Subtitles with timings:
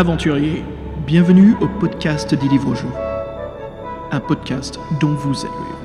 [0.00, 0.64] Aventuriers,
[1.06, 2.88] bienvenue au podcast des livres-jeux.
[4.10, 5.79] Un podcast dont vous êtes le.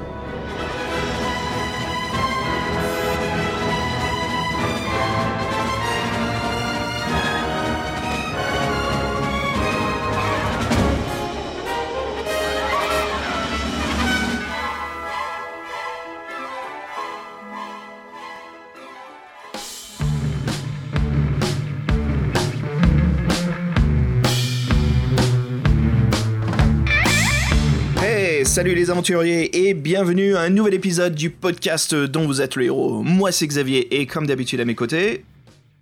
[28.86, 33.02] Les aventuriers et bienvenue à un nouvel épisode du podcast dont vous êtes le héros.
[33.02, 35.26] Moi c'est Xavier et comme d'habitude à mes côtés,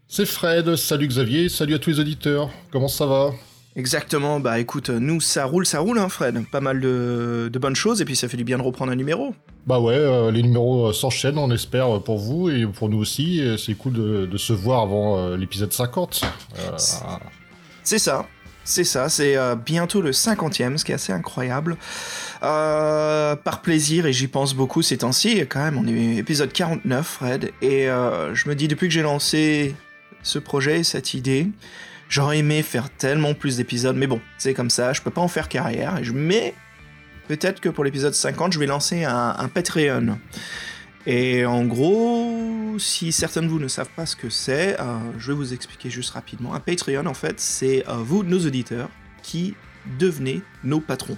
[0.08, 3.32] C'est Fred, salut Xavier, salut à tous les auditeurs, comment ça va?
[3.76, 7.76] Exactement, bah écoute, nous ça roule, ça roule hein Fred, pas mal de, de bonnes
[7.76, 9.36] choses et puis ça fait du bien de reprendre un numéro.
[9.68, 13.00] Bah ouais, euh, les numéros euh, s'enchaînent, on espère, euh, pour vous et pour nous
[13.00, 16.22] aussi, c'est cool de, de se voir avant euh, l'épisode 50.
[16.58, 16.78] Euh,
[17.84, 18.26] C'est ça,
[18.64, 21.78] c'est ça, c'est euh, bientôt le 50e, ce qui est assez incroyable.
[22.44, 27.06] Euh, par plaisir, et j'y pense beaucoup ces temps-ci, quand même, on est épisode 49
[27.06, 29.76] Fred, et euh, je me dis depuis que j'ai lancé
[30.22, 31.48] ce projet, cette idée,
[32.10, 35.28] j'aurais aimé faire tellement plus d'épisodes, mais bon, c'est comme ça, je peux pas en
[35.28, 36.14] faire carrière, je...
[36.14, 36.54] mais
[37.28, 40.18] peut-être que pour l'épisode 50, je vais lancer un Patreon.
[41.06, 45.32] Et en gros, si certains de vous ne savent pas ce que c'est, euh, je
[45.32, 46.54] vais vous expliquer juste rapidement.
[46.54, 48.90] Un Patreon, en fait, c'est euh, vous, nos auditeurs,
[49.22, 49.56] qui
[50.00, 51.18] devenez nos patrons.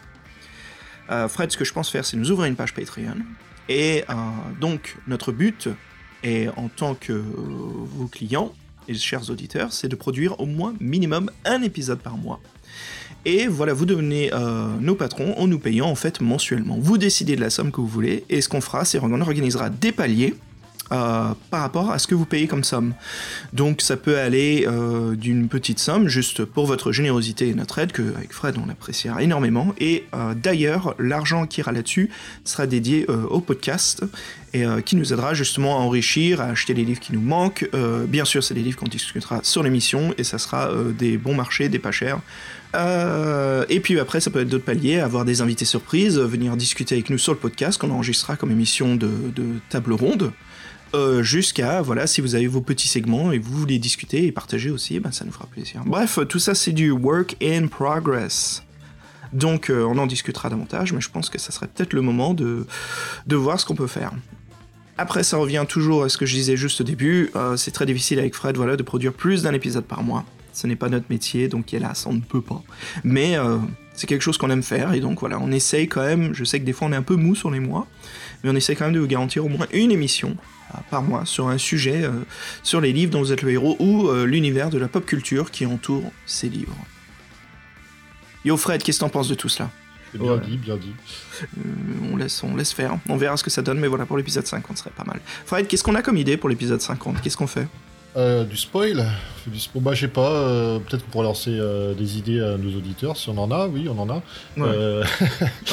[1.11, 3.17] Euh, Fred, ce que je pense faire, c'est nous ouvrir une page Patreon.
[3.69, 4.03] Et
[4.61, 5.69] donc, notre but,
[6.55, 8.53] en tant que vos clients
[8.87, 12.39] et chers auditeurs, c'est de produire au moins minimum un épisode par mois.
[13.25, 16.77] Et voilà, vous devenez euh, nos patrons en nous payant en fait mensuellement.
[16.79, 19.71] Vous décidez de la somme que vous voulez, et ce qu'on fera, c'est qu'on organisera
[19.71, 20.35] des paliers
[20.89, 22.93] par rapport à ce que vous payez comme somme.
[23.53, 27.91] Donc ça peut aller euh, d'une petite somme juste pour votre générosité et notre aide,
[27.91, 29.73] que avec Fred on appréciera énormément.
[29.79, 32.09] Et euh, d'ailleurs, l'argent qui ira là-dessus
[32.43, 34.03] sera dédié euh, au podcast
[34.85, 37.69] qui nous aidera justement à enrichir, à acheter les livres qui nous manquent.
[38.07, 41.67] Bien sûr, c'est des livres qu'on discutera sur l'émission et ça sera des bons marchés,
[41.67, 42.21] des pas chers.
[42.73, 47.09] Et puis après, ça peut être d'autres paliers, avoir des invités surprises, venir discuter avec
[47.09, 49.09] nous sur le podcast qu'on enregistrera comme émission de
[49.69, 50.31] table ronde.
[50.95, 54.71] Euh, jusqu'à, voilà, si vous avez vos petits segments et vous voulez discuter et partager
[54.71, 55.83] aussi, ben, ça nous fera plaisir.
[55.85, 58.63] Bref, tout ça c'est du work in progress.
[59.33, 62.33] Donc euh, on en discutera davantage, mais je pense que ça serait peut-être le moment
[62.33, 62.65] de,
[63.27, 64.13] de voir ce qu'on peut faire.
[64.97, 67.85] Après, ça revient toujours à ce que je disais juste au début, euh, c'est très
[67.85, 70.23] difficile avec Fred voilà, de produire plus d'un épisode par mois.
[70.53, 72.63] Ce n'est pas notre métier, donc hélas, on ne peut pas.
[73.03, 73.57] Mais euh,
[73.95, 76.59] c'est quelque chose qu'on aime faire, et donc voilà, on essaye quand même, je sais
[76.59, 77.87] que des fois on est un peu mou sur les mois,
[78.43, 80.35] mais on essaye quand même de vous garantir au moins une émission
[80.73, 82.11] euh, par mois sur un sujet, euh,
[82.63, 85.51] sur les livres dont vous êtes le héros, ou euh, l'univers de la pop culture
[85.51, 86.77] qui entoure ces livres.
[88.43, 89.71] Yo Fred, qu'est-ce que t'en penses de tout cela?
[90.11, 90.93] C'est bien dit, bien dit.
[91.43, 91.45] Euh,
[92.11, 94.45] on laisse, on laisse faire, on verra ce que ça donne, mais voilà, pour l'épisode
[94.47, 95.19] 50, ce serait pas mal.
[95.45, 97.67] Fred, qu'est-ce qu'on a comme idée pour l'épisode 50 Qu'est-ce qu'on fait?
[98.17, 99.05] Euh, du spoil
[99.45, 102.77] du Bah je sais pas, euh, peut-être qu'on pourrait lancer euh, des idées à nos
[102.77, 104.21] auditeurs, si on en a, oui on en a.
[104.55, 105.03] Ouais.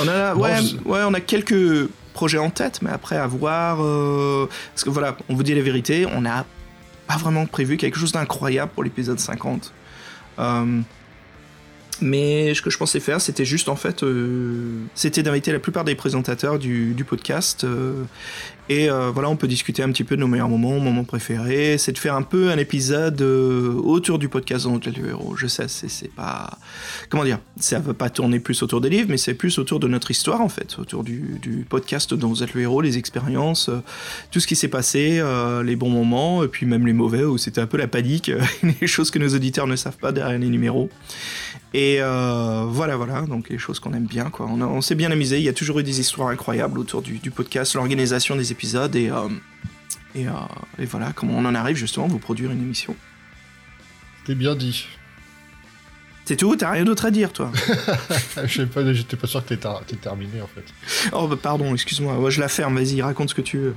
[0.03, 0.34] On a,
[0.84, 3.76] ouais, on a quelques projets en tête, mais après à voir.
[4.75, 6.44] Parce que voilà, on vous dit la vérité, on n'a
[7.06, 9.72] pas vraiment prévu quelque chose d'incroyable pour l'épisode 50.
[10.41, 10.80] Euh,
[12.00, 14.04] Mais ce que je pensais faire, c'était juste en fait,
[14.97, 17.64] c'était d'inviter la plupart des présentateurs du, du podcast.
[18.69, 21.78] Et euh, voilà, on peut discuter un petit peu de nos meilleurs moments, moments préférés.
[21.78, 25.37] C'est de faire un peu un épisode euh, autour du podcast dans le héros.
[25.37, 26.59] Je sais, c'est pas.
[27.09, 29.89] Comment dire Ça veut pas tourner plus autour des livres, mais c'est plus autour de
[29.89, 33.83] notre histoire en fait, autour du, du podcast vous êtes le héros, les expériences, euh,
[34.31, 35.22] tout ce qui s'est passé,
[35.65, 38.31] les bons moments, et puis même les mauvais où c'était un peu la panique,
[38.81, 40.89] les choses que nos auditeurs ne savent pas derrière les numéros.
[41.75, 44.47] Et euh, voilà, voilà, donc les choses qu'on aime bien, quoi.
[44.47, 47.31] On, s'est bien amusé, il y a toujours eu des histoires incroyables autour du, du
[47.31, 49.28] podcast, l'organisation des épisodes, et, euh,
[50.15, 50.33] et, euh,
[50.78, 52.95] et voilà, comment on en arrive justement à vous produire une émission.
[54.21, 54.86] C'était bien dit.
[56.27, 57.51] C'est tout, t'as rien d'autre à dire, toi?
[58.45, 60.65] Je sais pas, j'étais pas sûr que t'étais t'étais terminé en fait.
[61.13, 63.74] Oh, bah pardon, excuse-moi, ouais, je la ferme, vas-y, raconte ce que tu veux.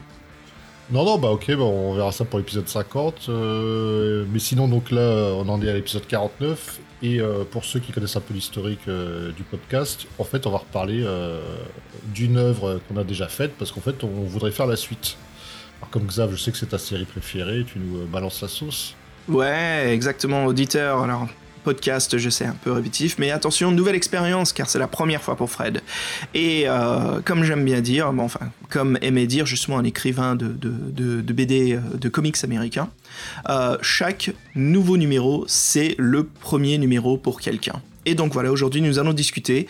[0.92, 3.27] Non, non, bah ok, bah, on verra ça pour l'épisode 50.
[3.30, 6.80] euh, mais sinon, donc là, on en est à l'épisode 49.
[7.01, 10.51] Et euh, pour ceux qui connaissent un peu l'historique euh, du podcast, en fait, on
[10.51, 11.42] va reparler euh,
[12.13, 15.18] d'une œuvre qu'on a déjà faite, parce qu'en fait, on voudrait faire la suite.
[15.80, 18.95] Alors, comme Xav, je sais que c'est ta série préférée, tu nous balances la sauce.
[19.27, 21.01] Ouais, exactement, auditeur.
[21.01, 21.27] Alors,
[21.65, 25.35] podcast, je sais, un peu répétitif, mais attention, nouvelle expérience, car c'est la première fois
[25.35, 25.81] pour Fred.
[26.35, 30.47] Et euh, comme j'aime bien dire, bon, enfin, comme aimait dire justement un écrivain de,
[30.47, 32.89] BD, euh, de comics américains,
[33.50, 37.81] euh, chaque nouveau numéro, c'est le premier numéro pour quelqu'un.
[38.06, 39.68] Et donc voilà, aujourd'hui nous allons discuter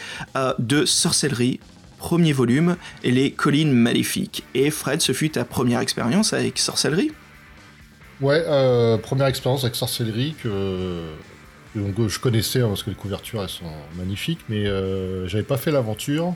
[0.59, 1.61] de sorcellerie,
[1.97, 2.75] premier volume,
[3.05, 4.43] et les collines maléfiques.
[4.53, 7.11] Et Fred, ce fut ta première expérience avec sorcellerie?
[8.19, 8.43] Ouais,
[9.01, 10.99] première expérience avec sorcellerie que,
[11.75, 15.57] donc, je connaissais hein, parce que les couvertures elles sont magnifiques, mais euh, j'avais pas
[15.57, 16.35] fait l'aventure.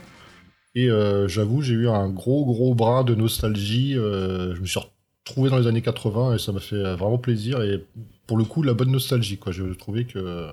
[0.74, 3.94] Et euh, j'avoue, j'ai eu un gros gros brin de nostalgie.
[3.94, 4.80] je me suis
[5.24, 7.62] retrouvé dans les années 80 et ça m'a fait vraiment plaisir.
[7.62, 7.84] Et
[8.26, 9.52] pour le coup, la bonne nostalgie, quoi.
[9.52, 10.50] Je trouvais que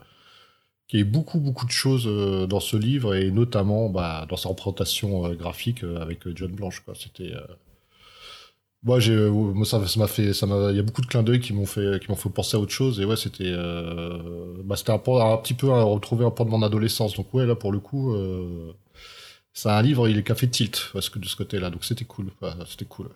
[0.88, 2.08] qu'il y avait beaucoup beaucoup de choses
[2.48, 6.96] dans ce livre et notamment bah, dans sa représentation graphique avec John Blanche, quoi.
[6.96, 7.34] C'était
[8.88, 11.42] moi, j'ai, moi, ça, m'a fait, ça m'a, il y a beaucoup de clins d'œil
[11.42, 13.00] qui m'ont fait, qui m'ont fait penser à autre chose.
[13.00, 14.18] Et ouais, c'était, euh,
[14.64, 17.16] bah, c'était un, petit peu à retrouver un peu de mon adolescence.
[17.16, 18.72] Donc ouais, là pour le coup, euh,
[19.54, 21.70] c'est un livre, il est café tilt, parce que de ce côté-là.
[21.70, 22.28] Donc c'était cool,
[22.66, 23.10] c'était cool.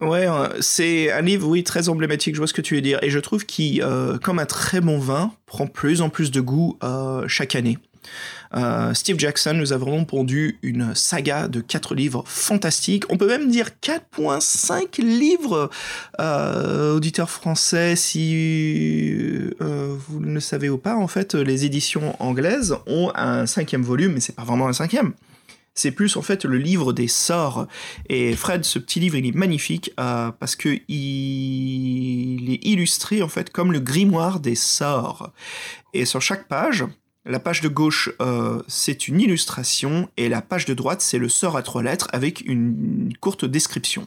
[0.00, 2.98] Ouais, euh, c'est un livre, oui, très emblématique, je vois ce que tu veux dire.
[3.02, 6.40] Et je trouve qu'il, euh, comme un très bon vin, prend plus en plus de
[6.40, 7.76] goût euh, chaque année.
[8.54, 13.04] Euh, Steve Jackson nous a vraiment pondu une saga de 4 livres fantastiques.
[13.08, 15.70] On peut même dire 4.5 livres,
[16.20, 20.96] euh, auditeurs français, si euh, vous ne le savez ou pas.
[20.96, 25.12] En fait, les éditions anglaises ont un cinquième volume, mais c'est pas vraiment un cinquième.
[25.74, 27.68] C'est plus en fait le livre des sorts.
[28.08, 33.50] Et Fred, ce petit livre, il est magnifique parce que il est illustré en fait
[33.50, 35.32] comme le grimoire des sorts.
[35.94, 36.84] Et sur chaque page,
[37.24, 41.28] la page de gauche, euh, c'est une illustration, et la page de droite, c'est le
[41.28, 44.06] sort à trois lettres avec une courte description.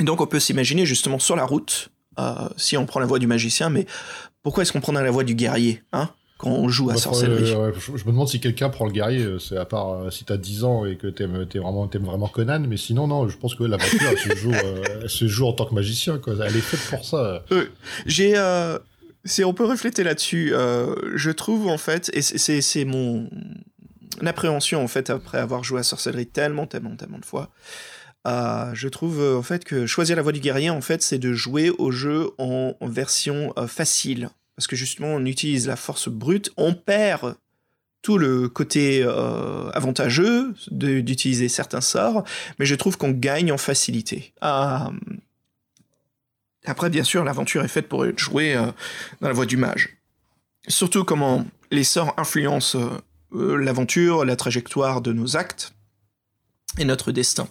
[0.00, 3.26] donc on peut s'imaginer justement sur la route, euh, si on prend la voix du
[3.26, 3.86] magicien, mais
[4.42, 7.44] pourquoi est-ce qu'on prendrait la voix du guerrier hein, quand on joue à bah, sorcellerie
[7.44, 10.64] je, me demande si quelqu'un prend le guerrier, euh, c'est à part si t'as 10
[10.64, 14.08] ans et que t'aimes vraiment, vraiment Conan, mais sinon non, je pense que la voiture
[14.10, 14.52] elle, se joue,
[15.02, 16.32] elle se joue en tant que magicien, quoi.
[16.42, 17.44] elle est faite pour ça.
[18.06, 18.34] J'ai
[19.24, 23.28] si on peut refléter là-dessus, euh, je trouve en fait, et c'est mon
[24.24, 27.50] appréhension en fait après avoir joué à sorcellerie tellement, tellement, tellement de fois,
[28.26, 31.32] euh, je trouve en fait que choisir la voie du guerrier en fait c'est de
[31.32, 36.50] jouer au jeu en, version euh, facile parce que justement on utilise la force brute,
[36.56, 37.36] on perd
[38.02, 39.02] tout le côté
[39.74, 42.24] avantageux d'utiliser certains sorts,
[42.58, 44.32] mais je trouve qu'on gagne en facilité.
[46.66, 48.66] Après, bien sûr, l'aventure est faite pour être jouée euh,
[49.20, 49.96] dans la voie du mage.
[50.68, 52.88] Surtout comment les sorts influencent euh,
[53.34, 55.72] euh, l'aventure, la trajectoire de nos actes
[56.78, 57.48] et notre destin.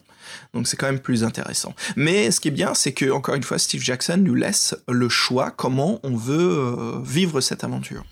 [0.54, 1.74] Donc c'est quand même plus intéressant.
[1.96, 5.10] Mais ce qui est bien, c'est que, encore une fois, Steve Jackson nous laisse le
[5.10, 8.04] choix comment on veut vivre cette aventure.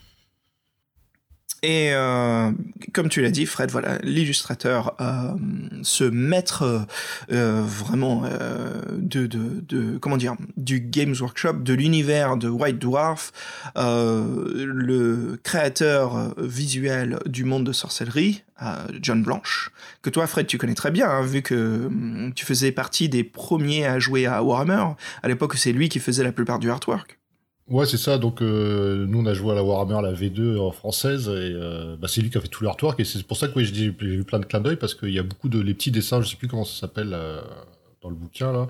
[1.64, 2.52] Et euh,
[2.94, 5.34] comme tu l'as dit, Fred, voilà, l'illustrateur, euh,
[5.82, 6.86] ce maître
[7.32, 13.32] euh, vraiment euh, de, comment dire, du Games Workshop, de l'univers de White Dwarf,
[13.76, 18.44] euh, le créateur visuel du monde de sorcellerie,
[19.02, 19.72] John Blanche,
[20.02, 23.24] que toi, Fred, tu connais très bien, hein, vu que hum, tu faisais partie des
[23.24, 24.96] premiers à jouer à Warhammer.
[25.22, 27.18] À l'époque, c'est lui qui faisait la plupart du artwork.
[27.70, 28.18] Ouais, c'est ça.
[28.18, 31.98] Donc, euh, nous, on a joué à la Warhammer, la V2 en française, et euh,
[31.98, 33.86] bah, c'est lui qui a fait tout l'artwork, et c'est pour ça que oui, j'ai
[33.86, 36.30] eu plein de clins d'œil, parce qu'il y a beaucoup de les petits dessins, je
[36.30, 37.42] sais plus comment ça s'appelle euh,
[38.02, 38.70] dans le bouquin, là.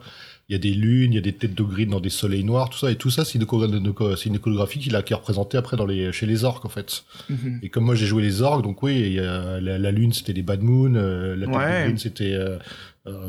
[0.50, 2.44] Il y a des lunes, il y a des têtes de gris dans des soleils
[2.44, 5.58] noirs, tout ça, et tout ça, c'est une, une, iconographie qu'il a, qui est représentée
[5.58, 7.04] après dans les, chez les orques, en fait.
[7.30, 7.60] Mhm.
[7.62, 10.64] Et comme moi, j'ai joué les orques, donc oui, la, la, lune, c'était les Bad
[10.64, 12.36] Moon, la tête de green, c'était,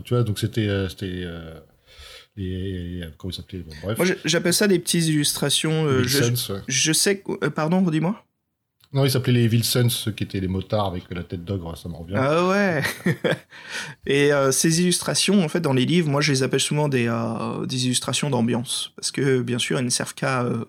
[0.04, 1.26] tu vois, donc c'était, c'était,
[2.38, 5.86] et, comment il s'appelait Moi, j'appelle ça des petites illustrations.
[5.86, 7.22] Euh, je, je, sais.
[7.42, 8.24] Euh, pardon, redis-moi.
[8.94, 11.76] Non, ils s'appelaient les Evil Sons, ceux qui étaient les motards avec la tête d'ogre,
[11.76, 12.14] ça me revient.
[12.16, 12.82] Ah ouais
[14.06, 17.06] Et euh, ces illustrations, en fait, dans les livres, moi je les appelle souvent des,
[17.06, 18.92] euh, des illustrations d'ambiance.
[18.96, 20.64] Parce que, bien sûr, elles ne servent qu'à euh,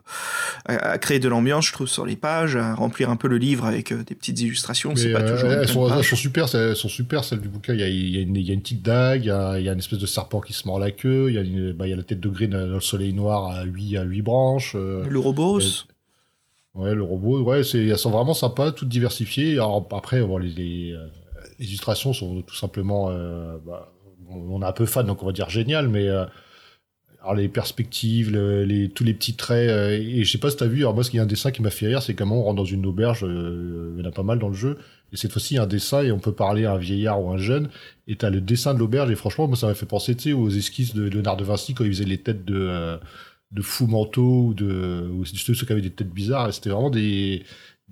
[0.66, 3.64] à, créer de l'ambiance, je trouve, sur les pages, à remplir un peu le livre
[3.64, 4.98] avec des petites illustrations.
[4.98, 5.52] C'est pas toujours.
[5.52, 7.74] Elles sont, elles sont, super, elles sont super, celles du bouquin.
[7.74, 9.32] Il y a, il y a, une, il y a une, petite dague, il y
[9.32, 11.38] a, il y a, une espèce de serpent qui se mord la queue, il y
[11.38, 13.64] a, une, bah, il y a la tête de gris dans le soleil noir à
[13.64, 14.76] 8, à 8 branches.
[14.76, 15.62] le robot
[16.76, 19.54] Ouais, le robot, ouais, c'est, elles sont vraiment sympas, toutes diversifiées.
[19.54, 21.08] Alors après, bon, les, les, euh,
[21.58, 23.92] les, illustrations sont tout simplement, euh, bah,
[24.30, 26.26] on est un peu fan, donc on va dire génial, mais euh,
[27.22, 30.82] alors les perspectives, les, tous les petits traits, et je sais pas si t'as vu,
[30.82, 32.58] alors moi, ce qui est un dessin qui m'a fait rire, c'est comment on rentre
[32.58, 34.78] dans une auberge, il y en a pas mal dans le jeu,
[35.12, 37.22] et cette fois-ci, il y a un dessin, et on peut parler à un vieillard
[37.22, 37.70] ou un jeune,
[38.08, 40.34] et t'as le dessin de l'auberge, et franchement, moi, ça m'a fait penser, tu sais,
[40.34, 43.00] aux esquisses de Léonard de Vinci quand il faisait les têtes de
[43.52, 46.54] de fous mentaux ou de ou ceux qui avaient des têtes bizarres.
[46.54, 47.44] C'était vraiment des,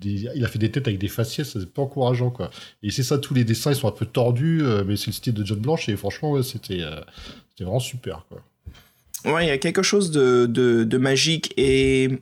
[0.02, 2.50] il a fait des têtes avec des faciès, c'est pas encourageant quoi.
[2.82, 5.12] Et c'est ça, tous les dessins ils sont un peu tordus, euh, mais c'est le
[5.12, 7.00] style de John Blanche et franchement c'était euh,
[7.50, 8.42] c'était vraiment super quoi.
[9.24, 12.20] Ouais, il y a quelque chose de, de, de magique et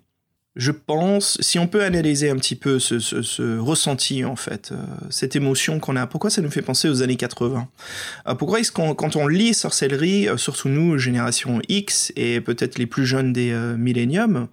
[0.56, 4.76] je pense, si on peut analyser un petit peu ce, ressenti, en fait, euh,
[5.10, 7.68] cette émotion qu'on a, pourquoi ça nous fait penser aux années 80
[8.26, 12.78] euh, Pourquoi est-ce qu'on, quand on lit Sorcellerie, euh, surtout nous, génération X, et peut-être
[12.78, 14.48] les plus jeunes des milléniums,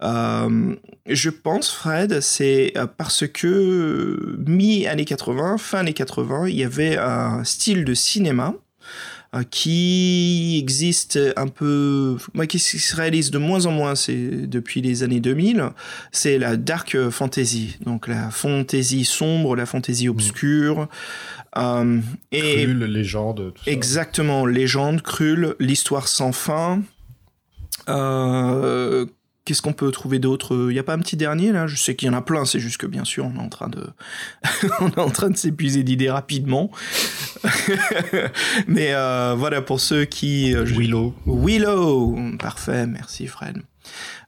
[0.00, 7.42] je pense, Fred, c'est parce que mi-années 80, fin années 80, il y avait un
[7.42, 13.94] style de cinéma euh, qui existe un peu, qui se réalise de moins en moins
[13.94, 15.70] c'est depuis les années 2000,
[16.10, 20.88] c'est la dark fantasy, donc la fantasy sombre, la fantasy obscure.
[21.56, 23.70] Euh, et légende, tout ça.
[23.70, 26.82] Exactement, légende, crulle, l'histoire sans fin.
[27.88, 29.06] Euh,
[29.44, 30.54] Qu'est-ce qu'on peut trouver d'autre?
[30.68, 31.66] Il n'y a pas un petit dernier là?
[31.66, 33.48] Je sais qu'il y en a plein, c'est juste que bien sûr on est en
[33.48, 33.86] train de,
[34.80, 36.70] on est en train de s'épuiser d'idées rapidement.
[38.68, 40.54] Mais euh, voilà pour ceux qui.
[40.54, 41.14] Euh, Willow.
[41.26, 43.62] Willow, parfait, merci Fred.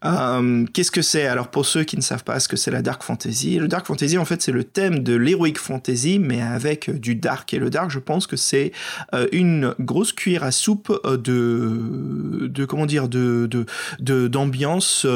[0.04, 1.26] Euh, qu'est-ce que c'est?
[1.26, 3.86] Alors pour ceux qui ne savent pas ce que c'est la dark fantasy, le dark
[3.86, 7.70] fantasy en fait c'est le thème de l'heroic fantasy mais avec du dark et le
[7.70, 8.72] dark je pense que c'est
[9.14, 15.06] euh, une grosse cuillère à soupe euh, de de comment dire de de d'ambiance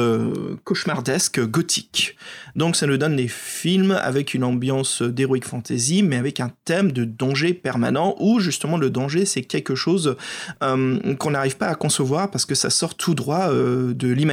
[0.63, 2.15] cauchemardesque gothique.
[2.55, 6.91] Donc ça nous donne des films avec une ambiance d'heroic fantasy mais avec un thème
[6.91, 10.15] de danger permanent où justement le danger c'est quelque chose
[10.59, 14.28] qu'on n'arrive pas à concevoir parce que ça sort tout droit de l'imaginaire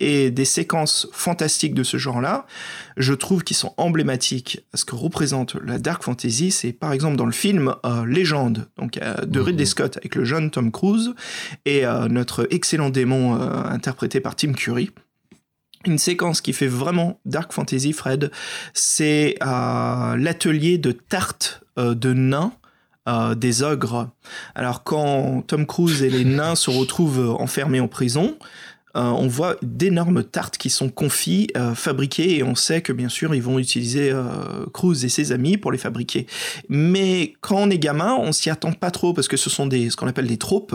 [0.00, 2.46] et des séquences fantastiques de ce genre-là,
[2.96, 4.64] je trouve qu'ils sont emblématiques.
[4.74, 8.98] Ce que représente la dark fantasy, c'est par exemple dans le film euh, Légende, donc
[8.98, 9.66] euh, de Ridley mhm.
[9.66, 11.14] Scott avec le jeune Tom Cruise
[11.64, 14.90] et euh, notre excellent démon interprété par Tim Curry.
[15.86, 18.30] Une séquence qui fait vraiment dark fantasy, Fred,
[18.74, 22.52] c'est l'atelier de tarte de nains
[23.36, 24.10] des ogres.
[24.54, 28.36] Alors quand Tom Cruise et les nains se retrouvent enfermés en prison,
[28.96, 33.08] euh, on voit d'énormes tartes qui sont confies, euh, fabriquées, et on sait que bien
[33.08, 36.26] sûr ils vont utiliser euh, Cruz et ses amis pour les fabriquer.
[36.68, 39.90] Mais quand on est gamin, on s'y attend pas trop parce que ce sont des
[39.90, 40.74] ce qu'on appelle des tropes.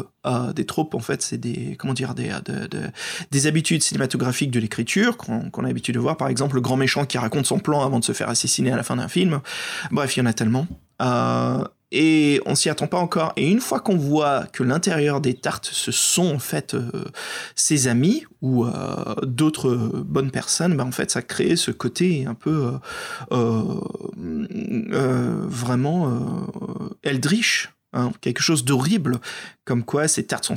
[0.56, 2.32] des tropes en fait, c'est des comment dire des
[3.32, 6.18] des habitudes cinématographiques de l'écriture qu'on a l'habitude de voir.
[6.18, 8.78] Par exemple, le grand méchant qui raconte son plan avant de se faire assassiner à
[8.78, 9.42] la fin d'un film.
[9.92, 10.68] Bref, il y en a tellement.
[11.92, 13.34] Et on s'y attend pas encore.
[13.36, 16.90] Et une fois qu'on voit que l'intérieur des tartes, ce sont en fait euh,
[17.56, 19.70] ses amis ou euh, d'autres
[20.06, 22.74] bonnes personnes, bah, en fait, ça crée ce côté un peu
[23.32, 23.80] euh,
[25.48, 26.12] vraiment
[27.04, 29.22] Eldritch Hein, quelque chose d'horrible,
[29.64, 30.56] comme quoi ces tartes sont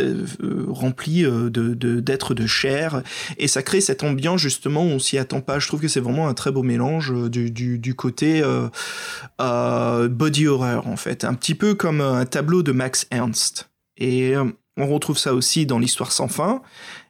[0.00, 3.04] euh, remplies euh, de d'êtres de, chair,
[3.38, 5.60] et ça crée cette ambiance justement où on s'y attend pas.
[5.60, 8.42] Je trouve que c'est vraiment un très beau mélange euh, du, du, côté
[9.38, 13.70] body horror en fait, un petit peu comme un tableau de Max Ernst.
[13.96, 14.34] Et
[14.76, 16.60] on retrouve ça aussi dans l'histoire sans fin.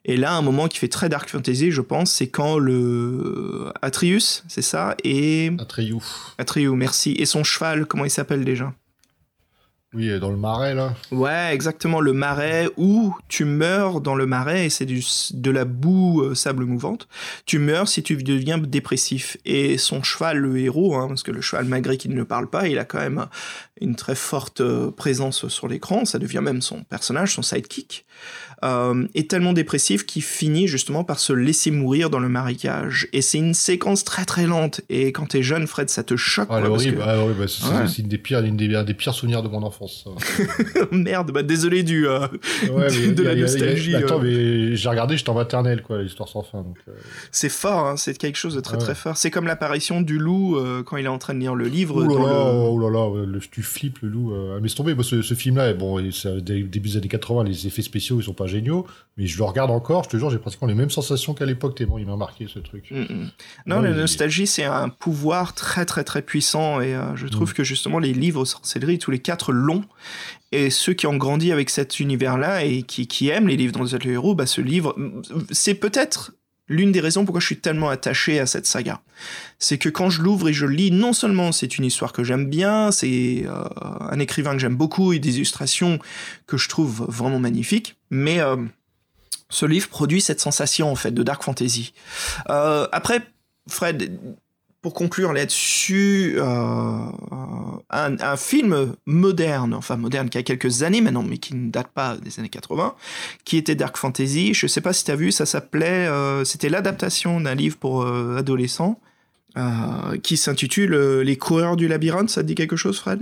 [0.05, 4.43] Et là, un moment qui fait très dark fantasy, je pense, c'est quand le Atreus,
[4.47, 5.49] c'est ça, et.
[6.37, 7.13] Atreus, merci.
[7.13, 8.73] Et son cheval, comment il s'appelle déjà?
[9.93, 10.95] Oui, dans le marais, là.
[11.11, 16.21] Ouais, exactement, le marais où tu meurs dans le marais et c'est de la boue
[16.23, 17.07] euh, sable mouvante.
[17.45, 19.37] Tu meurs si tu deviens dépressif.
[19.45, 22.67] Et son cheval, le héros, hein, parce que le cheval, malgré qu'il ne parle pas,
[22.67, 23.27] il a quand même
[23.81, 26.05] une très forte euh, présence sur l'écran.
[26.05, 28.05] Ça devient même son personnage, son sidekick.
[28.63, 33.09] Euh, est tellement dépressif qu'il finit justement par se laisser mourir dans le marécage.
[33.11, 34.79] Et c'est une séquence très très lente.
[34.89, 36.47] Et quand t'es jeune, Fred, ça te choque.
[36.49, 37.01] Ah, horrible.
[37.03, 40.05] Ah, bah, c'est une des pires, une des, des, pires souvenirs de mon enfance.
[40.91, 42.19] Merde, bah désolé du euh,
[42.63, 43.95] de, la nostalgie.
[43.95, 44.69] attends, euh.
[44.69, 46.65] mais j'ai regardé, j'étais en maternelle, quoi, l'histoire sans fin.
[47.31, 49.17] C'est fort, hein, c'est quelque chose de très très fort.
[49.17, 52.01] C'est comme l'apparition du loup quand il est en train de lire le livre.
[52.07, 54.33] Oh là là, oh là, là le, tu flippes le loup.
[54.61, 58.21] mais c'est tombé, ce, ce film-là, bon, c'est début des années 80, les effets spéciaux,
[58.21, 60.73] ils sont pas géniaux, mais je le regarde encore, je te jure, j'ai pratiquement les
[60.73, 62.89] mêmes sensations qu'à l'époque, bon, il m'a marqué ce truc.
[62.91, 63.31] Mm, mm.
[63.65, 67.53] Non, la nostalgie, c'est un pouvoir très très très puissant, et euh, je trouve mm.
[67.53, 69.83] que justement les livres sorcellerie, tous les quatre longs,
[70.51, 73.83] et ceux qui ont grandi avec cet univers-là et qui, qui aiment les livres dans
[73.83, 74.95] les héros, bah, ce livre,
[75.51, 76.31] c'est peut-être
[76.67, 79.01] l'une des raisons pourquoi je suis tellement attaché à cette saga.
[79.59, 82.49] C'est que quand je l'ouvre et je lis, non seulement c'est une histoire que j'aime
[82.49, 83.63] bien, c'est euh,
[83.99, 85.99] un écrivain que j'aime beaucoup et des illustrations
[86.47, 88.57] que je trouve vraiment magnifiques, mais euh,
[89.49, 91.93] ce livre produit cette sensation en fait de dark fantasy.
[92.49, 93.21] Euh, après,
[93.67, 94.19] Fred,
[94.83, 96.43] pour conclure là-dessus, euh,
[97.89, 101.87] un, un, film moderne, enfin moderne qui a quelques années maintenant, mais qui ne date
[101.87, 102.93] pas des années 80,
[103.45, 104.53] qui était Dark Fantasy.
[104.53, 108.03] Je sais pas si tu as vu, ça s'appelait, euh, c'était l'adaptation d'un livre pour
[108.03, 108.99] euh, adolescents
[110.23, 112.31] qui s'intitule Les coureurs du labyrinthe.
[112.31, 113.21] Ça te dit quelque chose, Fred?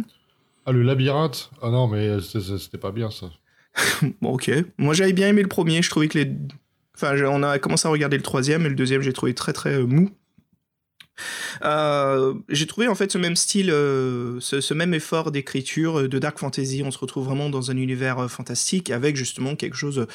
[0.65, 1.51] Ah, le labyrinthe?
[1.61, 3.27] Ah non, mais c'était pas bien ça.
[4.21, 4.49] bon, ok.
[4.77, 5.81] Moi, j'avais bien aimé le premier.
[5.81, 6.31] Je trouvais que les.
[6.95, 9.79] Enfin, on a commencé à regarder le troisième et le deuxième, j'ai trouvé très très
[9.79, 10.09] mou.
[11.63, 16.19] Euh, j'ai trouvé en fait ce même style, euh, ce, même effort d'écriture euh, de
[16.19, 16.83] dark fantasy.
[16.85, 20.07] On se retrouve vraiment dans un univers fantastique avec justement quelque chose,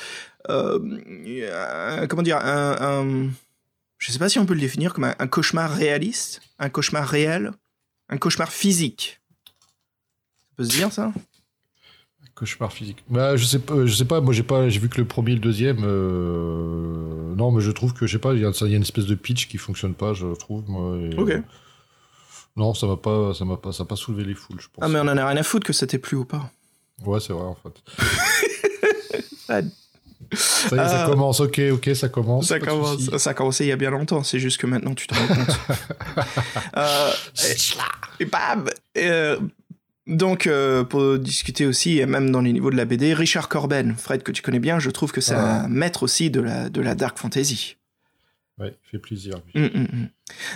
[0.47, 3.31] comment dire, un, un,
[3.99, 7.53] je sais pas si on peut le définir comme un, cauchemar réaliste, un cauchemar réel,
[8.09, 9.21] un cauchemar physique.
[9.47, 11.13] Ça peut se dire ça?
[12.37, 13.03] Cauchemar physique.
[13.09, 14.21] Bah, je sais pas, je sais pas.
[14.21, 15.79] Moi, j'ai pas, j'ai vu que le premier et le deuxième.
[15.83, 17.35] Euh...
[17.35, 18.35] Non, mais je trouve que je sais pas.
[18.35, 20.63] Il y, a une espèce de pitch qui fonctionne pas, je trouve.
[20.69, 21.15] Moi, et...
[21.19, 21.33] Ok.
[22.57, 24.85] Non, ça m'a pas, ça m'a pas, ça a pas soulevé les foules, je pense.
[24.85, 26.51] Ah, mais on en a rien à foutre que c'était plus ou pas.
[27.05, 27.83] Ouais, c'est vrai en fait.
[29.47, 29.65] ça, y
[30.33, 31.09] est, ça euh...
[31.09, 31.41] commence.
[31.41, 32.49] Ok, ok, ça commence.
[32.49, 33.17] Ça commence.
[33.17, 34.23] Ça a commencé il y a bien longtemps.
[34.23, 35.59] C'est juste que maintenant tu te rends compte.
[36.77, 37.11] euh,
[38.19, 38.69] et, et bam.
[40.07, 43.95] Donc, euh, pour discuter aussi, et même dans les niveaux de la BD, Richard Corben,
[43.97, 45.65] Fred, que tu connais bien, je trouve que c'est ah.
[45.65, 47.77] un maître aussi de la, de la dark fantasy.
[48.59, 49.35] Ouais, fait plaisir.
[49.55, 50.09] Mmh, mmh.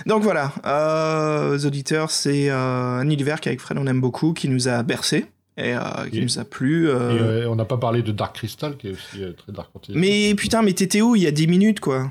[0.07, 4.49] Donc voilà, euh, les auditeurs, c'est euh, un univers qu'avec Fred on aime beaucoup, qui
[4.49, 5.27] nous a bercé
[5.57, 6.89] et euh, qui et, nous a plu.
[6.89, 9.93] Et on n'a pas parlé de Dark Crystal, qui est aussi très dark fantasy.
[9.95, 12.09] Mais putain, mais t'étais où il y a 10 minutes, quoi?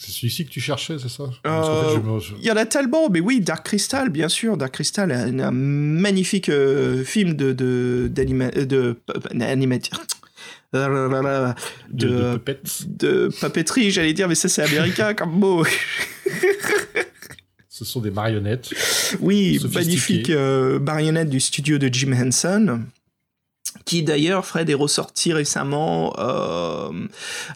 [0.00, 1.24] C'est celui-ci que tu cherchais, c'est ça?
[1.44, 4.56] Il euh, en, fait, y en a tellement, mais oui, Dark Crystal, bien sûr.
[4.56, 8.96] Dark Crystal, un, un magnifique euh, film de de d'anima, de,
[9.34, 10.00] d'animateur.
[10.72, 10.78] De,
[11.90, 15.64] de, de, de papeterie, j'allais dire, mais ça c'est américain comme mot.
[17.68, 18.70] Ce sont des marionnettes.
[19.18, 22.82] Oui, magnifique euh, marionnettes du studio de Jim Henson
[23.84, 26.90] qui d'ailleurs, Fred, est ressorti récemment, euh,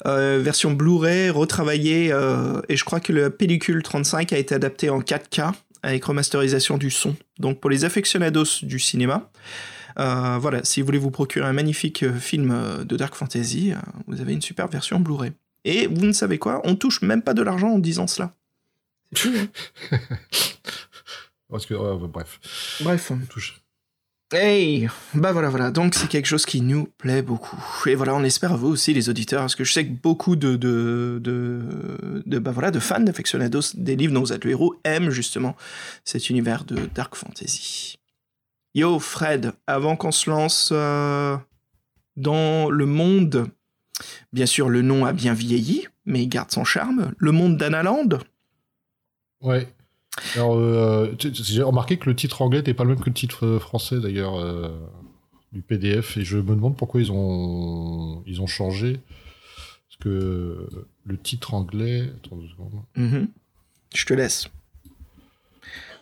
[0.07, 4.91] euh, version Blu-ray, retravaillée, euh, et je crois que la pellicule 35 a été adaptée
[4.91, 5.53] en 4K,
[5.83, 7.17] avec remasterisation du son.
[7.39, 9.31] Donc pour les aficionados du cinéma,
[9.99, 13.73] euh, voilà, si vous voulez vous procurer un magnifique film de Dark Fantasy,
[14.07, 15.33] vous avez une super version Blu-ray.
[15.65, 18.35] Et vous ne savez quoi, on touche même pas de l'argent en disant cela.
[19.25, 19.47] Hein
[21.51, 21.75] Parce que,
[22.07, 22.41] bref.
[22.81, 23.11] Bref.
[23.13, 23.64] On touche.
[24.35, 25.71] Hey, bah voilà, voilà.
[25.71, 27.63] Donc c'est quelque chose qui nous plaît beaucoup.
[27.87, 30.35] Et voilà, on espère à vous aussi, les auditeurs, parce que je sais que beaucoup
[30.35, 34.75] de de de, bah voilà de fans d'aficionados des livres dont vous êtes le héros
[34.83, 35.55] aiment justement
[36.05, 38.01] cet univers de dark fantasy.
[38.75, 41.37] Yo, Fred, avant qu'on se lance euh,
[42.17, 43.47] dans le monde,
[44.33, 47.13] bien sûr, le nom a bien vieilli, mais il garde son charme.
[47.19, 48.09] Le monde d'Analand.
[49.41, 49.69] Ouais.
[50.37, 53.59] Alors, euh, j'ai remarqué que le titre anglais n'est pas le même que le titre
[53.59, 54.69] français d'ailleurs euh,
[55.53, 59.01] du PDF, et je me demande pourquoi ils ont ils ont changé,
[59.89, 60.69] parce que
[61.05, 62.13] le titre anglais.
[62.17, 62.83] Attends deux secondes.
[62.97, 63.27] Mm -hmm.
[63.95, 64.49] Je te laisse.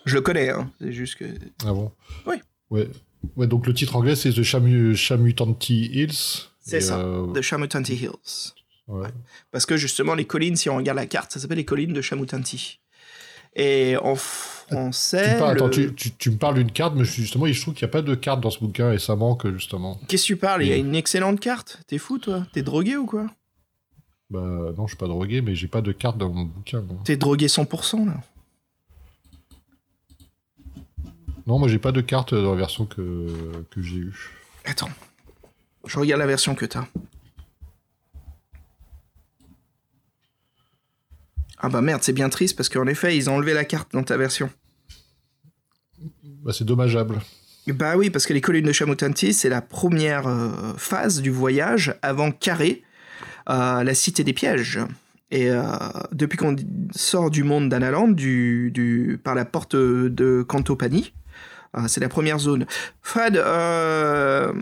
[0.04, 0.70] Je le connais, hein.
[0.80, 1.24] c'est juste que.
[1.64, 1.92] Ah bon?
[2.26, 2.36] Oui.
[2.70, 2.88] Ouais.
[3.36, 6.48] Ouais, donc le titre anglais c'est The Chamu Chamutanti Hills.
[6.60, 7.32] C'est ça, euh...
[7.32, 8.54] The Chamutanti Hills.
[8.88, 9.08] Ouais.
[9.50, 12.00] Parce que justement, les collines, si on regarde la carte, ça s'appelle les collines de
[12.00, 12.80] Chamutanti.
[13.54, 15.34] Et en français.
[15.34, 15.62] Tu, parles, le...
[15.62, 17.92] attends, tu, tu, tu, me parles d'une carte, mais justement, je trouve qu'il n'y a
[17.92, 20.00] pas de carte dans ce bouquin et ça manque justement.
[20.08, 20.62] Qu'est-ce que tu parles?
[20.62, 21.80] Il y a une excellente carte.
[21.86, 23.26] T'es fou, toi T'es drogué ou quoi?
[24.30, 26.82] Bah, non, je suis pas drogué, mais j'ai pas de carte dans mon bouquin.
[27.04, 28.14] T'es drogué 100% là
[31.46, 33.26] Non, moi j'ai pas de carte dans la version que,
[33.70, 34.30] que j'ai eue.
[34.64, 34.88] Attends.
[35.86, 36.86] Je regarde la version que t'as.
[41.62, 44.02] Ah bah merde, c'est bien triste parce qu'en effet, ils ont enlevé la carte dans
[44.02, 44.50] ta version.
[46.42, 47.20] Bah c'est dommageable.
[47.68, 51.94] Bah oui, parce que les collines de Chamutanti, c'est la première euh, phase du voyage
[52.02, 52.82] avant Carré,
[53.48, 54.80] euh, la cité des pièges.
[55.30, 55.62] Et euh,
[56.10, 56.56] depuis qu'on
[56.90, 61.12] sort du monde d'Analand, du, du, par la porte de Cantopani,
[61.86, 62.66] c'est la première zone.
[63.00, 64.52] Fred, euh,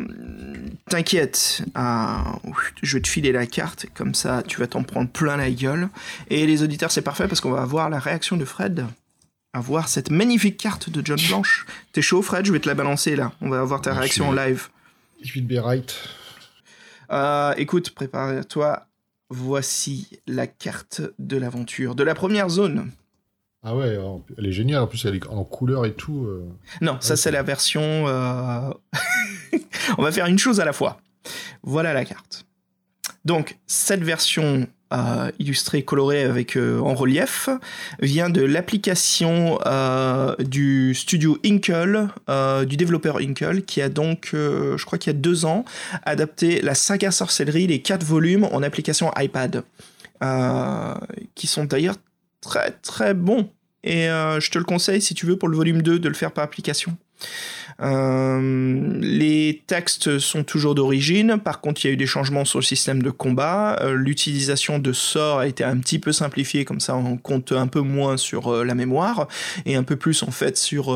[0.90, 5.36] t'inquiète, euh, je vais te filer la carte, comme ça tu vas t'en prendre plein
[5.36, 5.88] la gueule.
[6.28, 8.86] Et les auditeurs, c'est parfait parce qu'on va avoir la réaction de Fred
[9.52, 11.66] à voir cette magnifique carte de John Blanche.
[11.92, 12.44] T'es chaud, Fred?
[12.44, 13.32] Je vais te la balancer là.
[13.40, 14.68] On va avoir ta réaction en live.
[15.22, 15.94] Je vais be right.
[17.10, 18.86] Euh, écoute, prépare-toi.
[19.32, 22.90] Voici la carte de l'aventure de la première zone.
[23.62, 23.98] Ah ouais,
[24.38, 24.82] elle est géniale.
[24.82, 26.24] En plus, elle est en couleur et tout.
[26.26, 26.48] Euh...
[26.80, 27.82] Non, ça, ouais, c'est la version.
[27.82, 28.70] Euh...
[29.98, 31.00] On va faire une chose à la fois.
[31.62, 32.46] Voilà la carte.
[33.26, 37.50] Donc, cette version euh, illustré, coloré avec en relief,
[38.00, 39.58] vient de l'application
[40.38, 42.08] du studio Inkle,
[42.66, 45.66] du développeur Inkle, qui a donc, je crois qu'il y a deux ans,
[46.04, 49.64] adapté la saga sorcellerie, les quatre volumes en application iPad,
[51.34, 51.96] qui sont d'ailleurs
[52.40, 53.50] très très bons.
[53.82, 56.32] Et je te le conseille si tu veux pour le volume 2 de le faire
[56.32, 56.98] par application.
[57.80, 62.58] Euh, les textes sont toujours d'origine, par contre il y a eu des changements sur
[62.58, 66.80] le système de combat, euh, l'utilisation de sorts a été un petit peu simplifiée, comme
[66.80, 69.28] ça on compte un peu moins sur euh, la mémoire,
[69.64, 70.94] et un peu plus en fait sur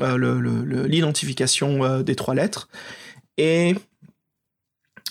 [0.00, 2.68] l'identification des trois lettres.
[3.38, 3.74] Et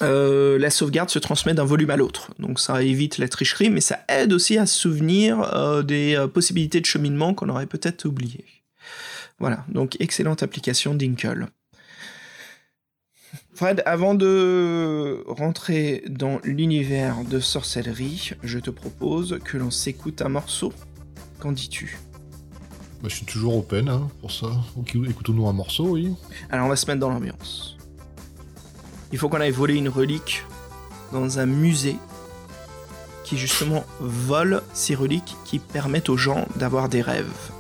[0.02, 2.32] la sauvegarde se transmet d'un volume à l'autre.
[2.40, 6.86] Donc ça évite la tricherie, mais ça aide aussi à se souvenir des possibilités de
[6.86, 8.46] cheminement qu'on aurait peut-être oubliées.
[9.40, 11.48] Voilà, donc excellente application Dinkle.
[13.54, 20.30] Fred, avant de rentrer dans l'univers de sorcellerie, je te propose que l'on s'écoute un
[20.30, 20.74] morceau.
[21.40, 21.98] Qu'en dis-tu?
[23.02, 24.52] Bah, Je suis toujours open hein, pour ça.
[25.08, 26.14] Écoutons-nous un morceau, oui.
[26.50, 27.77] Alors on va se mettre dans l'ambiance.
[29.12, 30.44] Il faut qu'on aille voler une relique
[31.12, 31.98] dans un musée
[33.24, 37.52] qui justement vole ces reliques qui permettent aux gens d'avoir des rêves.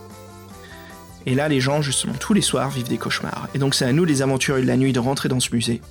[1.25, 3.49] Et là, les gens, justement, tous les soirs, vivent des cauchemars.
[3.53, 5.81] Et donc, c'est à nous, les aventuriers de la nuit, de rentrer dans ce musée,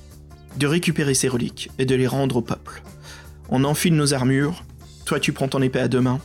[0.56, 2.82] de récupérer ces reliques et de les rendre au peuple.
[3.48, 4.64] On enfile nos armures,
[5.04, 6.20] toi tu prends ton épée à deux mains,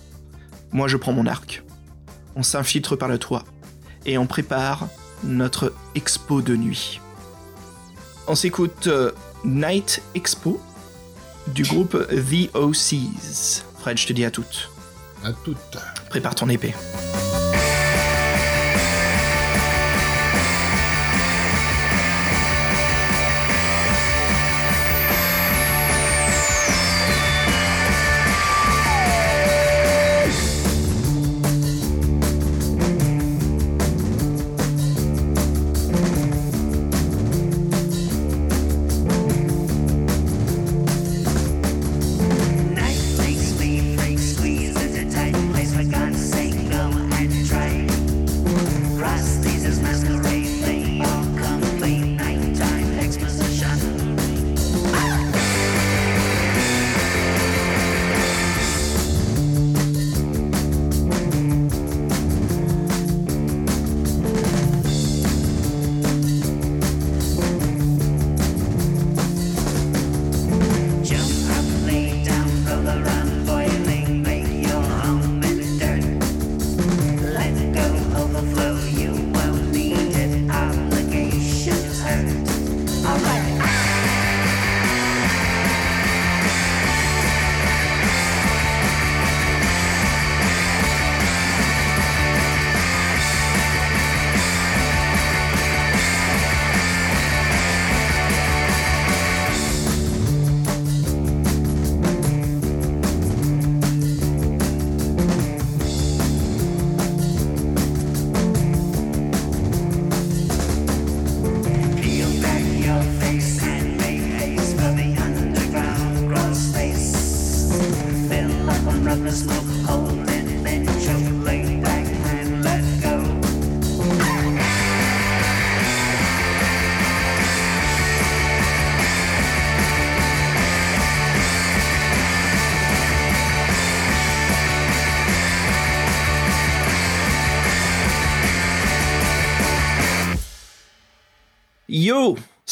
[0.71, 1.63] moi je prends mon arc.
[2.35, 3.43] On s'infiltre par le toit
[4.05, 4.87] et on prépare
[5.23, 6.99] notre expo de nuit.
[8.31, 9.11] On s'écoute euh,
[9.43, 10.61] Night Expo
[11.47, 13.65] du groupe The OCs.
[13.77, 14.71] Fred, je te dis à toutes.
[15.25, 15.77] À toutes.
[16.09, 16.73] Prépare ton épée.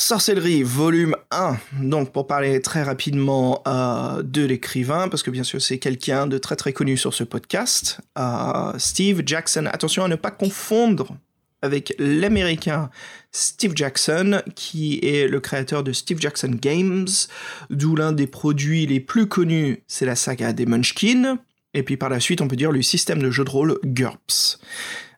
[0.09, 1.57] Sorcellerie, volume 1.
[1.83, 6.39] Donc, pour parler très rapidement euh, de l'écrivain, parce que bien sûr, c'est quelqu'un de
[6.39, 9.67] très très connu sur ce podcast, euh, Steve Jackson.
[9.71, 11.15] Attention à ne pas confondre
[11.61, 12.89] avec l'américain
[13.31, 17.07] Steve Jackson, qui est le créateur de Steve Jackson Games,
[17.69, 21.37] d'où l'un des produits les plus connus, c'est la saga des Munchkin,
[21.75, 24.59] et puis par la suite, on peut dire le système de jeu de rôle GURPS.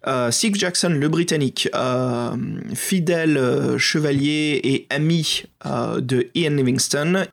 [0.07, 2.35] Euh, Steve Jackson, le Britannique, euh,
[2.73, 5.43] fidèle euh, chevalier et ami
[5.99, 7.27] de Ian Livingstone.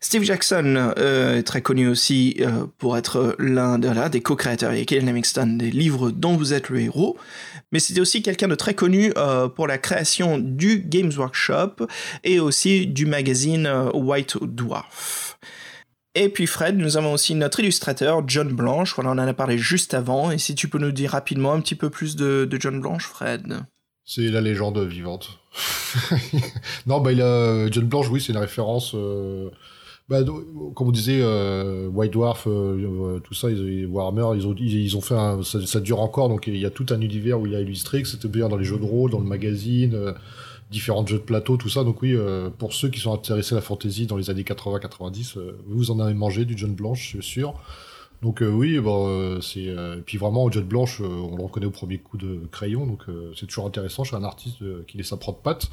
[0.00, 2.40] Steve Jackson est très connu aussi
[2.78, 7.16] pour être l'un des co-créateurs avec Ian Livingstone des livres dont vous êtes le héros,
[7.72, 9.12] mais c'était aussi quelqu'un de très connu
[9.54, 11.86] pour la création du Games Workshop
[12.24, 15.38] et aussi du magazine White Dwarf.
[16.18, 19.92] Et puis Fred, nous avons aussi notre illustrateur, John Blanche, on en a parlé juste
[19.92, 23.06] avant, et si tu peux nous dire rapidement un petit peu plus de, John Blanche,
[23.06, 23.58] Fred?
[24.02, 25.40] C'est la légende vivante.
[26.86, 27.70] non, bah il a...
[27.70, 28.94] John Blanche, oui, c'est une référence...
[28.94, 29.50] Euh,
[30.08, 30.22] Bah,
[30.74, 35.00] comme on disait, euh, White Dwarf, euh, tout ça, ils, Warhammer, ils ont, ils, ont
[35.02, 37.60] fait un, ça, dure encore, donc il y a tout un univers où il a
[37.60, 40.14] illustré, que c'était bien dans les jeux de rôle, dans le magazine,
[40.70, 41.84] différents jeux de plateau, tout ça.
[41.84, 42.16] Donc oui,
[42.58, 46.14] pour ceux qui sont intéressés à la fantasy dans les années 80-90, vous en avez
[46.14, 47.54] mangé du John Blanche, c'est sûr.
[48.22, 49.72] Donc oui, bon, c'est
[50.06, 53.04] puis vraiment John Blanche, on le reconnaît au premier coup de crayon, donc
[53.38, 55.70] c'est toujours intéressant chez un artiste qui laisse sa propre patte.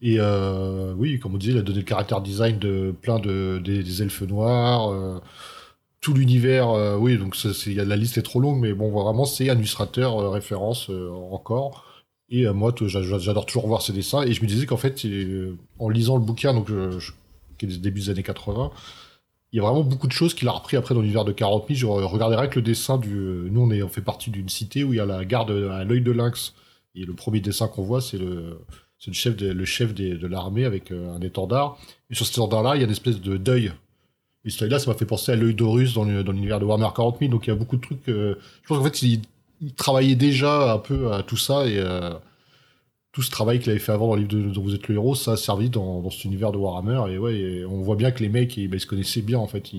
[0.00, 3.60] Et euh, oui, comme on disait, il a donné le caractère design de plein de
[3.64, 5.18] des, elfes noirs, euh,
[6.00, 6.70] tout l'univers.
[6.70, 7.36] Euh, oui, donc
[7.66, 10.90] la liste est trop longue, mais bon, vraiment, c'est un illustrateur référence
[11.30, 11.84] encore.
[12.30, 14.22] Et moi, j'adore toujours voir ses dessins.
[14.22, 15.06] Et je me disais qu'en fait,
[15.78, 16.70] en lisant le bouquin, donc
[17.56, 18.70] qui est des débuts des années 80,
[19.52, 21.66] il y a vraiment beaucoup de choses qu'il a repris après dans l'univers de 40
[21.74, 21.78] 000.
[21.78, 23.08] Je regarderai que le dessin du.
[23.50, 25.84] Nous, on, est, on fait partie d'une cité où il y a la garde à
[25.84, 26.52] l'œil de lynx.
[26.94, 28.58] Et le premier dessin qu'on voit, c'est le
[29.06, 31.78] le chef de, le chef de l'armée avec euh, un étendard.
[32.10, 33.72] Et sur cet étendard-là, il y a une espèce de deuil.
[34.44, 37.18] Et ce deuil-là, ça m'a fait penser à l'œil d'Horus dans l'univers de Warhammer 40
[37.20, 37.30] 000.
[37.30, 38.08] Donc il y a beaucoup de trucs.
[38.08, 39.20] Euh, je pense qu'en fait, il,
[39.76, 42.12] travaillait déjà un peu à tout ça et euh,
[43.12, 45.14] tout ce travail qu'il avait fait avant dans le livre dont vous êtes le héros,
[45.14, 47.12] ça a servi dans, cet univers de Warhammer.
[47.12, 49.70] Et ouais, on voit bien que les mecs, ils, bah, se connaissaient bien en fait.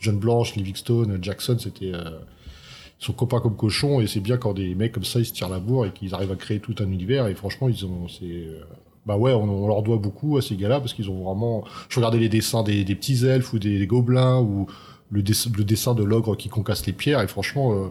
[0.00, 1.92] John Blanche, Livingstone, Jackson, c'était
[3.04, 5.48] sont copains comme cochons et c'est bien quand des mecs comme ça ils se tirent
[5.48, 8.24] la bourre et qu'ils arrivent à créer tout un univers et franchement ils ont c'est
[8.24, 8.60] euh,
[9.04, 12.18] bah ouais on, leur doit beaucoup à ces gars-là parce qu'ils ont vraiment je regardais
[12.18, 14.66] les dessins des, petits elfes ou des, gobelins ou
[15.10, 17.88] le, dessin de l'ogre qui concasse les pierres et franchement euh,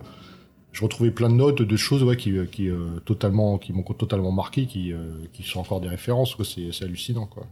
[0.73, 4.31] je retrouvais plein de notes de choses ouais, qui, qui euh, totalement qui m'ont totalement
[4.31, 4.93] marqué qui,
[5.31, 7.47] qui sont encore des références c'est hallucinant quoi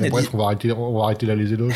[0.00, 1.74] bref, on va arrêter, on va arrêter là les éloges.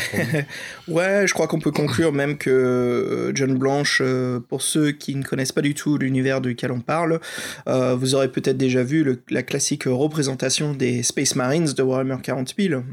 [0.87, 5.15] ouais, je crois qu'on peut conclure même que euh, John Blanche, euh, pour ceux qui
[5.15, 7.19] ne connaissent pas du tout l'univers duquel on parle,
[7.67, 12.55] euh, vous aurez peut-être déjà vu la classique représentation des Space Marines de Warhammer 40
[12.57, 12.83] 000.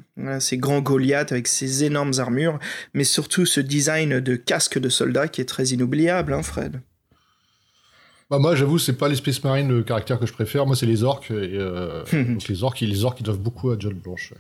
[0.41, 2.59] ces grands Goliaths avec ces énormes armures,
[2.95, 6.81] mais surtout ce design de casque de soldat qui est très inoubliable, hein, Fred?
[8.31, 10.65] Bah moi, j'avoue, c'est pas les Space Marines le caractère que je préfère.
[10.65, 11.31] Moi, c'est les orques.
[11.31, 11.59] Et,
[12.13, 14.33] donc les orques, les orques, ils doivent beaucoup à John Blanche.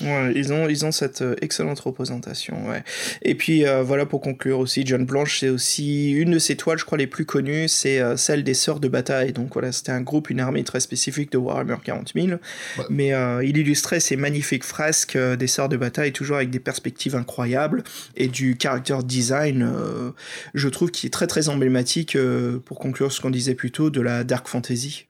[0.00, 2.84] Ouais, ils ont, ils ont cette euh, excellente représentation, ouais.
[3.22, 6.78] Et puis euh, voilà pour conclure aussi, John Blanche, c'est aussi une de ses toiles,
[6.78, 9.32] je crois, les plus connues, c'est euh, celle des Sœurs de Bataille.
[9.32, 12.38] Donc voilà, c'était un groupe, une armée très spécifique de Warhammer 40 000.
[12.90, 17.82] Mais il illustrait ces magnifiques fresques des Sœurs de Bataille, toujours avec des perspectives incroyables
[18.16, 19.70] et du character design,
[20.54, 22.16] je trouve, qui est très très emblématique,
[22.64, 25.07] pour conclure ce qu'on disait plus tôt, de la dark fantasy.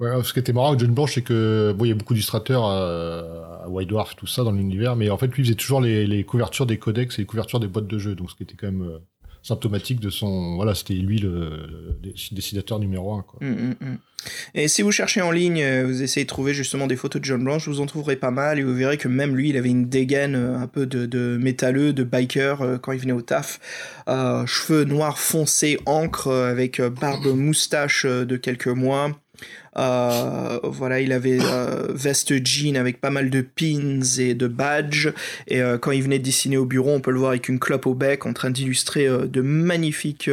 [0.00, 2.14] Ouais, ce qui était marrant avec John Blanche, c'est que bon, il y a beaucoup
[2.14, 5.80] d'illustrateurs à, à, White Dwarf, tout ça dans l'univers, mais en fait, lui faisait toujours
[5.80, 8.54] les, couvertures des codex et les couvertures des boîtes de jeux, donc ce qui était
[8.54, 8.98] quand même euh,
[9.42, 10.56] symptomatique de son.
[10.56, 13.22] Voilà, c'était lui le, le, dessinateur numéro un.
[13.22, 13.40] Quoi.
[13.42, 13.98] Hum, hum, hum.
[14.54, 17.26] Et si vous cherchez en ligne, euh, vous essayez de trouver justement des photos de
[17.26, 19.70] John Blanche, vous en trouverez pas mal et vous verrez que même lui, il avait
[19.70, 23.60] une dégaine euh, un peu de, de métalleux, de biker quand il venait au taf.
[24.08, 29.12] Euh, cheveux noirs foncés, encre, avec barbe moustache de quelques mois.
[29.78, 35.12] Euh, voilà, il avait euh, veste jean avec pas mal de pins et de badges.
[35.46, 37.86] Et euh, quand il venait dessiner au bureau, on peut le voir avec une clope
[37.86, 40.30] au bec en train d'illustrer de magnifiques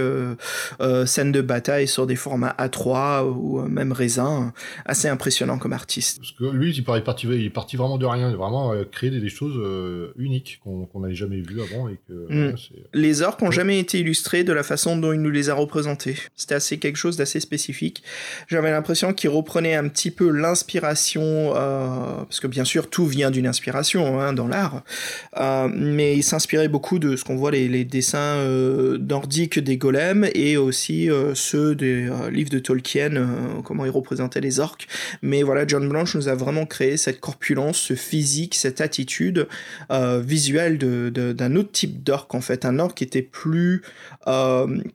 [1.05, 4.53] scènes de bataille sur des formats A3 ou même raisin.
[4.85, 6.17] Assez impressionnant comme artiste.
[6.19, 8.29] Parce que lui, il, est parti, il est parti vraiment de rien.
[8.29, 9.59] Il a vraiment créé des, choses
[10.17, 11.89] uniques qu'on n'avait jamais vues avant.
[11.89, 12.55] Et que, mm.
[12.93, 16.15] les orques n'ont jamais été illustrés de la façon dont il nous les a représentés.
[16.35, 18.03] C'était assez quelque chose d'assez spécifique.
[18.47, 21.87] J'avais l'impression qu'il reprenait un petit peu l'inspiration, euh,
[22.23, 24.83] parce que bien sûr tout vient d'une inspiration hein, dans l'art,
[25.37, 30.27] euh, mais il s'inspirait beaucoup de ce qu'on voit les, dessins euh, nordiques des golems
[30.33, 33.27] et aussi ceux des livres de Tolkien,
[33.63, 34.87] comment il représentait les orques.
[35.21, 39.47] Mais voilà, John Blanche nous a vraiment créé cette corpulence, ce physique, cette attitude
[39.91, 43.81] visuelle d'un autre type d'orque en fait, un orque qui était plus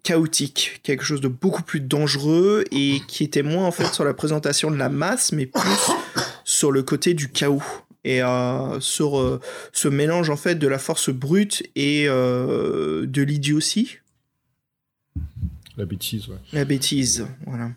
[0.02, 4.14] chaotique, quelque chose de beaucoup plus dangereux et qui était moins en fait sur la
[4.14, 5.62] présentation de la masse, mais plus
[6.44, 7.62] sur le côté du chaos
[8.04, 9.40] et euh, sur euh,
[9.72, 13.98] ce mélange en fait de la force brute et euh, de l'idiotie.
[15.76, 16.36] La bêtise, ouais.
[16.52, 17.70] La bêtise, voilà.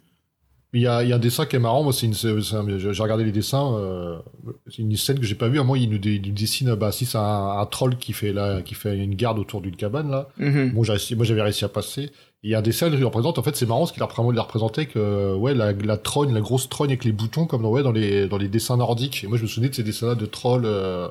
[0.75, 3.03] Il y, a, il y a un dessin qui est marrant, moi, c'est une, j'ai
[3.03, 4.19] regardé les dessins,
[4.67, 7.19] c'est une scène que j'ai pas vue, à moi, il nous, dessine, bah, si c'est
[7.19, 10.29] un, troll qui fait là, qui fait une garde autour d'une cabane, là.
[10.39, 10.71] Mm-hmm.
[10.71, 12.09] Bon, moi, j'avais réussi à passer,
[12.43, 14.85] il y a des scènes qui représentent, en fait, c'est marrant ce qu'il a représenter
[14.85, 17.93] que, ouais, la, la trogne, la grosse trogne avec les boutons, comme dans, ouais, dans
[17.93, 19.23] les, dans les dessins nordiques.
[19.23, 21.07] Et moi, je me souvenais de ces dessins-là de trolls, euh,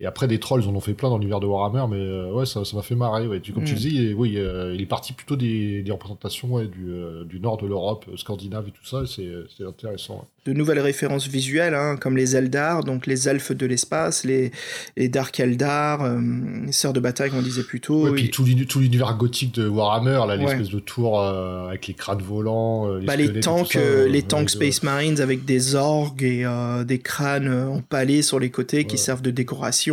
[0.00, 2.32] Et après, des trolls, ils en ont fait plein dans l'univers de Warhammer, mais euh,
[2.32, 3.28] ouais, ça m'a fait marrer.
[3.28, 3.40] Ouais.
[3.54, 4.10] Comme tu Mm.
[4.10, 7.58] est, oui, euh, il est parti plutôt des, des représentations ouais, du, euh, du nord
[7.58, 10.14] de l'Europe, scandinave et tout ça, et c'est intéressant.
[10.46, 10.52] ouais.
[10.52, 14.50] de nouvelles références visuelles, hein, comme les Eldar, donc les elfes de l'espace, les,
[14.96, 16.06] les Dark Eldar,
[16.66, 18.08] les sœurs de bataille, comme on disait plus tôt.
[18.08, 18.12] Oui.
[18.14, 22.20] puis tout l'uni- tout l'univers gothique de Warhammer, là, l'espèce de tour avec les crânes
[22.20, 26.44] volants, les, Bah, les et tanks, ça, les tanks Space Marines avec des orgues et
[26.84, 29.83] des crânes empalés sur les côtés qui servent de décoration.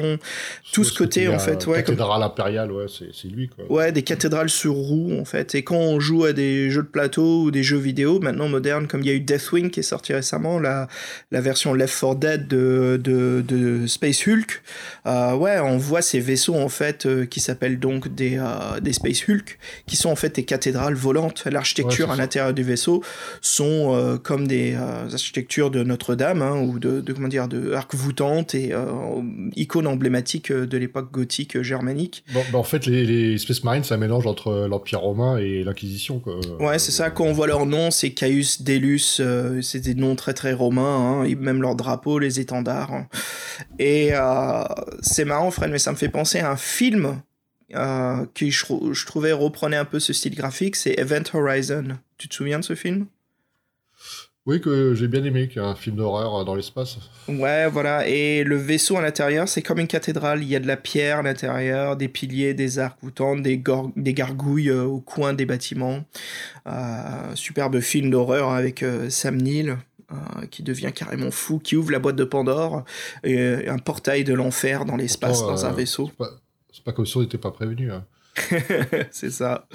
[0.72, 3.66] Tout ce côté, en fait, ouais, comme- Cathédrale impériale, ouais, c'est lui, quoi.
[3.70, 5.56] Ouais, des cathédrales sur roues en fait.
[5.56, 8.88] Et quand on joue à des jeux de plateau ou des jeux vidéo, maintenant modernes,
[8.88, 10.88] comme il y a eu Deathwing qui est sorti récemment, la,
[11.32, 14.62] la version Left 4 Dead de, de, de Space Hulk,
[15.08, 18.94] euh, ouais, on voit ces vaisseaux en fait euh, qui s'appellent donc des, euh, des
[18.94, 21.44] Space Hulk, qui sont en fait des cathédrales volantes.
[21.50, 23.04] L'architecture Ouais, à l'intérieur du vaisseau
[23.42, 28.56] sont comme des architectures de Notre-Dame hein, ou de, de comment dire de arc voûtante
[28.56, 28.86] et euh,
[29.82, 32.24] icône emblématique euh, de l'époque gothique euh, germanique.
[32.34, 35.64] Bon, bah, en fait, les, les Space Marines, c'est un mélange entre l'Empire romain et
[35.64, 36.22] l'Inquisition.
[36.60, 37.10] Ouais, c'est ça.
[37.10, 39.18] Quand on voit leur nom, c'est Caius Delus.
[39.20, 41.22] euh, c'est des noms très très romains.
[41.22, 42.94] Hein, et même leur drapeau, les étendards.
[42.94, 43.08] hein.
[43.80, 44.64] Et euh,
[45.02, 47.22] c'est marrant, Fred, mais ça me fait penser à un film
[47.76, 50.76] euh, qui je, je trouvais reprenait un peu ce style graphique.
[50.76, 51.98] C'est Event Horizon.
[52.18, 53.08] Tu te souviens de ce film?
[54.48, 56.98] Oui, que j'ai bien aimé, qui est un film d'horreur euh, dans l'espace.
[57.28, 58.08] Ouais, voilà.
[58.08, 60.42] Et le vaisseau à l'intérieur, c'est comme une cathédrale.
[60.42, 63.62] Il y a de la pierre à l'intérieur, des piliers, des arcs voûtants, des,
[63.96, 66.04] des gargouilles euh, au coin des bâtiments.
[66.68, 69.78] Euh, superbe film d'horreur avec euh, Sam Neill.
[70.12, 72.84] euh, qui devient carrément fou, qui ouvre la boîte de Pandore,
[73.24, 76.08] et un portail de l'enfer dans l'espace, dans un vaisseau.
[76.08, 76.30] C'est pas,
[76.74, 77.92] c'est pas comme si on n'était pas prévenu.
[77.92, 78.04] Hein.
[79.12, 79.68] c'est ça.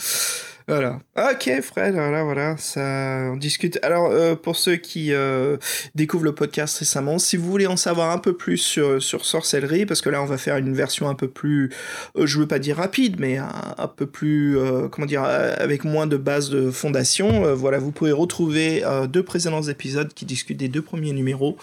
[0.68, 0.98] Voilà.
[1.16, 3.78] Ok, Fred, voilà, voilà, ça, on discute.
[3.84, 5.58] Alors, euh, pour ceux qui euh,
[5.94, 9.86] découvrent le podcast récemment, si vous voulez en savoir un peu plus sur, sur sorcellerie,
[9.86, 11.70] parce que là, on va faire une version un peu plus,
[12.16, 13.48] euh, je veux pas dire rapide, mais un,
[13.78, 17.78] un peu plus, euh, comment dire, euh, avec moins de base de fondation, euh, voilà,
[17.78, 21.56] vous pouvez retrouver deux précédents épisodes qui discutent des deux premiers numéros.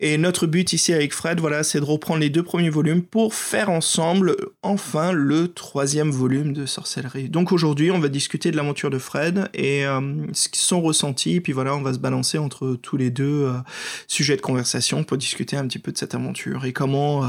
[0.00, 3.32] Et notre but ici avec Fred, voilà, c'est de reprendre les deux premiers volumes pour
[3.32, 7.28] faire ensemble enfin le troisième volume de Sorcellerie.
[7.28, 10.00] Donc aujourd'hui, on va discuter de l'aventure de Fred et euh,
[10.32, 11.40] ce qui sont ressentis.
[11.40, 13.52] Puis voilà, on va se balancer entre tous les deux euh,
[14.08, 17.28] sujets de conversation pour discuter un petit peu de cette aventure et comment, euh,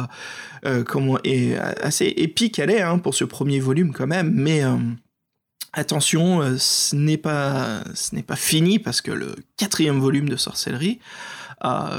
[0.65, 4.32] euh, comment est assez épique elle est hein, pour ce premier volume quand même.
[4.34, 4.63] Mais
[5.71, 10.99] attention, ce n'est pas, ce n'est pas fini parce que le quatrième volume de Sorcellerie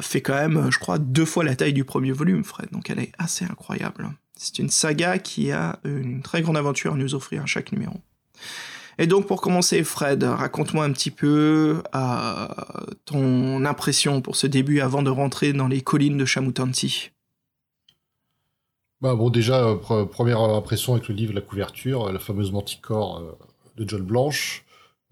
[0.02, 2.70] fait quand même, je crois, deux fois la taille du premier volume, Fred.
[2.72, 4.10] Donc elle est assez incroyable.
[4.36, 8.00] C'est une saga qui a une très grande aventure à nous offrir à chaque numéro.
[8.98, 12.46] Et donc pour commencer, Fred, raconte-moi un petit peu euh,
[13.04, 17.10] ton impression pour ce début avant de rentrer dans les collines de Chamutanti.
[19.00, 22.52] Bah bon, déjà, euh, pre- première impression avec le livre, la couverture, euh, la fameuse
[22.52, 23.36] Manticore
[23.76, 24.64] de John Blanche.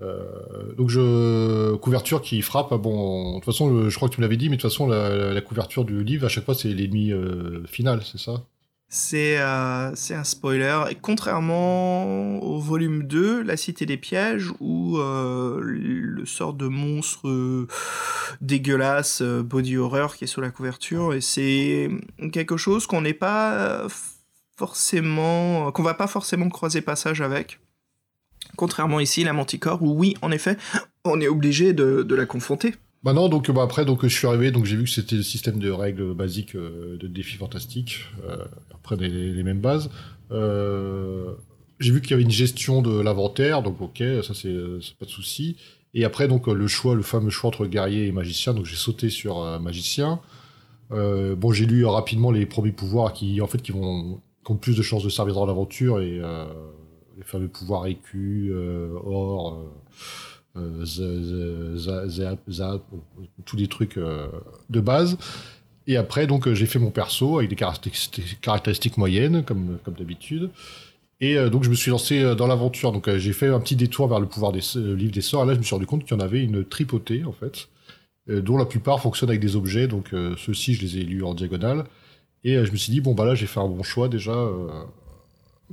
[0.02, 1.74] Euh, donc, je...
[1.76, 2.68] couverture qui frappe.
[2.72, 4.70] ah bon, de toute façon, je crois que tu me l'avais dit, mais de toute
[4.70, 8.44] façon, la, couverture du livre, à chaque fois, c'est l'ennemi euh, final, c'est ça?
[8.88, 10.84] C'est euh, c'est un spoiler.
[10.90, 17.66] Et contrairement au volume 2, La Cité des Pièges, où le sort de monstre
[18.40, 21.88] dégueulasse, body horror qui est sur la couverture, et c'est
[22.32, 23.86] quelque chose qu'on n'est pas
[24.56, 27.58] forcément, qu'on va pas forcément croiser passage avec.
[28.56, 30.56] Contrairement ici, la Manticore, où oui, en effet,
[31.04, 32.74] on est obligé de, la confronter.
[33.02, 35.22] Bah non, donc bah après, donc je suis arrivé, donc j'ai vu que c'était le
[35.22, 38.36] système de règles basiques euh, de défis fantastiques, euh,
[38.72, 39.90] après les, mêmes bases.
[40.30, 41.34] Euh,
[41.80, 44.54] j'ai vu qu'il y avait une gestion de l'inventaire, donc ok, ça c'est
[44.98, 45.56] pas de souci.
[45.92, 49.10] Et après donc le choix, le fameux choix entre guerrier et magicien, donc j'ai sauté
[49.10, 50.20] sur magicien.
[50.90, 54.76] Bon, j'ai lu rapidement les premiers pouvoirs qui en fait qui vont qui ont plus
[54.76, 56.20] de chances de servir dans l'aventure et
[57.16, 59.64] les fameux pouvoirs euh, or.
[60.56, 62.82] za- za- zap,
[63.44, 64.28] tous les trucs euh,
[64.70, 65.16] de base.
[65.86, 70.50] Et après, donc, j'ai fait mon perso avec des caractéristiques, moyennes, comme, comme d'habitude.
[71.20, 72.92] Et euh, donc, je me suis lancé euh, dans l'aventure.
[72.92, 75.42] Donc, j'ai fait un petit détour vers le pouvoir des euh, livres des sorts.
[75.44, 77.68] Et là, je me suis rendu compte qu'il y en avait une tripotée, en fait,
[78.28, 79.86] dont la plupart fonctionnent avec des objets.
[79.88, 81.84] Donc, ceux-ci, je les ai lus en diagonale.
[82.42, 84.32] Et je me suis dit, bon, bah là, j'ai fait un bon choix déjà.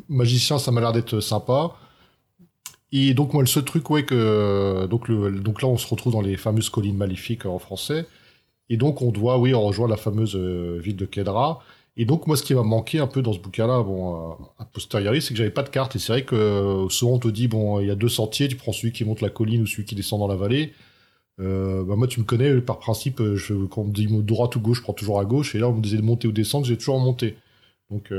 [0.09, 1.71] Magicien, ça m'a l'air d'être sympa.
[2.91, 6.13] Et donc moi le seul truc ouais que donc le donc là on se retrouve
[6.13, 8.05] dans les fameuses collines maléfiques euh, en français.
[8.69, 11.59] Et donc on doit oui on rejoint la fameuse euh, ville de Kedra.
[11.97, 14.33] Et donc moi ce qui m'a manqué un peu dans ce bouquin là bon euh,
[14.59, 15.95] a posteriori c'est que j'avais pas de carte.
[15.95, 18.57] Et c'est vrai que souvent on te dit bon il y a deux sentiers tu
[18.57, 20.73] prends celui qui monte la colline ou celui qui descend dans la vallée.
[21.37, 24.77] Bah moi tu me connais par principe je, quand on me dit droite ou gauche
[24.77, 25.55] je prends toujours à gauche.
[25.55, 27.37] Et là on me disait de monter ou descendre j'ai toujours monté
[27.91, 28.11] Donc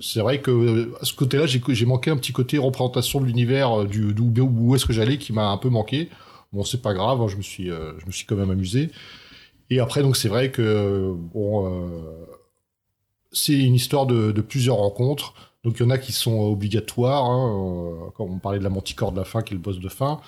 [0.00, 4.14] c'est vrai que à ce côté-là, j'ai manqué un petit côté représentation de l'univers du
[4.40, 6.08] où est-ce que j'allais qui m'a un peu manqué.
[6.52, 8.90] Bon, c'est pas grave, hein, je me suis je me suis quand même amusé.
[9.68, 11.12] Et après donc c'est vrai que
[13.32, 15.34] c'est une histoire de, plusieurs rencontres.
[15.64, 19.12] Donc il y en a qui sont obligatoires, hein, comme on parlait de la manticore
[19.12, 20.20] de la fin, qui est le boss de fin.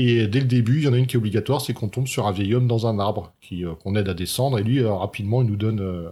[0.00, 2.06] Et dès le début, il y en a une qui est obligatoire, c'est qu'on tombe
[2.06, 4.56] sur un vieil homme dans un arbre, euh, qu'on aide à descendre.
[4.60, 6.10] Et lui, euh, rapidement, il nous donne, euh,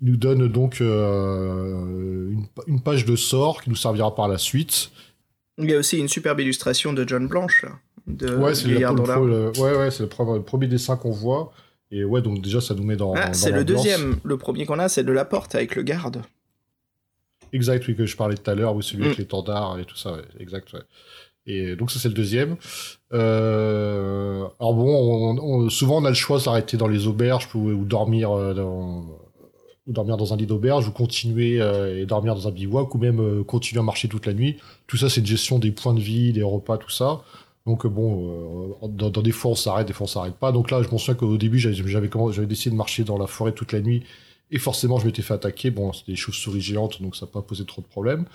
[0.00, 2.46] nous donne donc une,
[2.84, 4.90] page de sort qui nous servira par la suite.
[5.58, 7.64] Il y a aussi une superbe illustration de John Blanche.
[8.06, 8.78] De ouais, c'est le,
[9.60, 11.52] ouais, ouais, c'est le, premier dessin qu'on voit.
[11.90, 13.14] Et ouais, donc déjà, ça nous met dans.
[13.14, 14.16] Ah, c'est le deuxième.
[14.24, 16.22] Le premier qu'on a, c'est de la porte avec le garde.
[17.52, 19.22] Exact, oui, que je parlais tout à l'heure, oui, celui avec mm.
[19.22, 20.80] l'étendard et tout ça, exact, ouais.
[21.48, 22.56] Et donc ça c'est le deuxième.
[23.14, 28.30] Euh, alors bon, souvent on a le choix de s'arrêter dans les auberges ou, dormir
[28.30, 29.17] euh, dans,
[29.88, 32.98] ou dormir dans un lit d'auberge ou continuer euh, et dormir dans un bivouac ou
[32.98, 34.58] même continuer à marcher toute la nuit.
[34.86, 37.22] Tout ça c'est une gestion des points de vie, des repas, tout ça.
[37.66, 40.52] Donc bon, dans, des fois on s'arrête, des fois on s'arrête pas.
[40.52, 43.52] Donc là je m'en souviens qu'au début j'avais j'avais décidé de marcher dans la forêt
[43.52, 44.04] toute la nuit
[44.50, 45.70] et forcément je m'étais fait attaquer.
[45.70, 48.26] Bon c'était des chauves-souris géantes donc ça n'a pas posé trop de problèmes.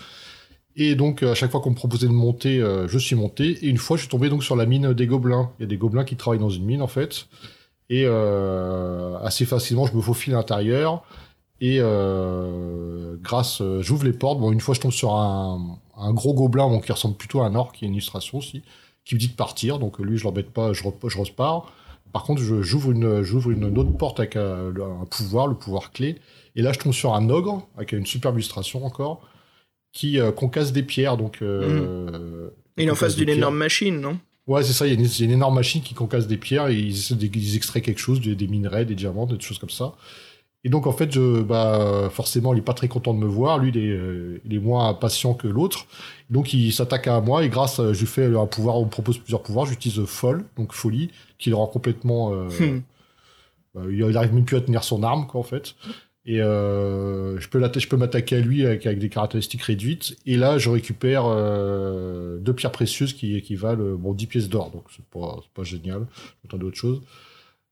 [0.76, 3.66] Et donc, à chaque fois qu'on me proposait de monter, euh, je suis monté.
[3.66, 5.52] Et une fois, je suis tombé donc sur la mine des gobelins.
[5.60, 7.28] Il y a des gobelins qui travaillent dans une mine, en fait.
[7.90, 11.04] Et euh, assez facilement, je me faufile à l'intérieur.
[11.64, 14.38] Et euh, grâce, j'ouvre les portes.
[14.38, 17.56] Bon, une fois, je tombe sur un, gros gobelin bon, qui ressemble plutôt à un
[17.56, 18.64] orc, qui est une illustration aussi,
[19.06, 19.80] qui me dit de partir.
[19.80, 21.72] Donc lui, je l'embête pas, je, je repars.
[22.12, 26.18] Par contre, j'ouvre une, j'ouvre une, autre porte avec un, un, pouvoir, le pouvoir clé.
[26.58, 29.22] Et là, je tombe sur un ogre, avec une superbe illustration encore
[29.94, 31.16] qui euh, concasse des pierres.
[31.16, 34.20] Donc, euh, Il est en face d'une énorme machine, non?
[34.48, 34.86] Ouais, c'est ça.
[34.86, 38.02] Il y, a une énorme machine qui concasse des pierres et ils, ils extraient quelque
[38.02, 39.94] chose, des, minerais, des diamants, des choses comme ça.
[40.66, 43.60] Et donc, en fait, je, bah, forcément, il est pas très content de me voir.
[43.60, 45.86] Lui, il est, euh, il est moins patient que l'autre.
[46.30, 49.18] Donc, il s'attaque à moi et grâce, je lui fais un pouvoir, on me propose
[49.18, 49.66] plusieurs pouvoirs.
[49.66, 52.32] J'utilise folle, donc folie, qui le rend complètement.
[52.32, 52.82] Hmm.
[53.76, 55.76] Bah, il n'arrive même plus à tenir son arme, quoi, en fait.
[56.26, 60.18] Et euh, je peux je peux m'attaquer à lui avec, avec, des caractéristiques réduites.
[60.26, 64.72] Et là, je récupère euh, deux pierres précieuses qui équivalent bon 10 pièces d'or.
[64.72, 66.08] Donc c'est pas pas génial.
[66.44, 67.02] J'attendais d'autres choses.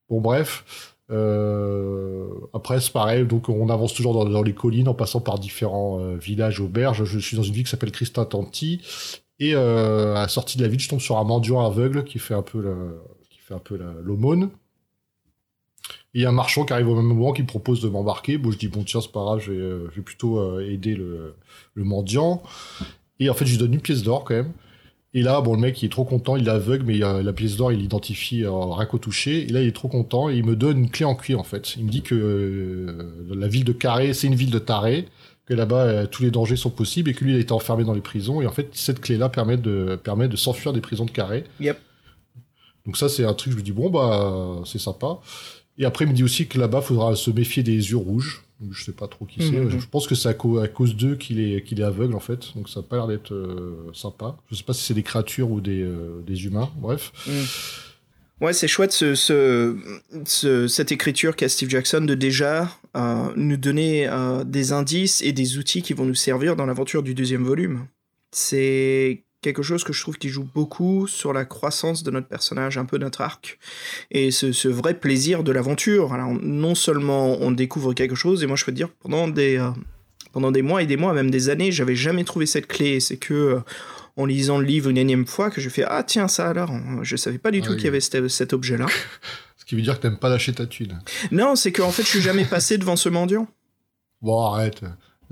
[0.10, 0.91] Bon bref.
[1.12, 3.26] Euh, après c'est pareil.
[3.26, 7.03] Donc on avance toujours dans, les collines en passant par différents euh, villages auberges.
[7.03, 8.82] Je suis dans une ville qui s'appelle Christa Tanti.
[9.39, 12.20] Et euh, à la sortie de la ville, je tombe sur un mendiant aveugle qui
[12.20, 12.76] fait un peu la,
[13.30, 14.49] qui fait un peu l'aumône
[16.14, 18.38] il y a un marchand qui arrive au même moment qui me propose de m'embarquer.
[18.38, 21.36] Bon, je dis bon tiens c'est pas grave, je vais, plutôt aider le,
[21.76, 22.43] mendiant.
[23.20, 24.51] Et en fait je lui donne une pièce d'or quand même.
[25.14, 27.57] Et là bon le mec il est trop content, il est aveugle mais la pièce
[27.57, 29.43] d'or il l'identifie euh, rien qu'au toucher.
[29.43, 31.43] Et là il est trop content et il me donne une clé en cuir en
[31.43, 31.76] fait.
[31.76, 35.07] Il me dit que la ville de Carré c'est une ville de tarés
[35.45, 37.93] que là-bas tous les dangers sont possibles et que lui il a été enfermé dans
[37.93, 41.05] les prisons et en fait cette clé là permet de permet de s'enfuir des prisons
[41.05, 41.43] de Carré.
[41.59, 41.78] Yep.
[42.86, 45.20] Donc ça c'est un truc je me dis bon bah c'est sympa.
[45.78, 48.43] Et après, il me dit aussi que là-bas, il faudra se méfier des yeux rouges.
[48.70, 49.57] Je sais pas trop qui c'est.
[49.57, 49.80] Mhm.
[49.80, 52.55] Je pense que c'est à, cause d'eux qu'il est, qu'il est aveugle, en fait.
[52.55, 54.38] Donc ça n'a pas l'air d'être euh, sympa.
[54.49, 56.70] Je sais pas si c'est des créatures ou des, euh, des humains.
[56.78, 57.12] Bref.
[57.28, 58.45] Mhm.
[58.45, 64.09] Ouais, c'est chouette ce, ce, cette écriture qu'a Steve Jackson de déjà euh, nous donner
[64.45, 67.86] des indices et des outils qui vont nous servir dans l'aventure du deuxième volume.
[68.32, 72.78] C'est quelque chose que je trouve qui joue beaucoup sur la croissance de notre personnage,
[72.78, 73.58] un peu notre arc,
[74.12, 76.14] et ce, vrai plaisir de l'aventure.
[76.14, 79.58] Alors non seulement on découvre quelque chose, et moi je peux te dire pendant des
[79.58, 79.72] euh,
[80.32, 83.00] pendant des mois et des mois, même des années, j'avais jamais trouvé cette clé.
[83.00, 83.60] C'est que euh,
[84.16, 86.72] en lisant le livre une énième fois que je fais ah tiens ça alors,
[87.02, 88.86] je savais pas du tout qu'il y avait cet, objet là.
[89.58, 91.00] ce qui veut dire que t'aimes pas lâcher ta thune.
[91.32, 93.48] Non, c'est qu'en fait je suis jamais passé devant ce mendion.
[94.22, 94.84] Bon arrête.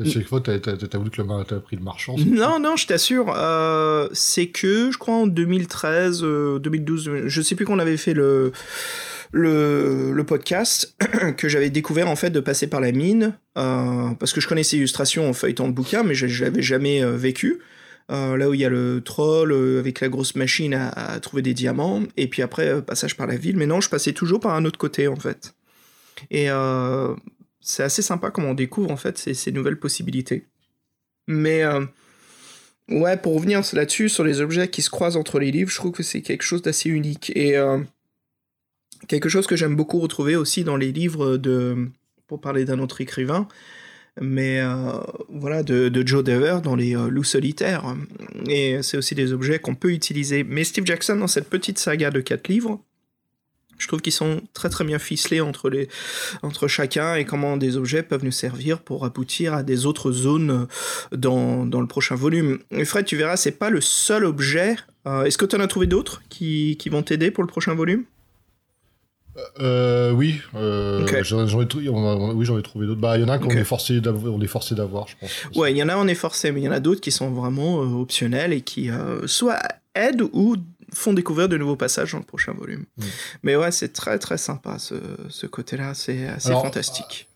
[0.06, 2.16] Chaque fois, t'as as, voulu que le t'as pris le marchand.
[2.18, 3.34] Non, non, je t'assure.
[3.36, 8.14] Euh, c'est que, je crois, en 2013, 2012, euh, je sais plus qu'on avait fait
[8.14, 8.52] le,
[9.32, 10.96] le, le podcast,
[11.38, 14.78] que j'avais découvert, en fait, de passer par la mine, euh, parce que je connaissais
[14.78, 17.60] l'illustration en feuilletant le bouquin, mais je, l'avais jamais vécu.
[18.10, 21.54] là où il y a le troll avec la grosse machine à, à, trouver des
[21.54, 23.58] diamants, et puis après, passage par la ville.
[23.58, 25.54] Mais non, je passais toujours par un autre côté, en fait.
[26.32, 26.50] Et
[27.70, 30.48] c'est assez sympa comme on découvre en fait ces, nouvelles possibilités.
[31.28, 31.86] Mais euh,
[32.90, 35.92] ouais, pour revenir là-dessus, sur les objets qui se croisent entre les livres, je trouve
[35.92, 37.32] que c'est quelque chose d'assez unique.
[37.36, 37.80] Et euh,
[39.08, 41.90] quelque chose que j'aime beaucoup retrouver aussi dans les livres de,
[42.26, 43.48] pour parler d'un autre écrivain,
[44.20, 45.00] mais euh,
[45.30, 47.96] voilà, de, de, Joe Dever dans les loups solitaires.
[48.48, 50.44] Et c'est aussi des objets qu'on peut utiliser.
[50.44, 52.84] Mais Steve Jackson, dans cette petite saga de quatre livres,
[53.80, 55.90] Je trouve qu'ils sont très très bien ficelés entre, les,
[56.44, 60.68] entre chacun et comment des objets peuvent nous servir pour aboutir à des autres zones
[61.12, 62.60] dans, dans le prochain volume.
[62.72, 64.76] Et Fred, tu verras, c'est pas le seul objet.
[65.08, 67.74] Euh, Est-ce que tu en as trouvé d'autres qui, qui vont t'aider pour le prochain
[67.74, 68.04] volume?
[69.60, 73.00] Euh, oui, euh, j'en ai, oui, ai trouvé d'autres.
[73.00, 75.32] Bah, il y en a qu'on est forcé d'avoir, on est forcé d'avoir, je pense.
[75.56, 77.12] Ouais, il y en a on est forcé, mais il y en a d'autres qui
[77.12, 79.60] sont vraiment euh, optionnels et qui euh, soit
[79.96, 80.58] aident ou
[80.94, 82.86] font découvrir de nouveaux passages dans le prochain volume.
[82.98, 83.04] Mm.
[83.44, 84.96] Mais ouais, c'est très très sympa ce,
[85.30, 87.28] ce côté-là, c'est assez fantastique.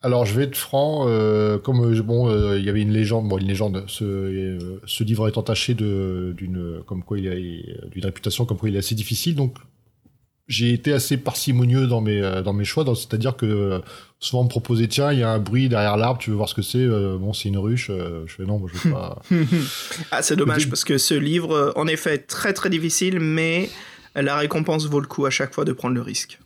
[0.00, 3.48] Alors je vais être franc, euh, comme bon, il y avait une légende, bon une
[3.48, 8.58] légende, ce, ce livre est entaché de d'une comme quoi il a d'une réputation comme
[8.58, 9.56] quoi il est assez difficile, donc
[10.48, 13.78] j'ai été assez parcimonieux dans mes euh, dans mes choix, c'est-à-dire que euh,
[14.20, 16.54] souvent me proposait tiens il y a un bruit derrière l'arbre, tu veux voir ce
[16.54, 19.22] que c'est euh, Bon c'est une ruche, je fais non moi je veux pas.
[20.10, 23.70] ah c'est dommage parce que ce livre en effet est très très difficile, mais
[24.14, 26.38] la récompense vaut le coup à chaque fois de prendre le risque.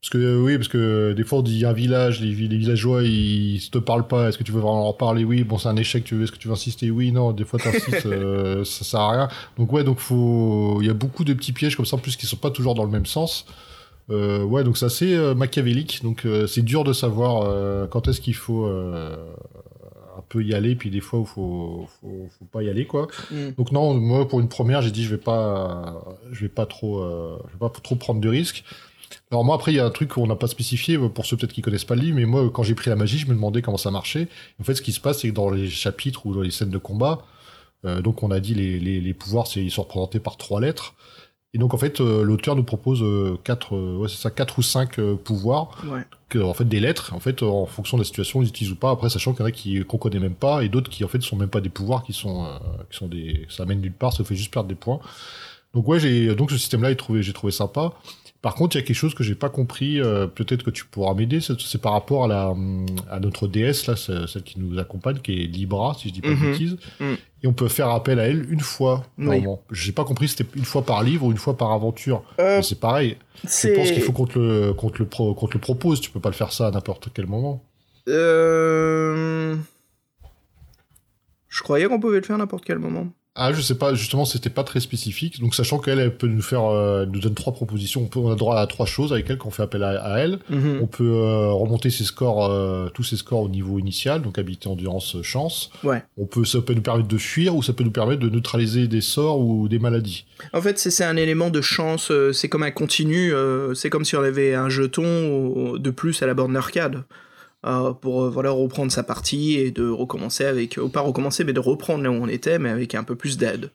[0.00, 3.60] Parce que euh, oui, parce que des fois on dit un village, les, villageois ils
[3.70, 4.28] te parlent pas.
[4.28, 5.24] Est-ce que tu veux vraiment en parler?
[5.24, 5.44] Oui.
[5.44, 6.04] Bon, c'est un échec.
[6.04, 6.90] Tu veux Est-ce que tu veux insister?
[6.90, 7.12] Oui.
[7.12, 7.32] Non.
[7.32, 9.28] Des fois t'insistes, euh, ça sert à rien.
[9.58, 10.78] Donc ouais, donc faut.
[10.80, 12.74] Il y a beaucoup de petits pièges comme ça en plus qui sont pas toujours
[12.74, 13.44] dans le même sens.
[14.10, 16.02] Euh, ouais, donc c'est assez euh, machiavélique.
[16.02, 21.00] Donc c'est dur de savoir quand est-ce qu'il faut un peu y aller, puis des
[21.00, 23.08] fois où faut, faut, faut pas y aller quoi.
[23.30, 23.50] Mm.
[23.56, 27.02] Donc non, moi pour une première, j'ai dit je vais pas, je vais pas trop,
[27.46, 28.64] je vais pas trop prendre de risques.
[29.30, 31.52] Alors moi après il y a un truc qu'on n'a pas spécifié pour ceux peut-être
[31.52, 33.62] qui connaissent pas le livre, mais moi quand j'ai pris la magie, je me demandais
[33.62, 34.28] comment ça marchait.
[34.60, 36.70] En fait, ce qui se passe, c'est que dans les chapitres ou dans les scènes
[36.70, 37.24] de combat,
[37.84, 40.60] euh, donc on a dit les, les, les pouvoirs, c'est ils sont représentés par trois
[40.60, 40.94] lettres.
[41.52, 44.62] Et donc en fait, euh, l'auteur nous propose euh, quatre, ouais, c'est ça, quatre ou
[44.62, 46.02] cinq pouvoirs, ouais.
[46.28, 48.76] que, en fait des lettres, en fait en fonction de la situation, ils utilisent ou
[48.76, 48.90] pas.
[48.90, 51.08] Après, sachant qu'il y en a qui qu'on connaît même pas et d'autres qui en
[51.08, 52.46] fait sont même pas des pouvoirs, qui sont
[52.90, 55.00] qui sont des, ça amène nulle part, ça fait juste perdre des points.
[55.74, 57.92] Donc ouais, j'ai donc ce système-là, j'ai trouvé, j'ai trouvé sympa.
[58.42, 60.00] Par contre, il y a quelque chose que j'ai pas compris.
[60.00, 61.40] Euh, peut-être que tu pourras m'aider.
[61.40, 62.54] C'est par rapport à la
[63.10, 66.28] à notre déesse là, celle qui nous accompagne, qui est Libra, si je dis pas
[66.30, 66.50] de Mhm.
[66.52, 66.76] bêtises.
[67.00, 67.14] Mm.
[67.42, 69.04] Et on peut faire appel à elle une fois.
[69.16, 69.42] Oui.
[69.70, 70.28] J'ai pas compris.
[70.28, 72.22] si C'était une fois par livre ou une fois par aventure.
[72.38, 73.16] Euh, Mais c'est pareil.
[73.44, 76.00] Je pense qu'il faut qu'on te le qu'on te le pro- qu'on te le propose.
[76.02, 77.62] Tu peux pas le faire ça à n'importe quel moment.
[78.08, 79.56] Euh...
[81.48, 83.08] Je croyais qu'on pouvait le faire à n'importe quel moment.
[83.36, 83.94] Ah, je sais pas.
[83.94, 85.40] Justement, c'était pas très spécifique.
[85.40, 88.02] Donc, sachant qu'elle, elle peut nous faire, euh, elle nous donne trois propositions.
[88.02, 90.02] On peut, on a droit à trois choses avec elle quand on fait appel à,
[90.02, 90.40] à elle.
[90.48, 90.80] Mhm.
[90.82, 94.68] On peut euh, remonter ses scores, euh, tous ses scores au niveau initial, donc habilité,
[94.68, 95.70] endurance, euh, chance.
[95.84, 96.02] Ouais.
[96.18, 98.88] On peut, ça peut nous permettre de fuir ou ça peut nous permettre de neutraliser
[98.88, 100.24] des sorts ou des maladies.
[100.52, 103.32] En fait, c'est c'est un élément de chance, c'est comme un continu,
[103.74, 107.04] c'est comme si on avait un jeton de plus à la borne d'arcade.
[107.66, 111.52] Euh, pour euh, voilà reprendre sa partie et de recommencer avec ou pas recommencer mais
[111.52, 113.70] de reprendre là où on était mais avec un peu plus d'aide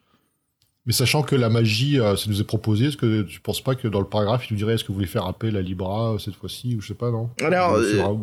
[0.86, 3.74] Mais sachant que la magie, euh, ça nous est proposé, est-ce que tu penses pas
[3.74, 6.14] que dans le paragraphe, il nous dirait est-ce que vous voulez faire appel à Libra
[6.14, 7.30] euh, cette fois-ci ou je sais pas, non?
[7.40, 8.16] Alors, euh,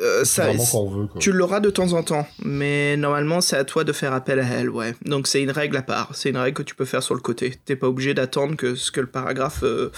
[0.00, 1.06] Euh, ça veut.
[1.08, 1.20] Quoi.
[1.20, 4.44] tu l'auras de temps en temps mais normalement c'est à toi de faire appel à
[4.44, 7.02] elle ouais donc c'est une règle à part c'est une règle que tu peux faire
[7.02, 9.90] sur le côté t'es pas obligé d'attendre que ce que le paragraphe euh,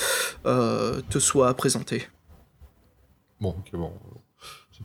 [0.46, 2.08] euh, te soit présenté
[3.42, 3.92] Bon, ok, bon.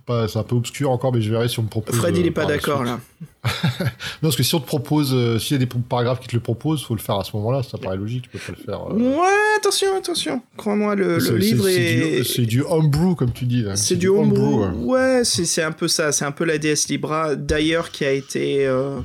[0.05, 1.95] C'est pas, c'est un peu obscur encore, mais je verrai si on me propose.
[1.95, 2.99] Fred il euh, est pas d'accord là
[4.21, 6.35] Non, parce que si on te propose, euh, s'il y a des paragraphes qui te
[6.35, 7.63] le proposent, faut le faire à ce moment-là.
[7.63, 8.87] Ça paraît logique, tu peux pas le faire.
[8.91, 13.61] euh, ouais attention attention crois-moi le, livre est C'est du homebrew, comme tu dis.
[13.63, 13.75] là.
[13.75, 14.63] C'est du homebrew.
[14.63, 14.73] hein.
[14.79, 16.11] Ouais, c'est un peu ça.
[16.11, 18.99] C'est un peu la DS Libra, d'ailleurs, qui a été euh,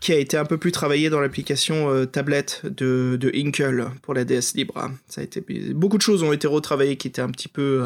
[0.00, 4.24] qui a été un peu plus travaillé dans l'application tablette de, de Inkle pour la
[4.24, 4.90] DS Libra.
[5.08, 7.82] Ça a été beaucoup de choses ont été retravaillées qui étaient un petit peu,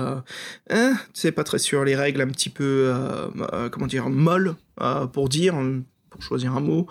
[0.70, 1.84] hein, c'est pas très sûr.
[1.84, 2.92] Les règles un petit peu,
[3.72, 5.54] comment dire, molles euh, pour dire.
[6.10, 6.86] Pour choisir un mot,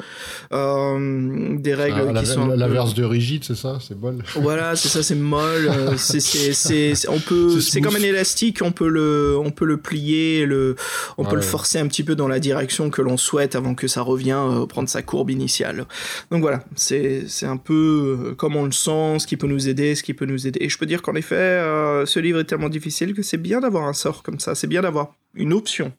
[0.51, 4.17] Euh, des règles Ah, qui sont peu- L'inverse de rigide, c'est ça C'est bol.
[4.35, 5.69] voilà, c'est ça, c'est molle.
[5.69, 9.37] euh, c'est, c'est, c'est, c'est- on peut, C'est c'est comme un élastique, on peut le,
[9.37, 10.75] on peut le plier, le,
[11.17, 13.87] on peut le forcer un petit peu dans la direction que l'on souhaite avant que
[13.87, 15.85] ça revienne euh, prendre sa courbe initiale.
[16.29, 19.69] Donc voilà, c'est, c'est un peu euh, comme on le sent, ce qui peut nous
[19.69, 20.59] aider, ce qui peut nous aider.
[20.61, 23.61] Et je peux dire qu'en effet, euh, ce livre est tellement difficile que c'est bien
[23.61, 25.93] d'avoir un sort comme ça, c'est bien d'avoir une option.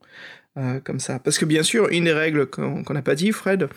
[0.56, 1.18] Euh, comme ça.
[1.18, 3.68] Parce que bien sûr, une des règles qu'on n'a pas dit, Fred,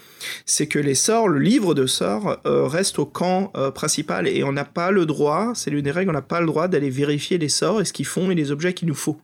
[0.45, 4.43] c'est que les sorts, le livre de sorts, euh, reste au camp euh, principal et
[4.43, 6.91] on n'a pas le droit, c'est l'une des règles, on n'a pas le droit d'aller
[6.91, 9.19] vérifier les sorts et ce qu'ils font et les objets qu'il nous faut.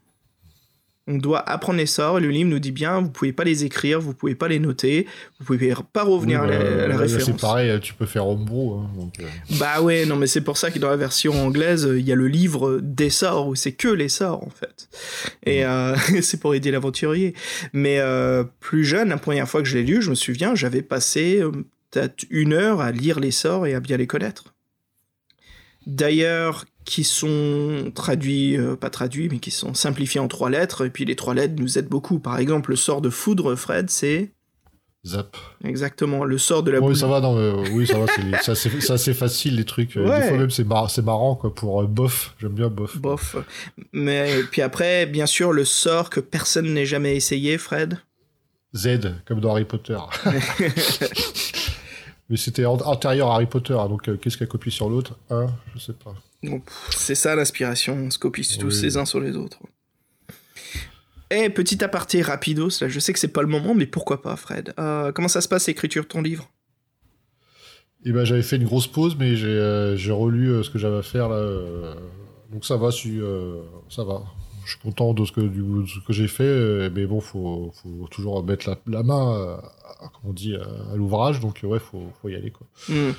[1.06, 3.66] On doit apprendre les sorts et le livre nous dit bien, vous pouvez pas les
[3.66, 5.06] écrire, vous pouvez pas les noter,
[5.38, 7.26] vous pouvez pas revenir Oui, à la, bah, à la référence.
[7.26, 8.80] C'est pareil, tu peux faire homebrew.
[8.80, 9.26] Hein, donc, euh,
[9.60, 12.16] Bah ouais, non mais c'est pour ça que dans la version anglaise, il y a
[12.16, 14.88] le livre des sorts où c'est que les sorts en fait.
[15.45, 17.34] Et euh, c'est pour aider l'aventurier.
[17.74, 20.82] Mais euh, plus jeune, la première fois que je l'ai lu, je me souviens, j'avais
[20.82, 21.51] passé euh,
[21.91, 24.54] peut-être une heure à lire les sorts et à bien les connaître.
[25.86, 30.89] D'ailleurs, qui sont traduits, euh, pas traduits, mais qui sont simplifiés en trois lettres, et
[30.89, 32.19] puis les trois lettres nous aident beaucoup.
[32.19, 34.31] Par exemple, le sort de foudre, Fred, c'est...
[35.05, 35.36] Zap.
[35.65, 36.95] Exactement, le sort de la Oui, boule.
[36.95, 38.05] ça va, non, mais, oui, ça va,
[38.55, 39.97] c'est- assez, facile les trucs.
[39.97, 40.21] Euh, Ouais.
[40.21, 42.34] Des fois même c'est mar- marrant quoi pour euh, bof.
[42.39, 42.95] J'aime bien bof.
[42.97, 43.36] Bof.
[43.91, 47.99] Mais puis après, bien sûr, le sort que personne n'ait jamais essayé, Fred.
[48.75, 49.97] Z comme dans Harry Potter.
[52.34, 54.89] mais c'était an- antérieur à Harry Potter, hein, donc euh, qu'est-ce qui a copié sur
[54.89, 56.15] l'autre Un, je sais pas.
[56.89, 59.59] C'est ça l'inspiration, on se copie tous les uns sur les autres.
[61.29, 64.36] Et petit aparté rapidos, là, je sais que c'est pas le moment, mais pourquoi pas,
[64.36, 64.73] Fred?
[64.79, 66.49] Euh, Comment ça se passe l'écriture de ton livre?
[68.03, 71.03] Et ben j'avais fait une grosse pause, mais j'ai euh, relu ce que j'avais à
[71.03, 71.95] faire là.
[72.51, 73.19] donc ça va, si,
[73.89, 74.23] ça va.
[74.66, 77.20] Je suis content de ce que, du, de ce que j'ai fait, euh, mais bon,
[77.20, 81.39] faut, faut toujours mettre la, la main, euh, à, comme on dit, à, à l'ouvrage,
[81.39, 82.68] donc euh, ouais, faut, faut y aller quoi.
[82.89, 83.11] Hmm.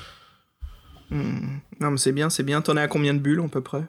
[1.11, 1.59] Hmm.
[1.79, 2.61] Non, mais c'est bien, c'est bien.
[2.61, 3.83] T'en es à combien de bulles, à peu près?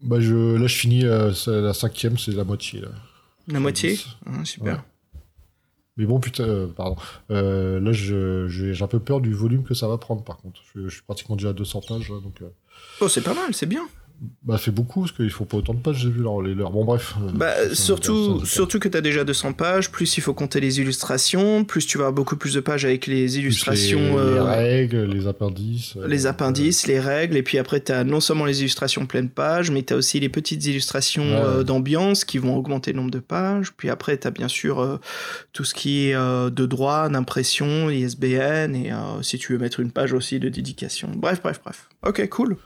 [0.00, 2.88] Bah je, là je finis euh, la cinquième, c'est la moitié là.
[3.48, 3.98] La moitié?
[4.26, 4.74] Ah, Super.
[4.74, 4.80] Ouais.
[5.96, 6.96] Mais bon, putain, euh, pardon.
[7.30, 10.60] Euh, là, j'ai un peu peur du volume que ça va prendre, par contre.
[10.74, 12.42] Je, je suis pratiquement déjà à 200 pages, donc...
[12.42, 12.48] euh,
[13.00, 13.86] Oh, c'est pas mal, c'est bien.
[14.42, 16.70] Bah, fait beaucoup, parce qu'il faut pas autant de pages, j'ai vu leur- les leurs.
[16.70, 17.14] Bon, bref.
[17.22, 21.64] euh, Bah, surtout, surtout que t'as déjà 200 pages, plus il faut compter les illustrations,
[21.64, 23.98] plus tu vas avoir beaucoup plus de pages avec les illustrations.
[23.98, 25.94] Les, les euh, règles, les appendices.
[25.96, 29.28] euh, les appendices, les règles, et puis après tu as non seulement les illustrations pleine
[29.28, 31.42] page, mais tu as aussi les petites illustrations Ouais.
[31.44, 33.72] euh, d'ambiance qui vont augmenter le nombre de pages.
[33.76, 35.00] Puis après tu as bien sûr
[35.52, 38.90] tout ce qui est de droit, d'impression, ISBN, et
[39.22, 41.10] si tu veux mettre une page aussi de dédication.
[41.16, 41.88] Bref, bref, bref.
[42.06, 42.56] Ok, cool.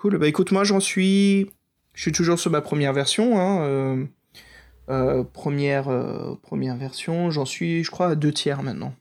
[0.00, 0.18] Cool.
[0.18, 1.50] Bah écoute, moi j'en suis...
[1.94, 3.40] Je suis toujours sur ma première version.
[3.40, 4.04] Hein, euh,
[4.88, 8.94] euh, première, euh, première version, j'en suis, je crois, à deux tiers maintenant.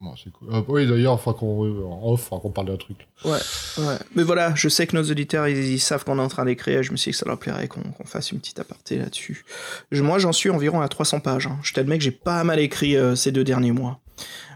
[0.00, 0.48] Bon, c'est cool.
[0.68, 3.06] Oui, d'ailleurs, enfin, qu'on, off, qu'on parle d'un truc.
[3.24, 3.32] Ouais,
[3.78, 3.96] ouais.
[4.14, 6.82] Mais voilà, je sais que nos auditeurs, ils, ils savent qu'on est en train d'écrire.
[6.82, 9.44] Je me suis dit que ça leur plairait qu'on fasse une petite aparté là-dessus.
[9.90, 11.48] Je- Moi, j'en suis environ à 300 pages.
[11.48, 11.58] hein.
[11.62, 14.00] Je t'admets que j'ai pas mal écrit ces deux derniers mois.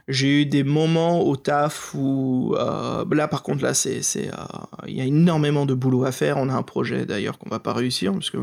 [0.06, 4.32] J'ai eu des moments au taf où euh, là par contre là c'est euh,
[4.86, 6.36] il y a énormément de boulot à faire.
[6.36, 8.36] On a un projet d'ailleurs qu'on va pas réussir parce que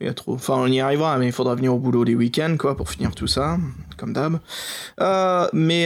[0.00, 0.14] il y.
[0.26, 3.14] Enfin on y arrivera mais il faudra venir au boulot les week-ends quoi pour finir
[3.14, 3.56] tout ça
[3.96, 4.38] comme d'hab.
[5.00, 5.84] Euh, mais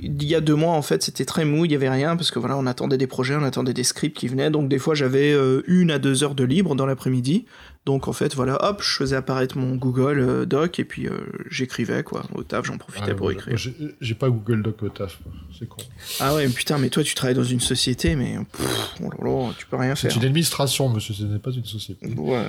[0.00, 2.30] il y a deux mois en fait c'était très mou, il y avait rien parce
[2.30, 4.94] que voilà on attendait des projets, on attendait des scripts qui venaient donc des fois
[4.94, 5.34] j'avais
[5.66, 7.46] une à deux heures de libre dans l'après-midi.
[7.88, 11.20] Donc en fait voilà hop je faisais apparaître mon Google euh, Doc et puis euh,
[11.50, 13.56] j'écrivais quoi au taf j'en profitais Ah, pour écrire.
[13.56, 15.18] J'ai, pas Google Doc au taf,
[15.58, 15.78] c'est con.
[16.20, 19.16] Ah ouais, mais putain, mais toi tu travailles dans une société, mais pff, oh là
[19.24, 20.12] là, tu peux rien faire.
[20.12, 22.06] C'est une administration, monsieur, ce n'est pas une société.
[22.14, 22.44] Ouais.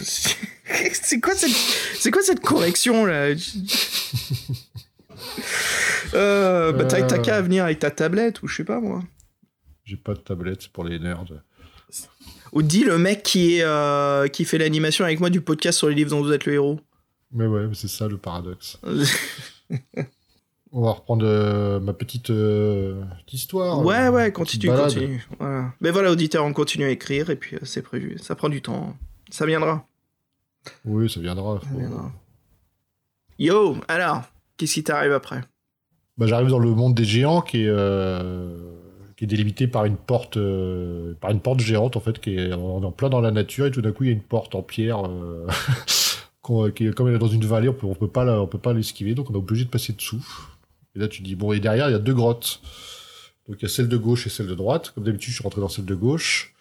[0.92, 1.50] C'est quoi cette,
[1.98, 3.28] c'est quoi cette correction là?
[6.12, 9.02] Euh, Bah t'as t'as qu'à venir avec ta tablette ou je sais pas moi.
[9.84, 11.24] J'ai pas de tablette, c'est pour les nerds.
[12.54, 15.88] Ou dis le mec qui est euh, qui fait l'animation avec moi du podcast sur
[15.88, 16.80] les livres dont vous êtes le héros.
[17.32, 18.78] Mais ouais, mais c'est ça le paradoxe.
[20.72, 23.84] On va reprendre euh, ma petite, euh, petite histoire.
[23.84, 25.26] ouais ouais, continue, continue.
[25.38, 25.72] Voilà.
[25.80, 28.18] Mais voilà, auditeur, on continue à écrire et puis c'est prévu.
[28.20, 28.96] Ça prend du temps.
[29.30, 29.86] Ça viendra.
[30.84, 31.60] Oui, ça viendra.
[31.60, 32.10] Ça viendra.
[33.38, 34.22] Yo, alors,
[34.56, 35.42] qu'est-ce qui t'arrive après?
[36.18, 37.72] Bah, J'arrive dans le monde des géants qui est,
[39.24, 42.90] est délimité par une porte, euh, par une porte géante en fait, qui est en
[42.92, 45.04] plein dans la nature et tout d'un coup il y a une porte en pierre.
[45.06, 45.46] euh,
[46.74, 49.14] qui comme elle est dans une vallée, on peut, peut pas on peut pas l'esquiver,
[49.14, 50.24] donc on est obligé de passer dessous.
[50.94, 52.60] Et là tu dis bon et derrière il y a deux grottes.
[53.48, 54.92] Donc il y a celle de gauche et celle de droite.
[54.94, 56.54] Comme d'habitude je suis rentré dans celle de gauche.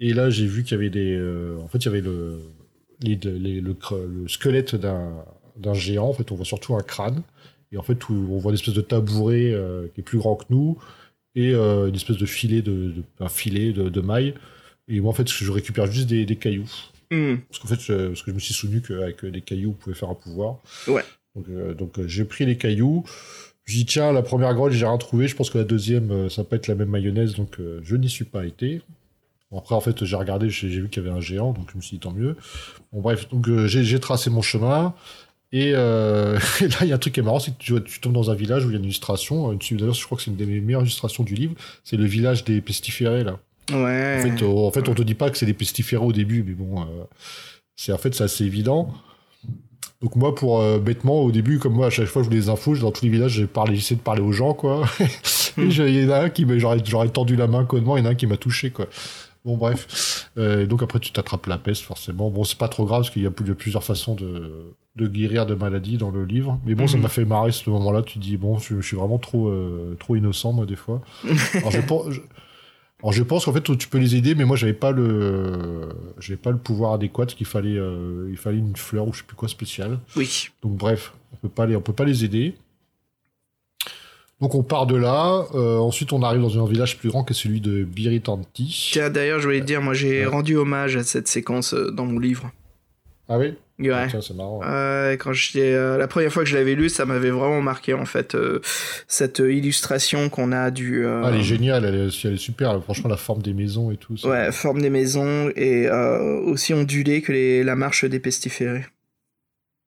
[0.00, 2.40] Et là j'ai vu qu'il y avait des, euh, en fait il y avait le,
[3.02, 5.12] le, squelette d'un
[5.56, 6.08] d'un géant.
[6.08, 7.22] En fait on voit surtout un crâne.
[7.72, 9.54] Et en fait, on voit une espèce de tabouret
[9.94, 10.76] qui est plus grand que nous
[11.34, 14.34] et euh, une espèce de filet de, de- un filet de, de maille.
[14.88, 16.68] Et moi, en fait, je récupère juste des, des cailloux.
[17.12, 19.72] Hmm, Parce qu'en fait, je, parce que je me suis souvenu qu'avec des cailloux, on
[19.72, 20.58] pouvait faire un pouvoir.
[20.88, 21.04] Ouais.
[21.36, 23.04] Donc, euh, donc euh, j'ai pris les cailloux.
[23.64, 25.28] Je dis, tiens, la première grotte, j'ai rien trouvé.
[25.28, 27.34] Je pense que la deuxième, ça peut être la même mayonnaise.
[27.36, 28.82] Donc, euh, je n'y suis pas été.
[29.52, 31.52] Bon, après, en fait, j'ai regardé, j'ai vu qu'il y avait un géant.
[31.52, 32.36] Donc, je me suis dit, tant mieux.
[32.92, 34.94] Bon, bref, donc j'ai tracé mon chemin.
[35.52, 37.74] Et, euh, et là, il y a un truc qui est marrant, c'est que tu,
[37.84, 39.52] tu tombes dans un village où il y a une illustration.
[39.52, 41.54] Une- D'ailleurs, je crois que c'est une des meilleures illustrations du livre.
[41.84, 43.38] C'est le village des pestiférés, là.
[43.72, 44.18] Ouais.
[44.18, 46.42] En fait, euh, en fait, on te dit pas que c'est des pestiférés au début,
[46.46, 46.84] mais bon, euh,
[47.76, 48.92] c'est en fait c'est assez évident.
[50.02, 52.48] Donc moi, pour euh, bêtement, au début, comme moi, à chaque fois, je voulais des
[52.48, 54.88] infos, dans tous les villages, j'ai parlé, j'essayais de parler aux gens, quoi.
[55.68, 58.06] J'ai- il y en a un qui m'a, j'aurais tendu la main connement, il y
[58.06, 58.86] en a un qui m'a touché, quoi.
[59.44, 60.30] Bon, bref.
[60.38, 62.30] Euh, donc après, tu t'attrapes la peste, forcément.
[62.30, 65.46] Bon, c'est pas trop grave, parce qu'il y a y plusieurs façons de, de guérir
[65.46, 66.60] de maladies dans le livre.
[66.66, 67.02] Mais bon, ça Mhm.
[67.04, 68.02] m'a fait marrer ce moment-là.
[68.02, 71.00] Tu dis, bon, je, je suis vraiment trop, euh, trop innocent, moi, des fois.
[71.54, 71.72] Alors,
[72.10, 72.20] je-
[73.02, 75.88] Alors je pense qu'en fait tu peux les aider, mais moi j'avais pas le,
[76.18, 79.24] j'avais pas le pouvoir adéquat, qu'il fallait, euh, il fallait une fleur ou je sais
[79.26, 80.00] plus quoi spécial.
[80.16, 80.50] Oui.
[80.62, 82.56] Donc bref, on peut pas les, on peut pas les aider.
[84.40, 85.44] Donc on part de là.
[85.54, 88.90] Euh, ensuite on arrive dans un village plus grand que celui de Biritanti.
[88.92, 92.06] Tiens, d'ailleurs je voulais te dire, moi j'ai rendu hommage à cette séquence euh, dans
[92.06, 92.50] mon livre.
[93.28, 93.54] Ah oui?
[93.78, 94.08] Ouais.
[94.08, 94.60] Tiens, c'est marrant.
[94.64, 98.04] Euh, quand euh, la première fois que je l'avais lu, ça m'avait vraiment marqué en
[98.04, 98.60] fait euh,
[99.08, 101.06] cette illustration qu'on a du.
[101.06, 102.82] euh, Ah, elle est géniale, elle est, elle est super.
[102.82, 104.16] Franchement, la forme des maisons et tout.
[104.18, 104.28] ça.
[104.28, 108.84] Ouais, forme des maisons et euh, aussi ondulée que les, la marche des pestiférés.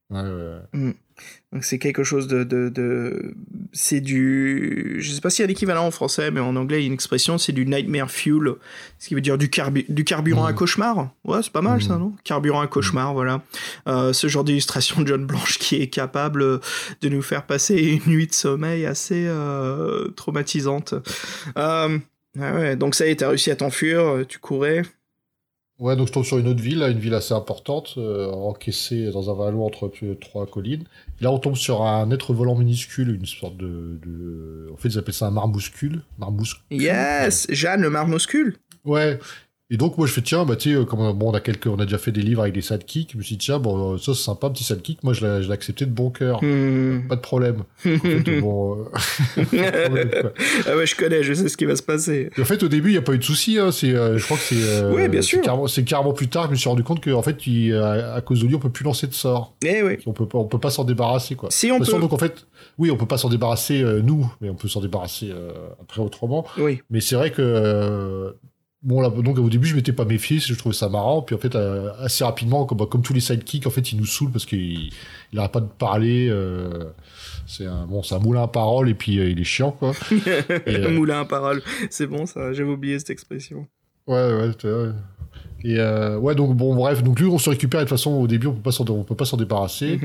[0.09, 0.93] Ouais, ouais, ouais.
[1.53, 3.35] Donc c'est quelque chose de, de, de...
[3.73, 6.81] c'est du, je sais pas s'il y a l'équivalent en français, mais en anglais il
[6.81, 8.53] y a une expression, c'est du nightmare fuel,
[8.97, 10.57] ce qui veut dire du, carbu- du carburant à Mhm.
[10.57, 11.13] cauchemar.
[11.23, 11.99] Ouais, c'est pas mal ça, Mhm.
[11.99, 12.13] non?
[12.23, 13.43] Carburant à cauchemar, voilà.
[13.87, 16.59] Euh, ce genre d'illustration de John Blanche qui est capable
[17.01, 20.95] de nous faire passer une nuit de sommeil assez euh, traumatisante.
[21.57, 21.99] Euh,
[22.35, 24.81] ouais, ouais, donc ça y est, t'as réussi à t'enfuir, euh, tu courais.
[25.83, 29.29] Ouais, donc je tombe sur une autre ville, une ville assez importante, euh, encaissée dans
[29.29, 30.85] un vallon entre euh, trois collines.
[31.19, 34.69] Et là, on tombe sur un être volant minuscule, une sorte de, de...
[34.71, 36.01] En fait, ils appellent ça un marmouscule.
[36.17, 36.63] Marmouscule.
[36.71, 38.55] Yes, Jeanne le marmoscule.
[38.85, 39.19] Ouais.
[39.73, 41.39] Et donc, moi, je fais, tiens, bah, tu sais, euh, comme, euh, bon, on a
[41.39, 43.09] quelques, on a déjà fait des livres avec des sidekicks.
[43.13, 45.03] Je me suis dit, tiens, bon, euh, ça, c'est sympa, un petit sidekick.
[45.03, 46.43] Moi, je l'ai accepté de bon cœur.
[46.43, 47.07] Hmm.
[47.09, 47.63] Pas de problème.
[47.83, 48.83] En fait, bon, euh,
[49.37, 50.31] de problème,
[50.67, 52.29] ah ouais, je connais, je sais ce qui va se passer.
[52.37, 53.57] Et en fait, au début, il n'y a pas eu de souci.
[53.57, 53.71] Hein.
[53.71, 54.61] C'est, euh, je crois que c'est.
[54.63, 55.41] euh, Ouais, bien sûr.
[55.41, 57.73] carrément- C'est carrément plus tard que je me suis rendu compte que, en fait, il-
[57.73, 59.55] à, à cause de lui, on peut plus lancer de sort.
[59.65, 59.97] Eh oui.
[60.05, 61.49] On peut pas, on peut pas s'en débarrasser, quoi.
[61.51, 62.01] Si De on façon, peut.
[62.01, 62.45] donc en fait,
[62.77, 65.31] oui, on peut pas s'en débarrasser nous, mais on peut s'en débarrasser
[65.81, 66.45] après autrement.
[66.59, 66.81] Oui.
[66.91, 68.35] Mais c'est vrai que
[68.83, 71.21] bon là, donc au début, je m'étais pas méfié, je trouvais ça marrant.
[71.21, 74.05] Puis en fait, euh, assez rapidement, comme, comme tous les sidekicks, en fait, il nous
[74.05, 74.91] saoule parce qu'il
[75.31, 76.27] il arrête pas de parler.
[76.29, 76.85] euh,
[77.47, 79.93] c'est un bon, c'est un moulin à parole et puis euh, il est chiant, quoi.
[80.11, 81.61] Et, euh, Moulin à parole.
[81.89, 83.67] C'est bon ça, j'avais oublié cette expression.
[84.07, 84.93] Ouais, ouais, vrai.
[85.65, 85.79] Et
[86.17, 87.79] ouais, donc bon, bref, donc lui, on se récupère.
[87.79, 89.97] Et de toute façon, au début, on peut pas s'en, on peut pas s'en débarrasser.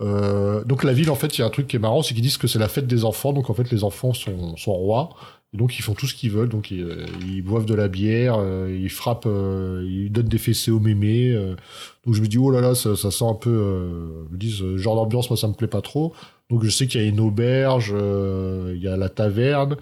[0.00, 0.64] Mhm.
[0.66, 2.22] Donc la ville, en fait, il y a un truc qui est marrant, c'est qu'ils
[2.22, 3.32] disent que c'est la fête des enfants.
[3.32, 5.16] Donc en fait, les enfants sont, sont rois.
[5.52, 6.48] Donc ils font tout ce qu'ils veulent.
[6.48, 10.70] Donc ils, euh, boivent de la bière, euh, ils frappent, euh, ils donnent des fessées
[10.70, 11.34] aux mémés.
[12.04, 13.50] donc je me dis, oh là là, ça, sent un peu...
[14.28, 16.12] Je me dis, ce genre d'ambiance, moi, ça me plaît pas trop.
[16.50, 19.76] Donc je sais qu'il y a une auberge, il y a la taverne.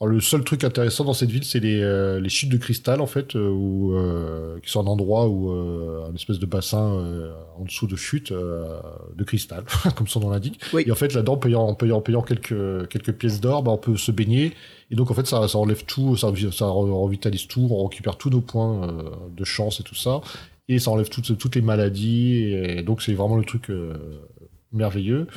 [0.00, 3.00] Alors, le seul truc intéressant dans cette ville, c'est les, euh, les chutes de cristal,
[3.00, 6.96] en fait, euh, où, euh, qui sont un endroit où euh, un espèce de bassin
[6.96, 8.80] euh, en dessous de chute euh,
[9.14, 9.64] de cristal,
[9.96, 10.60] comme son nom l'indique.
[10.72, 10.82] Oui.
[10.84, 13.70] Et en fait, là-dedans, en payant, en payant, en payant quelques, quelques pièces d'or, bah,
[13.70, 14.52] on peut se baigner.
[14.90, 18.30] Et donc, en fait, ça, ça enlève tout, ça, ça revitalise tout, on récupère tous
[18.30, 19.02] nos points euh,
[19.34, 20.22] de chance et tout ça.
[20.68, 22.52] Et ça enlève toutes, toutes les maladies.
[22.52, 23.94] Et donc, c'est vraiment le truc euh,
[24.72, 25.28] merveilleux.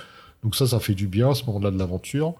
[0.43, 2.33] Donc ça, ça fait du bien à ce moment-là de l'aventure.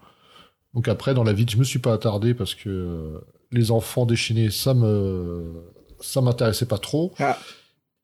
[0.78, 3.18] Donc après, dans la ville, je me suis pas attardé parce que euh,
[3.50, 5.64] les enfants déchaînés, ça me,
[5.98, 7.12] ça m'intéressait pas trop.
[7.18, 7.36] Ah.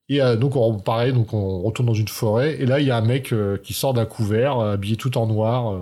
[0.08, 2.90] Et euh, donc on, pareil, donc on retourne dans une forêt et là il y
[2.90, 5.72] a un mec euh, qui sort d'un couvert, euh, habillé tout en noir,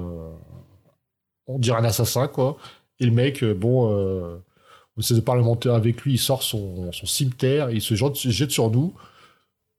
[1.47, 2.59] on dirait un assassin quoi.
[3.01, 7.71] Et le mec, bon, on essaie de parlementer avec lui, il sort son, son cimetière,
[7.71, 8.93] et il se jette, jette sur nous.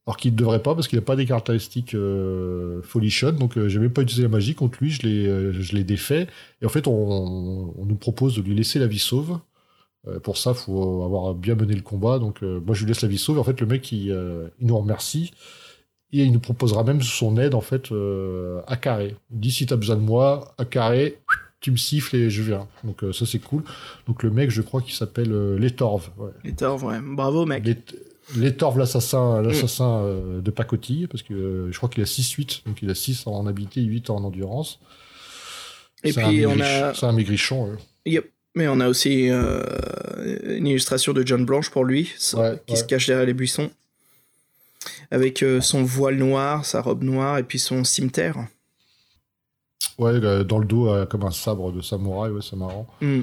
[0.06, 3.70] Alors qu'il ne devrait pas parce qu'il n'a pas des caractéristiques euh, folichon, donc euh,
[3.70, 6.28] j'ai même pas utilisé la magie contre lui, je l'ai, euh, je l'ai défait.
[6.62, 9.40] Et en fait, on, on nous propose de lui laisser la vie sauve.
[10.10, 12.20] Euh, pour ça, faut avoir bien mené le combat.
[12.20, 13.38] Donc euh, moi, je lui laisse la vie sauve.
[13.38, 14.08] Et en fait, le mec, il,
[14.60, 15.32] il nous remercie
[16.12, 17.90] et il nous proposera même son aide en fait
[18.68, 19.16] à carré.
[19.32, 21.20] Il dit si t'as besoin de moi, à carré,
[21.62, 22.68] tu me siffles et je viens.
[22.84, 23.64] Donc ça c'est cool.
[24.06, 26.10] Donc le mec, je crois qu'il s'appelle Letorv.
[26.18, 26.30] Ouais.
[26.84, 27.00] Ouais.
[27.02, 27.64] Bravo, mec.
[28.36, 32.66] Les Torv, l'assassin, l'assassin euh, de pacotille, parce que euh, je crois qu'il a 6-8,
[32.66, 34.80] donc il a 6 en habileté, 8 en endurance.
[36.04, 37.68] Et C'est puis, un on maigrichon- a- C'est un maigrichon.
[37.72, 37.76] euh.
[38.06, 38.30] Yep.
[38.56, 39.64] Mais on a aussi euh,
[40.58, 42.80] une illustration de John Blanche pour lui, ça- Ouais, qui ouais.
[42.80, 43.72] se cache derrière les buissons.
[45.12, 48.36] Avec son voile noir, sa robe noire et puis son cimetière.
[49.98, 52.88] Ouais, dans le dos, comme un sabre de samouraï, ouais, c'est marrant.
[53.02, 53.22] Hmm.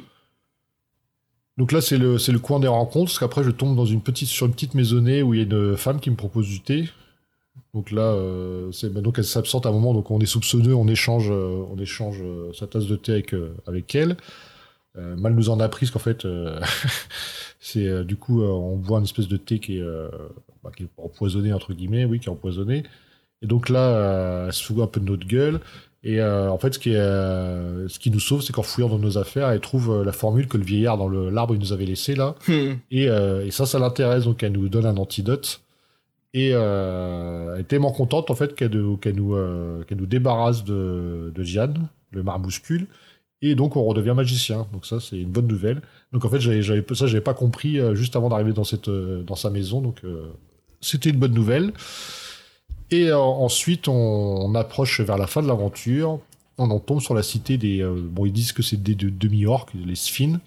[1.61, 4.28] Donc là, c'est le, le coin des rencontres, parce qu'après, je tombe dans une petite,
[4.28, 6.88] sur une petite maisonnée où il y a une femme qui me propose du thé.
[7.74, 10.88] Donc là, euh, bah, donc elle s'absente à un moment, donc on est soupçonneux, on
[10.88, 13.34] échange, euh, on échange euh, sa tasse de thé avec,
[13.66, 14.16] avec elle.
[14.94, 16.26] Mal nous en a pris, parce qu'en fait,
[17.61, 19.84] c'est du coup, on boit une espèce de thé qui est,
[20.64, 22.84] bah, qui est empoisonné, entre guillemets, oui, qui est empoisonné.
[23.43, 25.61] Et donc là, euh, elle se fout un peu de notre gueule.
[26.03, 28.88] Et euh, en fait, ce qui, est, euh, ce qui nous sauve, c'est qu'en fouillant
[28.88, 31.72] dans nos affaires, elle trouve euh, la formule que le vieillard dans l'arbre il nous
[31.74, 32.36] avait laissé là.
[32.49, 32.74] Hmm.
[32.91, 35.61] Et, et ça, ça l'intéresse, donc elle nous donne un antidote.
[36.32, 38.99] Et elle est tellement contente en fait qu'elle nous,
[40.07, 42.86] débarrasse de, de Jeanne, le marmouscule.
[43.43, 44.68] Et donc on redevient magicien.
[44.72, 45.82] Donc ça c'est une bonne nouvelle.
[46.12, 49.51] Donc en fait j'avais, ça j'avais pas compris juste avant d'arriver dans cette dans sa
[49.51, 49.80] maison.
[49.80, 50.03] Donc
[50.80, 51.72] c'était une bonne nouvelle.
[52.91, 56.20] Et ensuite on, approche vers la fin de l'aventure.
[56.59, 59.95] On en tombe sur la cité des bon ils disent que c'est des demi-orques, les
[59.95, 60.41] Sphines.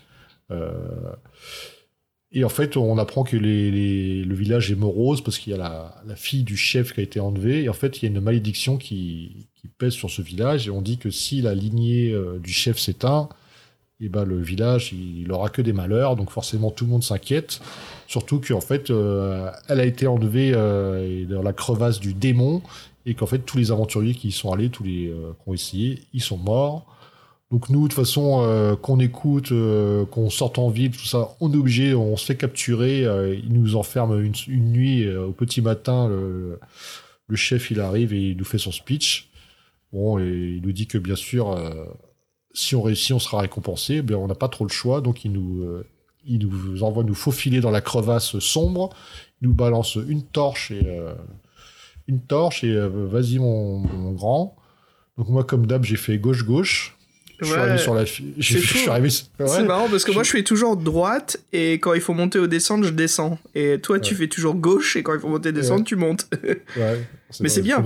[2.36, 6.16] Et en fait, on apprend que le village est morose parce qu'il y a la,
[6.16, 7.64] fille du chef qui a été enlevée.
[7.64, 10.68] Et en fait, il y a une malédiction qui, qui pèse sur ce village.
[10.68, 13.30] Et on dit que si la lignée euh, du chef s'éteint,
[14.00, 16.16] et eh ben le village, il, aura que des malheurs.
[16.16, 17.62] Donc forcément, tout le monde s'inquiète.
[18.08, 22.62] Surtout qu'en fait, euh, elle a été enlevée euh, dans la crevasse du démon.
[23.06, 26.02] Et qu'en fait, tous les aventuriers qui y sont allés, tous les qui ont essayé,
[26.14, 26.86] ils sont morts.
[27.54, 31.36] Donc nous, de toute façon, euh, qu'on écoute, euh, qu'on sorte en ville, tout ça,
[31.40, 35.62] on est obligé, on se fait capturer, euh, il nous enferme une, nuit au petit
[35.62, 36.58] matin, le,
[37.36, 39.30] chef il arrive et il nous fait son speech.
[39.92, 41.56] Bon, et il nous dit que bien sûr,
[42.54, 44.02] si on réussit, on sera récompensé.
[44.02, 45.66] Bien, on n'a pas trop le choix, donc il nous,
[46.26, 48.90] il nous envoie nous faufiler dans la crevasse sombre.
[49.42, 50.86] Il nous balance une torche et
[52.08, 54.56] une torche et vas-y mon, mon grand.
[55.18, 56.98] Donc moi, comme d'hab, j'ai fait gauche gauche.
[57.40, 58.06] Je suis arrivé sur la.
[58.06, 59.10] Je, suis arrivé.
[59.10, 62.48] C'est marrant parce que moi je fais toujours droite et quand il faut monter ou
[62.48, 63.38] descendre, je descends.
[63.56, 66.28] Et toi tu fais toujours gauche et quand il faut monter et descendre, tu montes.
[67.40, 67.84] Mais c'est bien.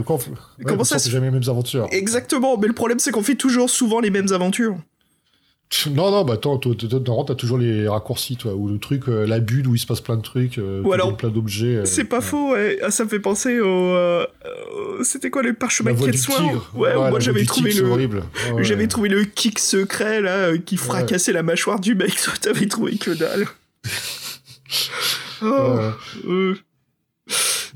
[0.66, 1.88] Comment ça jamais les mêmes aventures.
[1.92, 2.58] Exactement.
[2.58, 4.78] Mais le problème c'est qu'on fait toujours souvent les mêmes aventures.
[5.92, 9.68] Non, non, bah attends, t'as toujours les raccourcis, toi, ou le truc, euh, la bulle
[9.68, 11.78] où il se passe plein de trucs, euh, ou alors, plein d'objets.
[11.78, 12.80] Euh, c'est pas faux, ouais.
[12.82, 13.96] Ah, ça me fait penser au.
[15.04, 17.86] C'était quoi le parchemin de soin Ouais, ouais moi j'avais trouvé le.
[17.90, 18.24] Horrible.
[18.60, 22.16] j'avais trouvé le kick secret, là, qui fracassait la mâchoire du mec.
[22.24, 23.46] Toi, t'avais trouvé que dalle.
[25.42, 25.80] oh,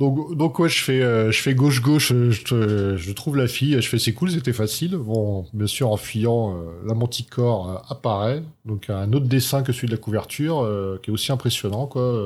[0.02, 2.12] donc, ouais, je fais, euh, je fais gauche gauche.
[2.12, 3.80] Euh, je, trouve la fille.
[3.80, 4.96] Je fais c'est cool, c'était facile.
[4.96, 8.42] Bon, bien sûr, en fuyant, euh, la manticore apparaît.
[8.66, 10.68] Donc un autre dessin que celui de la couverture,
[11.04, 12.20] qui est aussi impressionnant, quoi.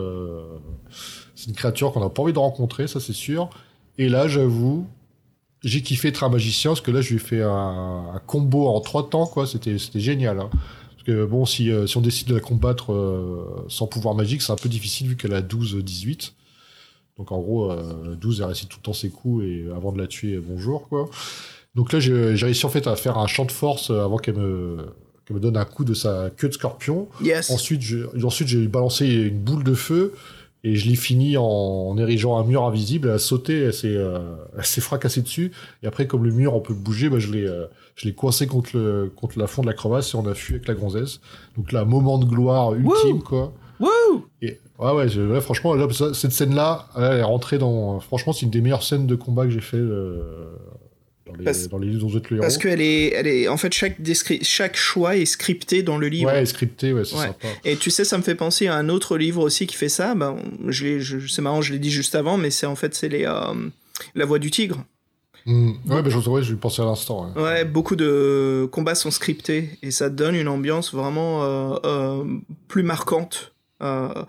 [1.36, 3.50] c'est une créature qu'on n'a pas envie de rencontrer, ça c'est sûr.
[3.98, 4.88] Et là, j'avoue,
[5.64, 8.80] j'ai kiffé être un magicien parce que là, je lui ai fait un, combo en
[8.80, 9.48] trois temps, quoi.
[9.48, 10.40] C'était, génial.
[10.40, 10.50] Hein.
[10.52, 14.58] Parce que bon, si, si on décide de la combattre sans pouvoir magique, c'est un
[14.58, 16.32] peu difficile vu qu'elle a 12-18.
[17.18, 17.74] Donc en gros,
[18.20, 21.10] 12, elle réussit tout le temps ses coups et avant de la tuer, bonjour quoi.
[21.74, 24.78] Donc là, j'ai réussi en fait à faire un champ de force avant qu'elle me,
[25.34, 27.08] me donne un coup de sa queue de scorpion.
[27.22, 27.50] Yes.
[27.50, 27.82] Ensuite,
[28.24, 30.14] ensuite j'ai balancé une boule de feu
[30.66, 33.08] et je l'ai fini en, érigeant un mur invisible.
[33.10, 34.20] Elle a sauté, elle s'est, euh,
[34.64, 35.52] fracassée dessus.
[35.84, 38.48] Et après, comme le mur, on peut bouger, bah, je l'ai, euh, je l'ai coincé
[38.48, 41.20] contre le, contre la fond de la crevasse et on a fui avec la gonzesse.
[41.56, 43.54] Donc là, moment de gloire ultime, quoi.
[43.80, 45.76] Wouh et, ouais, ouais, franchement,
[46.14, 48.00] cette scène-là, elle est rentrée dans.
[48.00, 50.56] Franchement, c'est une des meilleures scènes de combat que j'ai fait euh,
[51.26, 53.48] dans, les, parce, dans les livres dont le Parce qu'elle est, elle est.
[53.48, 53.98] En fait, chaque,
[54.42, 56.32] chaque choix est scripté dans le livre.
[56.32, 57.48] Ouais, scripté, ouais, c'est sympa.
[57.64, 60.16] Et tu sais, ça me fait penser à un autre livre aussi qui fait ça.
[60.16, 63.10] Ben, je, je c'est marrant, je l'ai dit juste avant, mais c'est en fait, c'est
[63.10, 63.26] les.
[63.26, 63.54] Euh,
[64.14, 64.84] La voix du tigre.
[65.46, 65.72] Mmh.
[65.90, 67.32] Ouais, ben, je, ouais, je pensais à l'instant.
[67.36, 67.42] Ouais.
[67.42, 67.66] ouais.
[67.66, 72.24] beaucoup de combats sont scriptés et ça donne une ambiance vraiment euh, euh,
[72.68, 74.26] plus marquante euh, mm.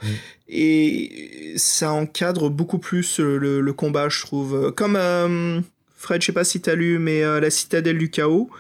[0.49, 4.73] Et ça encadre beaucoup plus le, combat, je trouve.
[4.77, 5.61] Comme euh,
[5.97, 8.51] Fred, je sais pas si t'as lu, mais euh, la citadelle du chaos.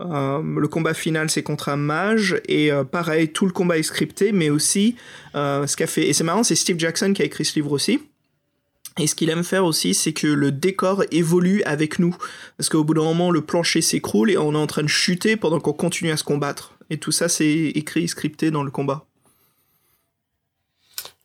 [0.00, 4.50] le combat final c'est contre un mage et pareil tout le combat est scripté mais
[4.50, 4.96] aussi
[5.34, 8.00] ce qu'a fait et c'est marrant c'est Steve Jackson qui a écrit ce livre aussi
[8.98, 12.16] et ce qu'il aime faire aussi, c'est que le décor évolue avec nous.
[12.56, 15.36] Parce qu'au bout d'un moment, le plancher s'écroule et on est en train de chuter
[15.36, 16.74] pendant qu'on continue à se combattre.
[16.90, 19.04] Et tout ça, c'est écrit, scripté dans le combat.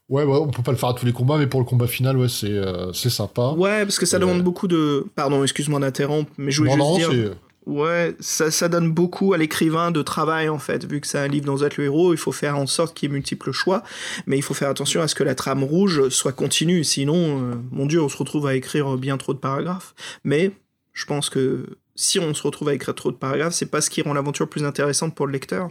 [0.09, 1.85] Ouais, ouais, on peut pas le faire à tous les combats, mais pour le combat
[1.85, 3.51] final, ouais, c'est euh, sympa.
[3.51, 5.05] Ouais, parce que ça demande beaucoup de.
[5.15, 7.35] Pardon, excuse-moi d'interrompre, mais je voulais juste dire.
[7.65, 11.27] Ouais, ça, ça donne beaucoup à l'écrivain de travail en fait, vu que c'est un
[11.27, 13.83] livre dans être le héros, il faut faire en sorte qu'il y ait multiples choix,
[14.25, 17.55] mais il faut faire attention à ce que la trame rouge soit continue, sinon, euh,
[17.71, 19.93] mon dieu, on se retrouve à écrire bien trop de paragraphes.
[20.23, 20.51] Mais
[20.93, 23.91] je pense que si on se retrouve à écrire trop de paragraphes, c'est pas ce
[23.91, 25.69] qui rend l'aventure plus intéressante pour le lecteur.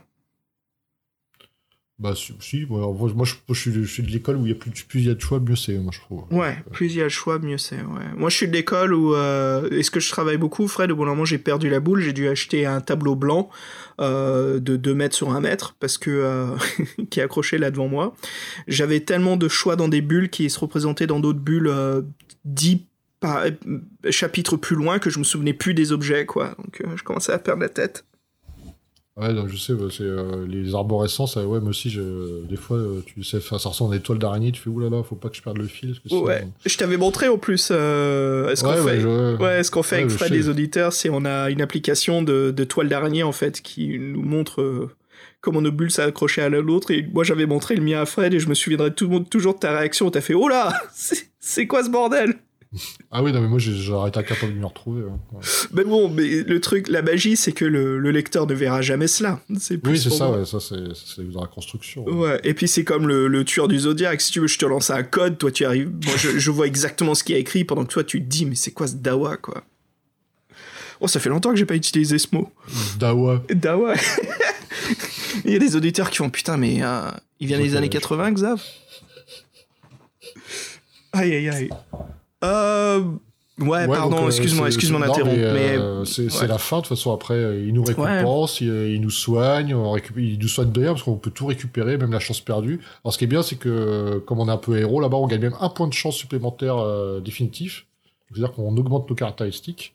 [1.99, 5.07] Bah si, moi, je, je, suis, de l'école où il y a plus, plus il
[5.09, 6.23] y a de choix, mieux c'est, moi je trouve.
[6.31, 7.83] Ouais, plus il y a de choix, mieux c'est.
[7.83, 8.15] Ouais.
[8.17, 10.93] Moi je suis de l'école où euh, est-ce que je travaille beaucoup, Fred?
[10.93, 13.51] Au bon moment j'ai perdu la boule, j'ai dû acheter un tableau blanc
[14.01, 16.57] euh, de 2 mètres sur 1 mètre parce que euh,
[17.11, 18.15] qui est accroché là devant moi.
[18.69, 21.73] J'avais tellement de choix dans des bulles qui se représentaient dans d'autres bulles
[22.45, 22.87] 10
[23.25, 23.51] euh,
[24.11, 26.55] chapitres plus loin que je me souvenais plus des objets quoi.
[26.59, 28.05] Donc je commençais à perdre la tête.
[29.21, 31.37] Ouais, non, je sais, bah, c'est euh, les arborescences.
[31.37, 34.19] euh, ouais, moi aussi, je- des fois, euh, tu sais, ça ressemble à des toiles
[34.19, 34.53] d'araignée.
[34.53, 35.95] Tu fais oulala, faut pas que je perde le fil.
[36.03, 36.47] parce que Ouais.
[36.65, 37.71] Je t'avais montré en plus.
[37.73, 40.93] euh, est-ce qu'on Ouais, fait, ouais, je- Ouais, ce qu'on fait avec Fred les auditeurs,
[40.93, 44.91] c'est on a une application de, de toile d'araignée en fait qui nous montre euh,
[45.41, 46.91] comment nos bulles s'accrochaient à l'autre?
[46.93, 49.29] Et moi j'avais montré le mien à Fred et je me souviendrai tout le monde
[49.29, 50.11] toujours de ta réaction.
[50.13, 52.35] T'as fait oh là, c'est- c'est quoi ce bordel?
[53.11, 55.03] Ah oui, non, mais moi, j'aurais été incapable de m'y retrouver.
[55.03, 55.19] hein.
[55.33, 55.41] Ouais.
[55.73, 59.07] Mais bon, mais le truc, la magie, c'est que le, le lecteur ne verra jamais
[59.09, 59.41] cela.
[59.59, 62.05] C'est Oui, c'est ça, ouais, ça, c'est dans la construction.
[62.07, 64.67] Ouais, et puis c'est comme le, le tueur du Zodiac, si tu veux, je te
[64.67, 67.65] lance un code, toi tu arrives, moi je, je vois exactement ce qui est écrit,
[67.65, 69.65] pendant que toi tu te dis, mais c'est quoi ce dawa, quoi?
[71.01, 72.51] Oh, ça fait longtemps que j'ai pas utilisé ce mot.
[72.99, 73.43] Dawa.
[73.49, 73.95] Dawa
[75.47, 77.11] Il y a des auditeurs qui font, putain, mais euh,
[77.41, 78.63] il vient des années je- 80, Xav?
[81.13, 81.71] Aïe, aïe, aïe.
[82.45, 83.01] Euh...
[83.59, 85.77] Ouais, Ouais, pardon, euh, excuse-moi, excuse-moi d'interrompre, mais...
[85.77, 86.47] euh, c'est c'est ouais.
[86.47, 89.97] la fin, de toute façon, après, euh, il nous récompense, il, il nous soigne, on
[89.97, 92.81] il nous soigne d'ailleurs, parce qu'on peut tout récupérer, même la chance perdue.
[93.03, 95.27] Alors, ce qui est bien, c'est que, comme on est un peu héros, là-bas, on
[95.27, 97.87] gagne même un point de chance supplémentaire euh, définitif.
[98.31, 99.95] C'est-à-dire qu'on augmente nos caractéristiques.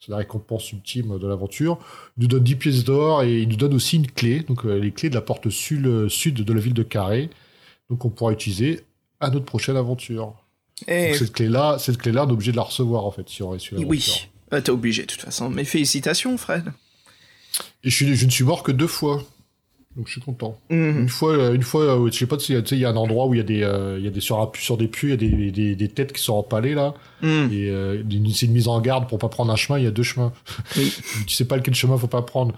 [0.00, 1.78] C'est la récompense ultime de l'aventure.
[2.16, 4.90] Il nous donne 10 pièces d'or et il nous donne aussi une clé, donc les
[4.92, 7.30] clés de la porte sud, sud de la ville de Carré.
[7.88, 8.84] Donc, on pourra utiliser
[9.20, 10.34] à notre prochaine aventure.
[10.86, 13.50] Donc, cette clé-là, cette clé-là, on est obligé de la recevoir, en fait, si on
[13.50, 15.48] réussit oui, Ah, t'es obligé de toute façon.
[15.48, 16.64] Mais félicitations, Fred.
[17.82, 19.22] Et je, suis- je ne suis mort que deux fois.
[19.96, 20.60] Donc je suis content.
[20.68, 21.00] Mhm.
[21.00, 22.96] Une fois, une fois, euh, je sais pas si tu sais, il y a un
[22.96, 25.10] endroit où il y a des, euh, il y a des sur, des puits, il
[25.10, 26.92] y a des, des, des têtes qui sont empalées là.
[27.22, 27.48] Mhm.
[27.50, 28.02] Et euh,
[28.34, 29.78] c'est une mise en garde pour pas prendre un chemin.
[29.78, 30.34] Il y a deux chemins.
[30.76, 30.92] Oui.
[31.26, 32.54] tu sais pas lequel chemin faut pas prendre.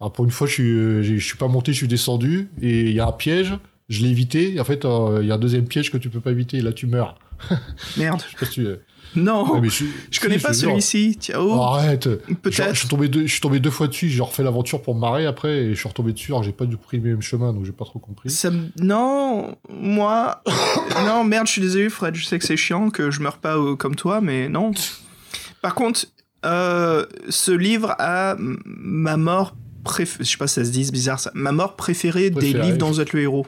[0.00, 2.92] Alors pour une fois, je suis, je suis pas monté, je suis descendu et il
[2.92, 3.54] y a un piège.
[3.88, 4.52] Je l'ai évité.
[4.54, 6.58] Et en fait, euh, il y a un deuxième piège que tu peux pas éviter.
[6.58, 7.18] Et là, tu meurs.
[7.96, 8.22] Merde.
[8.26, 8.66] Je sais pas si tu.
[9.14, 11.16] Non, Ouais, mais je, je connais si, pas celui-ci.
[11.20, 12.08] Tiens, oh, Arrête.
[12.46, 15.00] Je suis tombé deux, je suis tombé deux fois dessus, j'ai refait l'aventure pour me
[15.00, 17.52] marrer après, et je suis retombé dessus, alors j'ai pas dû pris le même chemin,
[17.52, 18.30] donc j'ai pas trop compris.
[18.30, 20.42] Ça me- Non, moi.
[21.06, 22.14] non, merde, je suis désolé, Fred.
[22.14, 24.70] Je sais que c'est chiant, que je meurs pas euh, comme toi, mais non.
[25.60, 26.06] Par contre,
[26.46, 30.24] euh, ce livre a ma mort préférée.
[30.24, 31.30] Je sais pas si ça se dit, c'est bizarre ça.
[31.34, 32.62] Ma mort préférée, des Préférée.
[32.64, 33.46] livres dont vous êtes le héros.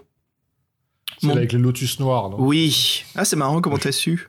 [1.33, 2.37] Avec les lotus noirs, non?
[2.41, 3.05] Oui.
[3.15, 4.29] Ah, c'est marrant comment t'as su.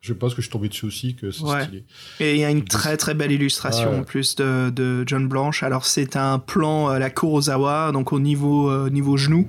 [0.00, 1.62] Je ce que je suis tombé dessus aussi, que c'est Ouais.
[1.64, 1.84] stylé.
[2.20, 3.98] Et il y a une très très belle illustration Ouais.
[3.98, 5.62] en plus de, de John Blanche.
[5.62, 9.46] Alors c'est un plan à la Kurosawa, donc au niveau euh, niveau genou,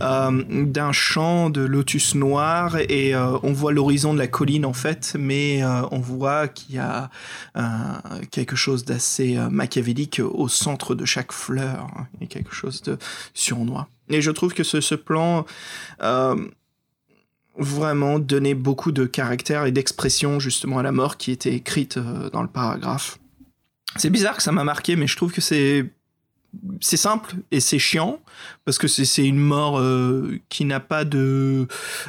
[0.00, 4.72] euh, d'un champ de lotus noir et euh, on voit l'horizon de la colline en
[4.72, 7.08] fait, mais euh, on voit qu'il y a
[7.56, 7.62] euh,
[8.32, 11.86] quelque chose d'assez euh, machiavélique au centre de chaque fleur.
[11.96, 12.08] hein.
[12.14, 12.98] Il y a quelque chose de
[13.32, 13.88] surnois.
[14.10, 15.46] Et je trouve que ce, ce plan
[16.02, 16.34] euh,
[17.58, 22.28] vraiment donnait beaucoup de caractère et d'expression justement à la mort qui était écrite euh,
[22.30, 23.18] dans le paragraphe.
[23.96, 25.86] C'est bizarre que ça m'a marqué, mais je trouve que c'est
[26.80, 28.20] c'est simple et c'est chiant
[28.64, 31.66] parce que c'est c'est une mort euh, qui n'a pas de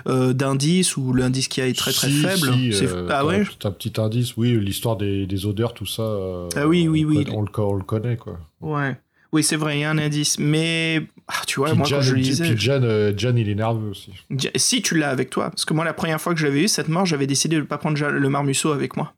[0.07, 2.53] euh, d'indice ou l'indice qui est très très Si, faible.
[2.53, 3.43] si, C'est- euh, ah ouais.
[3.63, 6.03] un petit- indice, oui, l'histoire des, des odeurs, tout ça.
[6.03, 7.23] euh, Ah oui, oui, on oui.
[7.25, 8.37] le, on le connaît, quoi.
[8.61, 8.95] Ouais.
[9.35, 11.97] Oui, c'est vrai, il y a un indice, mais ah, tu vois, puis, moi Jan,
[11.97, 14.11] quand je le puis lisais, Jan, euh, Jan, il est nerveux aussi.
[14.29, 16.67] je- si tu l'as avec toi, parce que moi la première fois que j'avais eu
[16.69, 19.13] cette mort, j'avais décidé de pas prendre le marmuseau avec moi.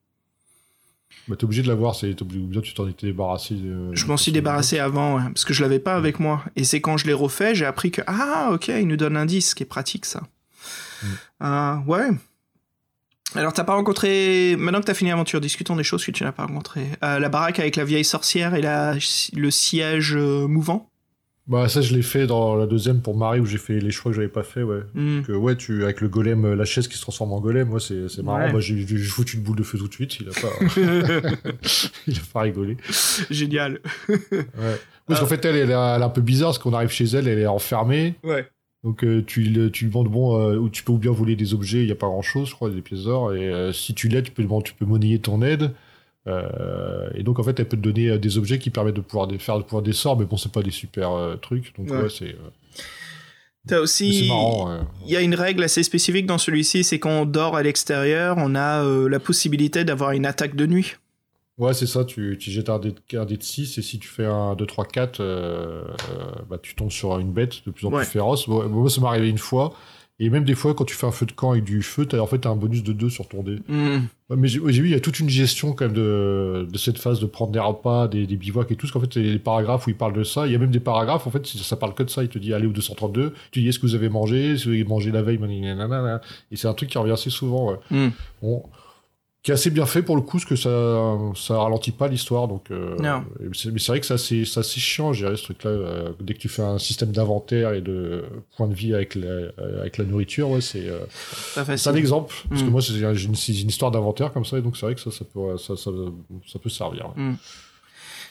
[1.27, 3.53] Bah, t'es obligé de l'avoir, c'est tu t'en étais débarrassé.
[3.55, 6.43] euh, Je m'en suis débarrassé avant, ouais, parce que je l'avais pas avec moi.
[6.55, 9.49] Et c'est quand je l'ai refait, j'ai appris que ah ok, il nous donne l'indice,
[9.51, 10.23] ce qui est pratique ça.
[11.03, 11.05] Mm.
[11.43, 12.07] Euh, ouais.
[13.37, 14.55] Alors t'as pas rencontré.
[14.57, 16.87] Maintenant que t'as fini l'aventure, discutons des choses que tu n'as pas rencontrées.
[17.03, 18.95] Euh, la baraque avec la vieille sorcière et la...
[19.33, 20.89] le siège euh, mouvant?
[21.47, 24.11] Bah, ça, je l'ai fait dans la deuxième pour Marie où j'ai fait les choix
[24.11, 24.81] que j'avais pas fait, ouais.
[25.25, 27.79] Que, ouais, tu, avec le golem, euh, la chaise qui se transforme en golem, moi,
[27.79, 28.39] c'est c'est marrant.
[28.39, 28.51] Ouais.
[28.51, 30.51] Moi, j'ai j'ai foutu une boule de feu tout de suite, il a pas,
[32.07, 32.75] il a pas rigolé.
[33.29, 33.79] Génial.
[34.09, 34.81] Ouais.
[35.07, 37.05] Parce qu'en fait, elle, elle est, elle est un peu bizarre, parce qu'on arrive chez
[37.05, 38.15] elle, elle est enfermée.
[38.25, 38.45] Ouais.
[38.87, 41.53] Donc, euh, tu, le- tu demandes, bon, euh, où tu peux ou bien voler des
[41.53, 43.33] objets, il n'y a pas grand chose, je crois, des pièces d'or.
[43.35, 45.71] Et euh, si tu l'aides, tu peux, demander- tu peux monnayer ton aide.
[47.15, 49.39] Et donc, en fait, elle peut te donner des objets qui permettent de pouvoir des-
[49.39, 51.09] faire de pouvoir des sorts, mais bon, c'est pas des super
[51.41, 51.73] trucs.
[51.77, 52.01] Donc, Ouais.
[52.03, 52.35] ouais, c'est
[53.67, 54.21] T'as aussi.
[54.21, 54.69] c'est marrant.
[54.69, 54.79] ouais.
[55.05, 58.35] Il y a une règle assez spécifique dans celui-ci, c'est quand on dort à l'extérieur,
[58.39, 60.95] on a la possibilité d'avoir une attaque de nuit.
[61.57, 63.97] Ouais, c'est ça, tu, tu jettes un dé, de, un dé de 6 et si
[63.97, 65.23] tu fais un 2, 3, 4, euh,
[65.83, 65.83] euh,
[66.49, 68.03] bah, tu tombes sur une bête de plus en Ouais.
[68.03, 68.47] plus féroce.
[68.47, 69.73] Moi, ça m'est arrivé une fois.
[70.19, 72.17] Et même des fois, quand tu fais un feu de camp avec du feu, t'as,
[72.19, 73.59] en fait, t'as un bonus de 2 sur ton dé.
[73.69, 76.97] Ouais, mais j'ai, vu, il y a toute une gestion quand même de, de cette
[76.97, 78.87] phase de prendre des repas, des, des bivouacs et tout.
[78.87, 80.47] Parce qu'en fait, il y a des paragraphes où il parle de ça.
[80.47, 82.23] Il y a même des paragraphes, en fait, ça parle que de ça.
[82.23, 83.33] Il te dit, allez au 232.
[83.51, 84.55] Tu dis, est-ce que vous avez mangé?
[84.57, 85.39] Que vous avez mangé la veille?
[86.51, 87.71] Et c'est un truc qui revient assez souvent.
[87.91, 88.09] ouais.
[88.41, 88.63] Bon,
[89.47, 92.49] qui est assez bien fait pour le coup, parce que ça, ça ralentit pas l'histoire.
[92.49, 92.97] Donc, euh,
[93.39, 95.69] mais c'est vrai que c'est assez, c'est chiant, dirais, ce truc-là.
[95.69, 98.25] euh, dès que tu fais un système d'inventaire et de
[98.57, 99.47] points de vie avec la,
[99.79, 100.99] avec la nourriture, ouais, c'est euh,
[101.77, 102.35] c'est un exemple.
[102.49, 102.71] Parce que Mm.
[102.71, 105.01] moi, c'est j'ai une, c'est une histoire d'inventaire comme ça, et donc c'est vrai que
[105.01, 105.91] ça, ça peut, ça, ça,
[106.45, 107.05] ça peut servir.
[107.15, 107.33] ouais.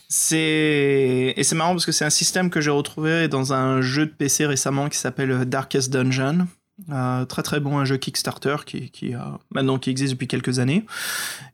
[0.09, 4.07] C'est et c'est marrant parce que c'est un système que j'ai retrouvé dans un jeu
[4.07, 6.47] de PC récemment qui s'appelle Darkest Dungeon.
[6.91, 9.19] Euh, très très bon, un jeu Kickstarter qui, qui euh,
[9.51, 10.85] maintenant qui existe depuis quelques années.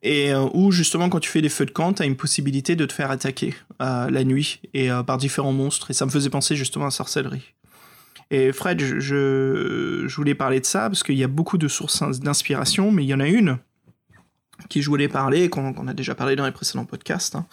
[0.02, 2.84] Et euh, où justement quand tu fais des feux de camp, t'as une possibilité de
[2.86, 5.90] te faire attaquer la nuit et par différents monstres.
[5.90, 7.54] Et ça me faisait penser justement à sorcellerie.
[8.30, 11.68] Et Fred, je, je, je voulais parler de ça parce qu'il y a beaucoup de
[11.68, 13.58] sources d'inspiration, mais il y en a une
[14.68, 17.46] qui je voulais parler, qu'on a déjà parlé dans les précédents podcasts, hein.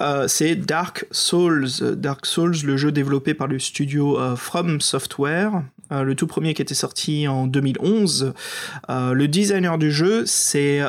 [0.00, 1.68] Euh, c'est Dark Souls.
[1.96, 6.54] Dark Souls, le jeu développé par le studio euh, From Software, euh, le tout premier
[6.54, 8.32] qui était sorti en 2011.
[8.90, 10.80] Euh, le designer du jeu, c'est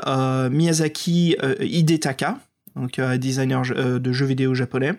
[0.49, 2.37] Miyazaki Hidetaka.
[2.75, 4.95] Donc, euh, designer de jeux vidéo japonais.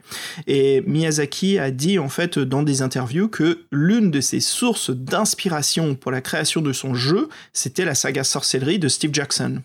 [0.47, 5.95] Et Miyazaki a dit, en fait, dans des interviews, que l'une de ses sources d'inspiration
[5.95, 9.61] pour la création de son jeu, c'était la saga sorcellerie de Steve Jackson.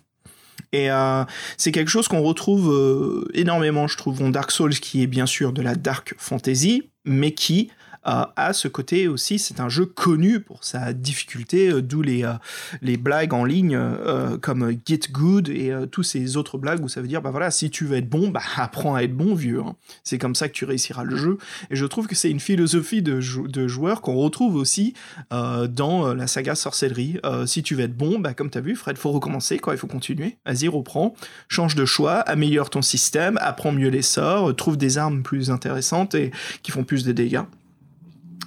[0.74, 1.24] Et euh,
[1.58, 5.26] c'est quelque chose qu'on retrouve euh, énormément, je trouve, en Dark Souls, qui est bien
[5.26, 7.70] sûr de la dark fantasy, mais qui
[8.04, 12.34] a ce côté aussi, c'est un jeu connu pour sa difficulté, euh, d'où les, euh,
[12.82, 17.02] les blagues en ligne euh, comme Get Good et tous ces autres blagues où ça
[17.02, 19.60] veut dire, bah voilà, si tu veux être bon, bah apprends à être bon, vieux.
[19.62, 19.76] hein.
[20.04, 21.38] C'est comme ça que tu réussiras le jeu.
[21.70, 24.94] Et je trouve que c'est une philosophie de, jou- joueur qu'on retrouve aussi
[25.30, 27.20] dans la saga sorcellerie.
[27.46, 29.78] Si tu veux être bon, bah, comme tu as vu, Fred, faut recommencer, quoi, il
[29.78, 30.38] faut continuer.
[30.46, 31.14] Vas-y, reprends,
[31.48, 36.16] change de choix, améliore ton système, apprends mieux les sorts, trouve des armes plus intéressantes
[36.16, 36.32] et
[36.64, 37.42] qui font plus de dégâts.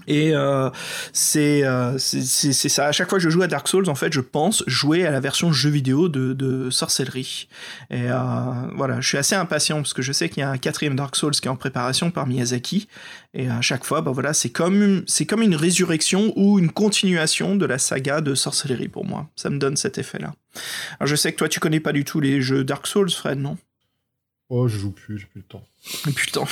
[0.07, 0.70] Et euh,
[1.12, 2.86] c'est euh, c'est ça.
[2.86, 5.11] À chaque fois que je joue à Dark Souls, en fait, je pense jouer à
[5.11, 7.49] la version jeu vidéo de, de sorcellerie.
[7.90, 8.16] Et euh,
[8.74, 11.16] voilà, je suis assez impatient parce que je sais qu'il y a un quatrième Dark
[11.16, 12.88] Souls qui est en préparation par Miyazaki.
[13.32, 17.57] Et à chaque fois, bah voilà, c'est comme c'est comme une résurrection ou une continuation
[17.57, 19.28] de la saga de sorcellerie pour moi.
[19.36, 20.34] Ça me donne cet effet-là.
[21.01, 23.38] Alors je sais que toi, tu connais pas du tout les jeux Dark Souls, Fred,
[23.38, 23.57] non?
[24.51, 25.64] Oh, je joue plus, j'ai plus le temps.
[26.14, 26.45] Putain,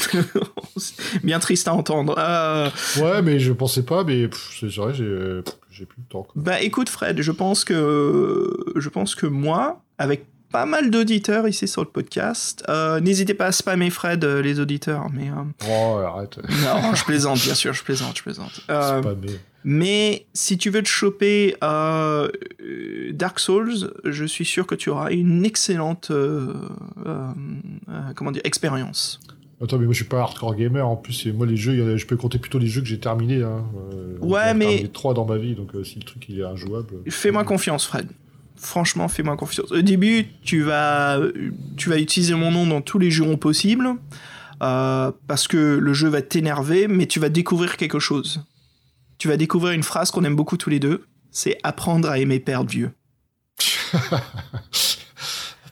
[1.23, 2.15] bien triste à entendre.
[2.19, 2.71] Euh,
[3.01, 4.29] Ouais, mais je pensais pas, mais
[4.59, 6.23] c'est vrai, j'ai pff, j'ai plus le temps.
[6.23, 6.33] quoi.
[6.43, 11.67] Bah écoute Fred, je pense que je pense que moi, avec pas mal d'auditeurs ici
[11.67, 15.99] sur le podcast, euh, n'hésitez pas à spammer Fred, euh, les auditeurs, mais euh, Oh,
[15.99, 16.39] arrête.
[16.63, 18.61] non, je plaisante, bien sûr, je plaisante, je plaisante.
[19.65, 20.27] Mais.
[20.35, 21.55] si tu veux te choper
[23.13, 26.11] Dark Souls, je suis sûr que tu auras une excellente
[28.15, 29.21] comment dire expérience.
[29.63, 31.25] Attends, mais moi je suis pas hardcore gamer en plus.
[31.27, 33.43] Et moi, les jeux, je peux compter plutôt les jeux que j'ai terminés.
[33.45, 33.65] Hein.
[34.21, 36.45] Ouais, j'en ai mais- terminé trois dans ma vie, donc si le truc il est
[36.45, 36.89] injouable.
[37.09, 38.09] Fais-moi confiance, Fred.
[38.63, 39.73] Franchement, fais-moi confiance.
[39.73, 41.19] Au début, tu vas,
[41.77, 43.97] tu vas utiliser mon nom dans tous les jurons possibles,
[44.63, 48.45] euh, parce que le jeu va t'énerver, mais tu vas découvrir quelque chose.
[49.19, 52.39] Tu vas découvrir une phrase qu'on aime beaucoup tous les deux, c'est apprendre à aimer
[52.39, 52.93] perdre vieux.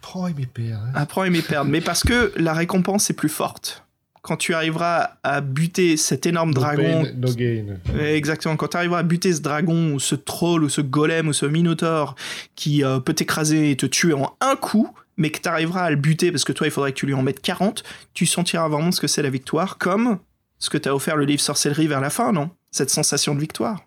[0.01, 0.81] Prends mes pères.
[0.81, 0.93] Hein.
[0.97, 3.85] Apprends à aimer perdre, mais parce que la récompense est plus forte.
[4.23, 7.79] Quand tu arriveras à buter cet énorme No dragon pain, no gain.
[7.99, 11.33] Exactement, quand tu arriveras à buter ce dragon, ou ce troll, ou ce golem, ou
[11.33, 12.15] ce minotaure
[12.55, 15.91] qui euh, peut t'écraser et te tuer en un coup, mais que tu arriveras à
[15.91, 17.83] le buter parce que toi il faudrait que tu lui en mettes 40,
[18.15, 20.19] tu sentiras vraiment ce que c'est la victoire, comme
[20.59, 22.51] ce que t'as offert le livre sorcellerie vers la fin, non?
[22.71, 23.81] Cette sensation de victoire.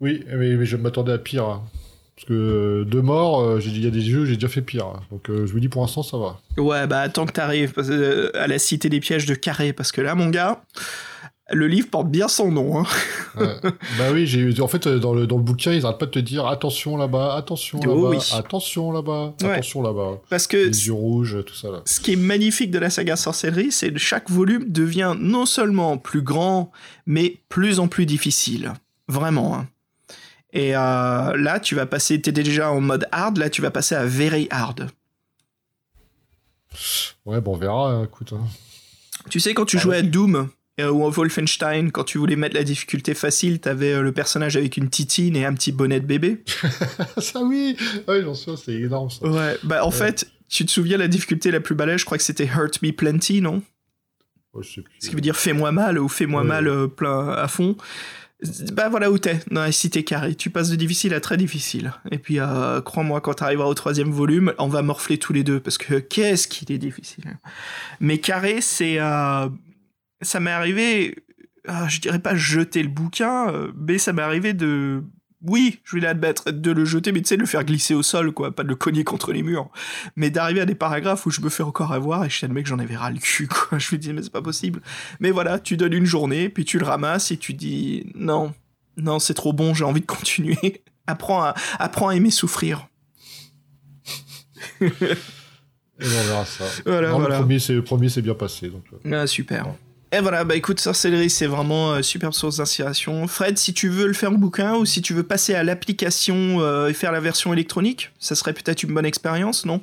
[0.00, 1.62] Oui, mais, mais je m'attendais à pire.
[2.16, 4.86] Parce que euh, de mort, euh, il y a des jeux, j'ai déjà fait pire.
[4.86, 5.00] hein.
[5.10, 6.40] Donc euh, je me dis pour l'instant, ça va.
[6.56, 7.72] Ouais, bah attends que t'arrives
[8.34, 10.62] à la cité des pièges de Carré, parce que là, mon gars,
[11.50, 12.78] le livre porte bien son nom.
[12.78, 12.84] Hein.
[13.36, 13.56] Ouais.
[13.98, 16.18] bah oui, j'ai en fait dans le, dans le bouquin, ils arrêtent pas de te
[16.20, 18.18] dire attention là-bas, attention Oh là-bas, oui.
[18.32, 19.50] attention là-bas, Ouais.
[19.50, 20.20] attention là-bas.
[20.30, 21.82] Parce que Les yeux rouges, tout ça là.
[21.84, 25.98] ce qui est magnifique de la saga sorcellerie, c'est que chaque volume devient non seulement
[25.98, 26.70] plus grand,
[27.06, 28.72] mais plus en plus difficile.
[29.08, 29.56] Vraiment.
[29.56, 29.66] hein.
[30.56, 33.94] Et euh, là, tu vas passer, t'es déjà en mode hard, là, tu vas passer
[33.96, 34.88] à very hard.
[37.26, 38.32] Ouais, bon, on verra, hein, écoute.
[38.32, 38.46] hein.
[39.30, 40.48] Tu sais, quand tu Ah jouais à Doom
[40.80, 44.56] euh, ou à Wolfenstein, quand tu voulais mettre la difficulté facile, t'avais euh, le personnage
[44.56, 46.42] avec une titine et un petit bonnet de bébé.
[47.18, 47.76] ça oui
[48.06, 49.26] Ouais, j'en sais, c'est énorme ça.
[49.26, 49.92] Ouais, bah en Ouais.
[49.96, 52.92] fait, tu te souviens la difficulté la plus balèze, je crois que c'était Hurt Me
[52.92, 53.62] Plenty, non?
[54.52, 54.94] Ouais, je sais plus.
[55.00, 57.76] Ce qui veut dire fais-moi mal ou fais-moi mal plein à fond.
[58.72, 60.34] Bah voilà où t'es, dans la cité carrée.
[60.34, 61.92] Tu passes de difficile à très difficile.
[62.10, 65.60] Et puis, euh, crois-moi, quand t'arriveras au troisième volume, on va morfler tous les deux,
[65.60, 67.24] parce que qu'est-ce qu'il est difficile.
[68.00, 69.00] Mais carré, c'est...
[69.00, 69.48] euh,
[70.20, 71.16] ça m'est arrivé,
[71.68, 75.02] euh, je dirais pas jeter le bouquin, mais ça m'est arrivé de
[75.46, 78.02] oui, je vais l'admettre, de le jeter, mais tu sais, de le faire glisser au
[78.02, 79.68] sol, quoi, pas de le cogner contre les murs.
[80.16, 82.54] Mais d'arriver à des paragraphes où je me fais encore avoir et je sais le
[82.54, 83.78] mec, j'en avais ras le cul, quoi.
[83.78, 84.80] Je me dis, mais c'est pas possible.
[85.20, 88.52] Mais voilà, tu donnes une journée, puis tu le ramasses et tu dis, non,
[88.96, 90.82] non, c'est trop bon, j'ai envie de continuer.
[91.06, 92.88] apprends à, apprends à aimer souffrir.
[94.80, 94.86] et
[96.00, 96.64] on verra ça.
[96.86, 97.38] Voilà, Non, voilà.
[97.38, 98.68] Le premier, c'est- bien passé.
[98.68, 99.66] Donc, euh, Ah, super.
[100.14, 103.26] Et voilà, bah écoute, Sorcellerie, c'est vraiment euh, superbe source d'inspiration.
[103.26, 106.60] Fred, si tu veux le faire en bouquin ou si tu veux passer à l'application
[106.60, 109.82] euh, et faire la version électronique, ça serait peut-être une bonne expérience, non?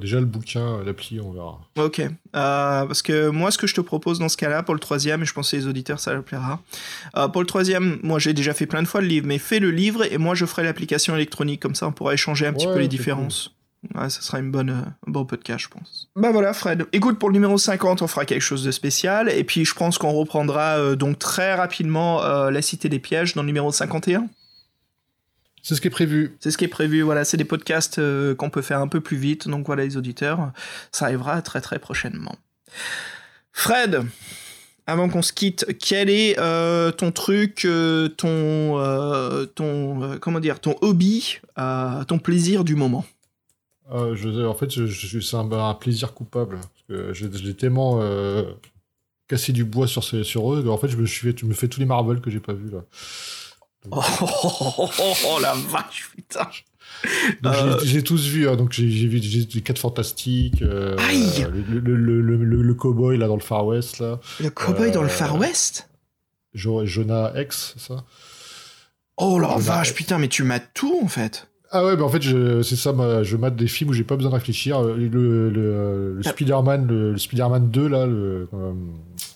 [0.00, 1.60] Déjà, le bouquin, l'appli, on verra.
[1.76, 2.00] Ok.
[2.00, 5.22] Euh, parce que moi, ce que je te propose dans ce cas-là, pour le troisième,
[5.22, 6.62] et je pense que les auditeurs, ça leur plaira.
[7.16, 9.58] Euh, pour le troisième, moi, j'ai déjà fait plein de fois le livre, mais fais
[9.58, 11.60] le livre et moi, je ferai l'application électronique.
[11.60, 13.55] Comme ça, on pourra échanger un petit peu les différences.
[13.94, 16.08] Ouais, ça sera une bonne, euh, un bon podcast, je pense.
[16.16, 16.86] Bah voilà, Fred.
[16.92, 19.28] Écoute, pour le numéro 50, on fera quelque chose de spécial.
[19.30, 23.34] Et puis, je pense qu'on reprendra euh, donc très rapidement euh, La Cité des Pièges
[23.34, 24.26] dans le numéro 51.
[25.62, 26.36] C'est ce qui est prévu.
[26.38, 29.00] C'est ce qui est prévu, voilà, c'est des podcasts euh, qu'on peut faire un peu
[29.00, 30.52] plus vite, donc voilà les auditeurs,
[30.92, 32.36] ça arrivera très très prochainement.
[33.52, 34.04] Fred,
[34.86, 40.38] avant qu'on se quitte, quel est euh, ton truc, euh, ton, euh, ton, euh, comment
[40.38, 43.04] dire, ton hobby, euh, ton plaisir du moment?
[43.92, 46.56] Euh, je, en fait, je, je- c'est un, un plaisir coupable.
[46.58, 48.42] Parce que j'ai j'ai tellement euh,
[49.28, 50.68] cassé du bois sur, ces- sur eux.
[50.68, 52.52] En fait, je me, suis fait, je me fais tous les Marvel que j'ai pas
[52.52, 52.80] vus là.
[53.90, 54.28] oh, oh,
[54.78, 56.48] oh, oh, oh, la vache, putain
[57.42, 57.78] Donc, Euh.
[57.84, 58.48] j'ai- tous vu.
[58.48, 58.56] hein.
[58.56, 60.62] donc j'ai vu les 4 fantastiques.
[60.62, 64.18] euh, Aïe le, le, le, cowboy là dans le Far West là.
[64.40, 65.88] Le cowboy dans le Euh, Far West?
[66.54, 68.04] Jo- Jonah X, c'est ça?
[69.18, 69.96] Oh la vache, X.
[69.96, 71.48] putain, mais tu m'as tout en fait
[71.78, 72.22] Ah ouais, mais en fait,
[72.62, 74.78] c'est ça, ma- je mate des films où j'ai pas besoin de réfléchir.
[74.78, 76.30] Euh, Le, le, le Ah.
[76.30, 78.72] Spider-Man, le, le Spider-Man 2, là, le, euh,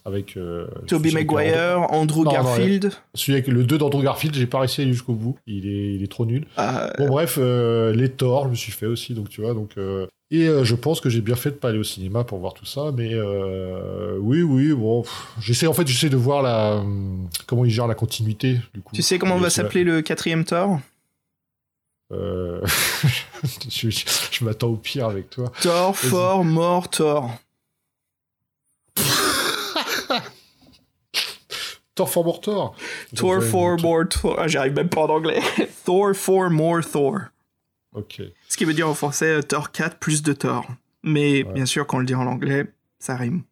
[0.04, 0.36] avec...
[0.36, 4.58] euh, Tobey Maguire, Andrew Non, non, Garfield, Celui avec le 2 d'Andrew Garfield, j'ai pas
[4.60, 5.36] réussi à aller jusqu'au bout.
[5.46, 6.46] Il est, il est trop nul.
[6.58, 9.72] euh, Bon, bref, euh, les Thor, je me suis fait aussi, donc tu vois, donc...
[9.78, 12.38] euh, et euh, je pense que j'ai bien fait de pas aller au cinéma pour
[12.38, 15.02] voir tout ça, mais euh, oui, oui, bon,
[15.40, 18.94] j'essaie en fait, j'essaie de voir la hum, comment ils gèrent la continuité du coup.
[18.94, 20.78] Tu sais comment va s'appeler le quatrième Thor
[22.12, 22.60] Euh,
[23.68, 25.52] je je- je m'attends au pire avec toi.
[25.60, 27.30] Thor, fort, mort, Thor.
[31.94, 32.74] Thor for more Thor.
[33.14, 34.36] Thor, for, more, Thor.
[34.38, 35.40] Ah, J'arrive même pas en anglais.
[35.84, 37.18] Thor, for, more, Thor.
[37.94, 38.22] Ok.
[38.48, 40.64] Ce qui veut dire en français euh, Thor 4 plus de Thor.
[41.02, 41.52] Mais Ouais.
[41.52, 42.66] bien sûr, quand on le dit en anglais,
[42.98, 43.42] ça rime.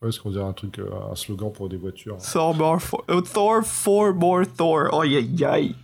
[0.00, 3.04] Ouais, est-ce qu'on dirait un truc, euh, un slogan pour des voitures Thor, more, for,
[3.10, 4.88] euh, Thor, for, more, Thor.
[4.92, 5.74] Oh, aïe, aïe.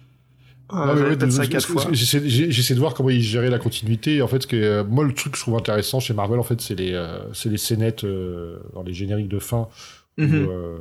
[0.75, 1.17] Ah, ouais,
[1.93, 4.23] J'essaie de voir comment ils géraient la continuité.
[4.23, 6.61] En fait, que, euh, moi, le truc que je trouve intéressant chez Marvel, en fait,
[6.61, 9.69] c'est les, euh, c'est les scénettes euh, dans les génériques de fin.
[10.19, 10.47] où, Mhm.
[10.51, 10.77] euh,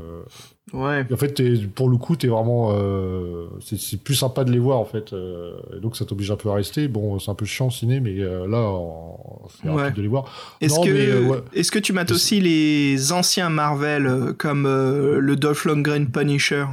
[0.73, 1.05] Ouais.
[1.09, 1.41] en fait,
[1.73, 5.13] pour le coup, t'es vraiment, euh, c'est plus sympa de les voir, en fait.
[5.13, 6.89] euh, et donc, ça t'oblige un peu à rester.
[6.89, 8.69] Bon, c'est un peu chiant ciné, mais là,
[9.63, 9.83] c'est Ouais.
[9.83, 10.25] rapide de les voir.
[10.59, 11.37] Est-ce que, ouais.
[11.53, 16.65] est-ce que tu mates aussi les anciens Marvel comme le Dolph Lundgren Punisher?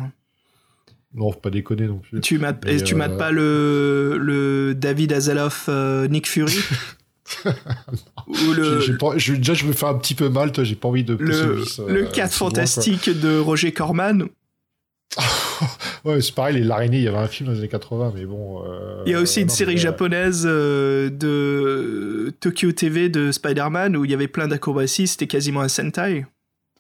[1.19, 2.21] Non, faut pas déconner non plus.
[2.21, 6.57] Tu mates, Mais, et tu euh, mates pas le, le David Hasselhoff euh, Nick Fury
[8.29, 10.89] Ou le, pas- je- déjà, je me fais un petit peu mal, toi, j'ai pas
[10.89, 12.29] envie de le, vis, euh, le si 4 loin, quoi.
[12.29, 14.29] fantastique de Roger Corman
[16.05, 18.25] Ouais, c'est pareil, les l'araignée, il y avait un film dans les années 80, mais
[18.25, 18.63] bon.
[18.65, 23.33] euh, Il y a aussi une non, série mais, japonaise euh, de Tokyo TV de
[23.33, 26.27] Spider-Man où il y y avait plein d'acrobaties, c'était quasiment un Sentai.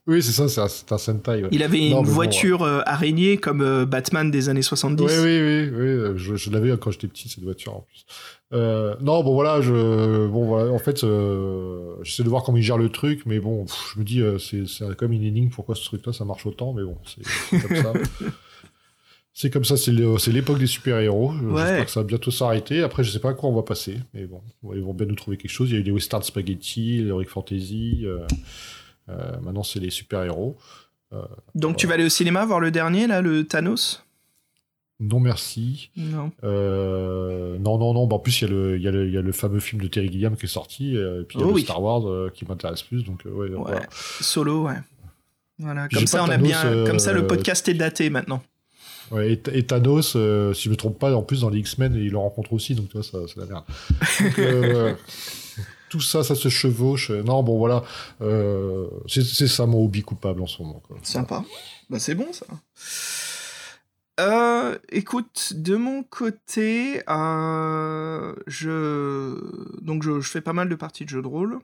[0.08, 0.60] Oui, c'est ça, c'est
[0.90, 1.42] un, un Sentai.
[1.44, 1.48] Ouais.
[1.52, 5.02] Il avait Non, une bon, voiture euh, araignée comme euh, Batman des années 70.
[5.04, 8.06] Oui, oui, oui, oui, euh, je, je l'avais quand j'étais petit, cette voiture en plus.
[8.54, 12.62] Euh, non, bon voilà, je, bon voilà, en fait, euh, j'essaie de voir comment ils
[12.64, 14.64] gèrent le truc, mais bon, pff, je me dis, euh, c'est,
[14.96, 17.92] comme une énigme, pourquoi ce truc-là ça marche autant, mais bon, c'est, comme ça.
[19.40, 21.30] C'est comme ça, c'est, l'époque des super-héros.
[21.30, 21.62] Ouais.
[21.62, 22.82] J'espère que ça va bientôt s'arrêter.
[22.82, 24.40] Après, je sais pas à quoi on va passer, mais bon,
[24.74, 25.70] ils vont bien nous trouver quelque chose.
[25.70, 28.00] Il y a eu les western spaghetti, l'heroic fantasy.
[28.02, 28.26] euh, euh,
[29.42, 30.56] maintenant, c'est les super-héros.
[31.54, 34.04] Donc tu vas aller au cinéma voir le dernier, là, le Thanos?
[35.00, 35.90] Non, merci.
[35.96, 36.32] Non.
[36.42, 38.06] Euh, non, non, non.
[38.08, 38.50] Bah, en plus, il y, a
[38.90, 40.96] le- il y, y a le fameux film de Terry Gilliam qui est sorti.
[40.96, 41.62] euh, et puis, il y a Oh le oui.
[41.62, 43.04] Star Wars euh, qui m'intéresse plus.
[43.04, 43.56] Donc, euh, ouais, Ouais.
[43.56, 43.86] voilà.
[43.92, 44.74] Solo, ouais.
[45.60, 46.64] Voilà, comme ça, on a bien.
[46.66, 48.42] euh, Comme ça, le podcast est daté maintenant.
[49.12, 51.94] Ouais, et, et Thanos, euh, si je me trompe pas, en plus, dans les X-Men,
[51.94, 52.74] il le rencontre aussi.
[52.74, 53.64] Donc, tu vois, ça, c'est la merde.
[54.20, 54.94] Donc, euh,
[55.88, 57.10] tout ça, ça se chevauche.
[57.10, 57.82] Non, bon, voilà.
[58.20, 60.82] Euh, c'est ça mon hobby coupable en ce moment.
[60.86, 60.98] Quoi.
[61.02, 61.44] Sympa.
[61.90, 62.46] Bah, c'est bon, ça.
[64.20, 71.10] Euh, écoute, de mon côté, euh, je donc je, fais pas mal de parties de
[71.10, 71.60] jeux de rôle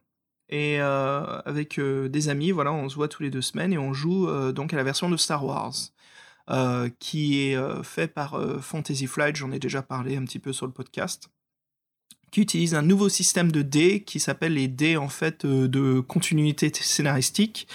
[0.51, 4.31] et avec des amis, voilà, on se voit tous les deux semaines et on joue
[4.53, 5.75] donc à la version de Star Wars.
[7.01, 10.73] qui est fait par Fantasy Flight, j'en ai déjà parlé un petit peu sur le
[10.73, 11.29] podcast
[12.35, 16.01] qui utilise un nouveau système de dés qui s'appelle les dés en fait euh, de
[16.01, 17.69] continuité scénaristique.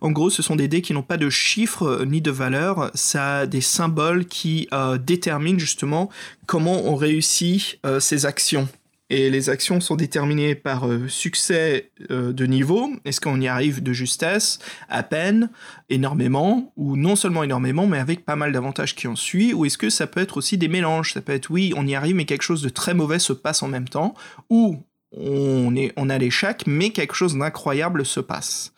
[0.00, 2.90] En gros, ce sont des dés qui n'ont pas de chiffres euh, ni de valeurs,
[2.94, 6.08] ça a des symboles qui euh, déterminent justement
[6.46, 8.68] comment on réussit ces actions
[9.10, 13.82] et les actions sont déterminées par euh, succès euh, de niveau, est-ce qu'on y arrive
[13.82, 14.58] de justesse,
[14.88, 15.50] à peine,
[15.88, 19.78] énormément, ou non seulement énormément, mais avec pas mal d'avantages qui en suit, ou est-ce
[19.78, 22.26] que ça peut être aussi des mélanges, ça peut être oui, on y arrive, mais
[22.26, 24.14] quelque chose de très mauvais se passe en même temps,
[24.50, 24.76] ou
[25.16, 28.74] on, est, on a l'échec, mais quelque chose d'incroyable se passe.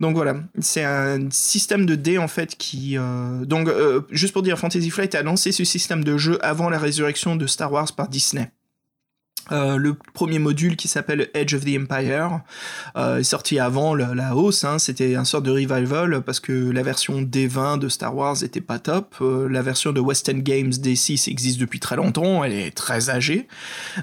[0.00, 2.98] Donc voilà, c'est un système de dés en fait qui...
[2.98, 3.70] Euh, donc
[4.10, 7.46] juste pour dire, Fantasy Flight a lancé ce système de jeu avant la résurrection de
[7.46, 8.50] Star Wars par Disney.
[9.50, 12.40] Euh, le premier module qui s'appelle Edge of the Empire
[12.96, 14.78] euh, est sorti avant la hausse, hein.
[14.78, 18.78] c'était un sort de revival parce que la version D20 de Star Wars était pas
[18.78, 22.70] top, euh, la version de West End Games D6 existe depuis très longtemps, elle est
[22.70, 23.48] très âgée,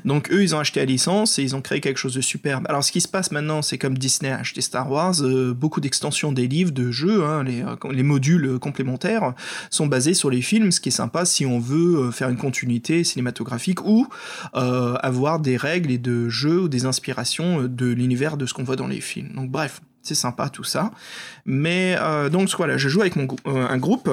[0.04, 2.66] donc eux ils ont acheté la licence et ils ont créé quelque chose de superbe.
[2.68, 5.16] Alors ce qui se passe maintenant c'est comme Disney a acheté Star Wars,
[5.56, 9.34] beaucoup d'extensions des livres, de jeux, hein, les, les, modules complémentaires
[9.70, 13.04] sont basés sur les films, ce qui est sympa si on veut faire une continuité
[13.04, 14.08] cinématographique ou
[14.54, 18.64] avoir des règles et de jeux ou des inspirations euh, de l'univers de ce qu'on
[18.64, 19.34] voit dans les films.
[19.36, 20.92] Donc bref, c'est sympa tout ça.
[21.46, 24.10] Mais euh, donc voilà, je joue avec euh, un groupe.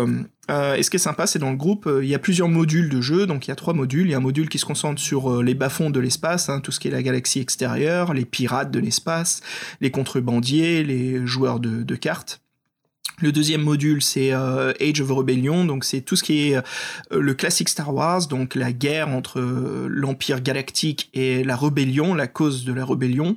[0.48, 3.01] et ce qui est sympa, c'est dans le groupe, il y a plusieurs modules de
[3.01, 3.26] jeu.
[3.26, 4.09] Donc il y a trois modules.
[4.09, 6.72] Il y a un module qui se concentre sur les bas-fonds de l'espace, hein, tout
[6.72, 9.40] ce qui est la galaxie extérieure, les pirates de l'espace,
[9.80, 12.40] les contrebandiers, les joueurs de cartes.
[13.22, 16.60] Le deuxième module, c'est euh, Age of Rebellion, donc c'est tout ce qui est euh,
[17.10, 22.26] le classique Star Wars, donc la guerre entre euh, l'Empire galactique et la rébellion, la
[22.26, 23.36] cause de la rébellion.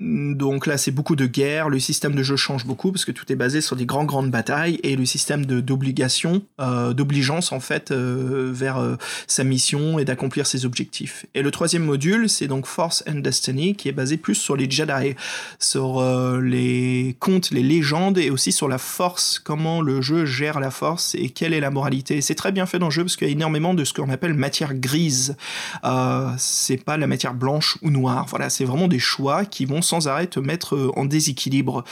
[0.00, 3.30] donc là, c'est beaucoup de guerre, le système de jeu change beaucoup parce que tout
[3.30, 8.96] est basé sur des grandes grandes batailles et le système d'obligation, d'obligeance en fait vers
[9.26, 11.26] sa mission et d'accomplir ses objectifs.
[11.34, 14.70] Et le troisième module, c'est donc Force and Destiny, qui est basé plus sur les
[14.70, 15.14] Jedi,
[15.58, 16.02] sur
[16.40, 21.14] les contes, les légendes et aussi sur la force, comment le jeu gère la force
[21.14, 22.22] et quelle est la moralité.
[22.22, 24.08] C'est très bien fait dans le jeu parce qu'il y a énormément de ce qu'on
[24.08, 25.36] appelle matière grise.
[25.84, 28.24] Euh, c'est pas la matière blanche ou noire.
[28.30, 31.84] Voilà, c'est vraiment des choix qui vont sans arrêt te mettre euh, en déséquilibre.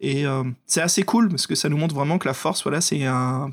[0.00, 2.80] Et euh, c'est assez cool parce que ça nous montre vraiment que la force, voilà,
[2.80, 3.50] c'est un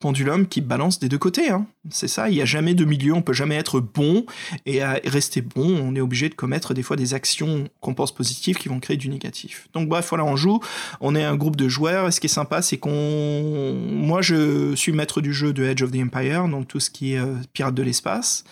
[0.00, 1.50] pendulum qui balance des deux côtés.
[1.50, 1.66] Hein.
[1.90, 4.26] C'est ça, il n'y a jamais de milieu, on peut jamais être bon
[4.66, 8.14] et à rester bon, on est obligé de commettre des fois des actions qu'on pense
[8.14, 9.68] positives qui vont créer du négatif.
[9.72, 10.60] Donc bref, voilà, on joue,
[11.00, 13.74] on est un groupe de joueurs et ce qui est sympa, c'est qu'on...
[13.90, 17.14] Moi, je suis maître du jeu de Edge of the Empire, donc tout ce qui
[17.14, 18.44] est euh, pirate de l'espace.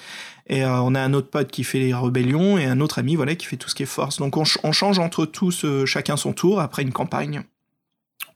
[0.49, 3.17] Et euh, on a un autre pote qui fait les rébellions et un autre ami
[3.17, 4.19] voilà qui fait tout ce qui est force.
[4.19, 7.43] Donc on, change entre tous euh, chacun son tour après une campagne.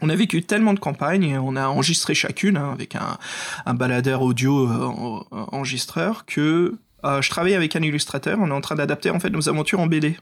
[0.02, 4.22] On a vécu tellement de campagnes et on a enregistré chacune hein, avec un, baladeur
[4.22, 5.20] audio euh,
[5.52, 6.74] enregistreur que
[7.04, 8.38] euh, je travaille avec un illustrateur.
[8.40, 10.16] On est en train d'adapter en fait nos aventures en BD.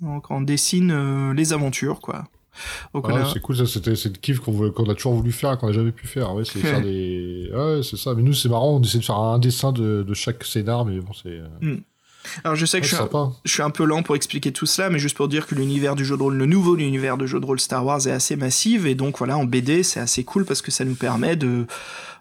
[0.00, 2.24] Donc on dessine euh, les aventures quoi.
[2.94, 5.72] Ah, c'est cool, ça, c'était, c'est le kiff qu'on, a toujours voulu faire, qu'on n'a
[5.72, 6.34] jamais pu faire.
[6.34, 7.50] Ouais, c'est des.
[7.52, 8.14] Ouais, c'est ça.
[8.14, 11.12] Mais nous, c'est marrant, on essaie de faire un dessin de, chaque scénar, mais bon,
[11.12, 11.40] c'est.
[11.60, 11.78] Hmm.
[12.44, 12.96] Alors je sais que je,
[13.46, 16.04] suis un, peu lent pour expliquer tout cela, mais juste pour dire que l'univers du
[16.04, 18.84] jeu de rôle, le nouveau univers de jeu de rôle Star Wars est assez massif,
[18.86, 21.66] et donc voilà, en BD c'est assez cool parce que ça nous permet de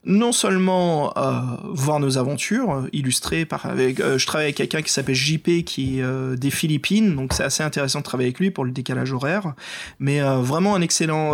[0.05, 4.81] non seulement euh, voir nos aventures euh, illustrées par avec euh, je travaille avec quelqu'un
[4.81, 8.51] qui s'appelle JP qui est des Philippines donc c'est assez intéressant de travailler avec lui
[8.51, 9.53] pour le décalage horaire
[9.99, 11.33] mais vraiment un excellent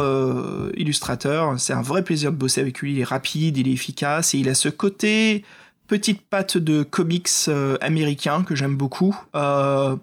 [0.75, 1.59] illustrateur.
[1.59, 4.37] C'est un vrai plaisir de bosser avec lui il est rapide il est efficace et
[4.37, 5.43] il a ce côté
[5.89, 9.19] petite patte de comics euh, américains que j'aime beaucoup.
[9.35, 9.97] Euh,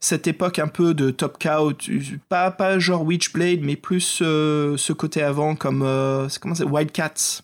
[0.00, 1.72] cette époque un peu de Top Cow,
[2.28, 5.80] pas, pas genre Witchblade, mais plus euh, ce côté avant comme
[6.40, 7.42] comment c'est Wildcats.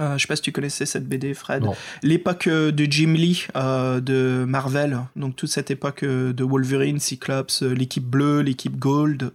[0.00, 1.64] je sais pas si tu connaissais cette BD, Fred.
[2.02, 8.40] L'époque de Jim Lee de Marvel, donc toute cette époque de Wolverine, Cyclops, l'équipe bleue,
[8.40, 9.32] l'équipe Gold.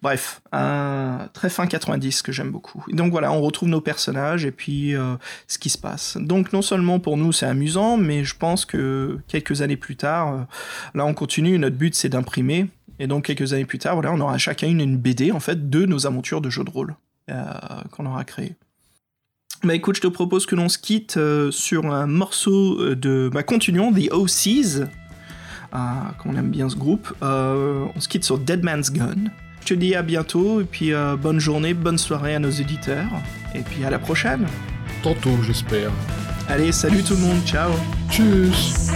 [0.00, 2.84] Bref, un très fin 90 que j'aime beaucoup.
[2.92, 5.16] donc voilà, on retrouve nos personnages et puis euh,
[5.48, 6.16] ce qui se passe.
[6.20, 10.34] Donc non seulement pour nous c'est amusant, mais je pense que quelques années plus tard,
[10.34, 10.40] euh,
[10.94, 12.68] là on continue, notre but c'est d'imprimer.
[13.00, 15.84] Et donc quelques années plus tard, voilà, on aura chacun une, BD en fait de
[15.84, 16.94] nos aventures de jeux de rôle
[17.30, 17.44] euh,
[17.90, 18.54] qu'on aura créé.
[19.64, 21.18] Bah écoute, je te propose que l'on se quitte
[21.50, 24.86] sur un morceau de bah, continuons, The OCs,
[25.72, 27.12] qu'on aime bien ce groupe.
[27.20, 29.32] on se quitte sur Dead Man's Gun.
[29.68, 33.10] Je te dis à bientôt, et puis euh, bonne journée, bonne soirée à nos éditeurs,
[33.54, 34.46] et puis à la prochaine.
[35.02, 35.90] Tantôt, j'espère.
[36.48, 37.72] Allez, salut tout le monde, ciao.
[38.10, 38.88] Tchuss.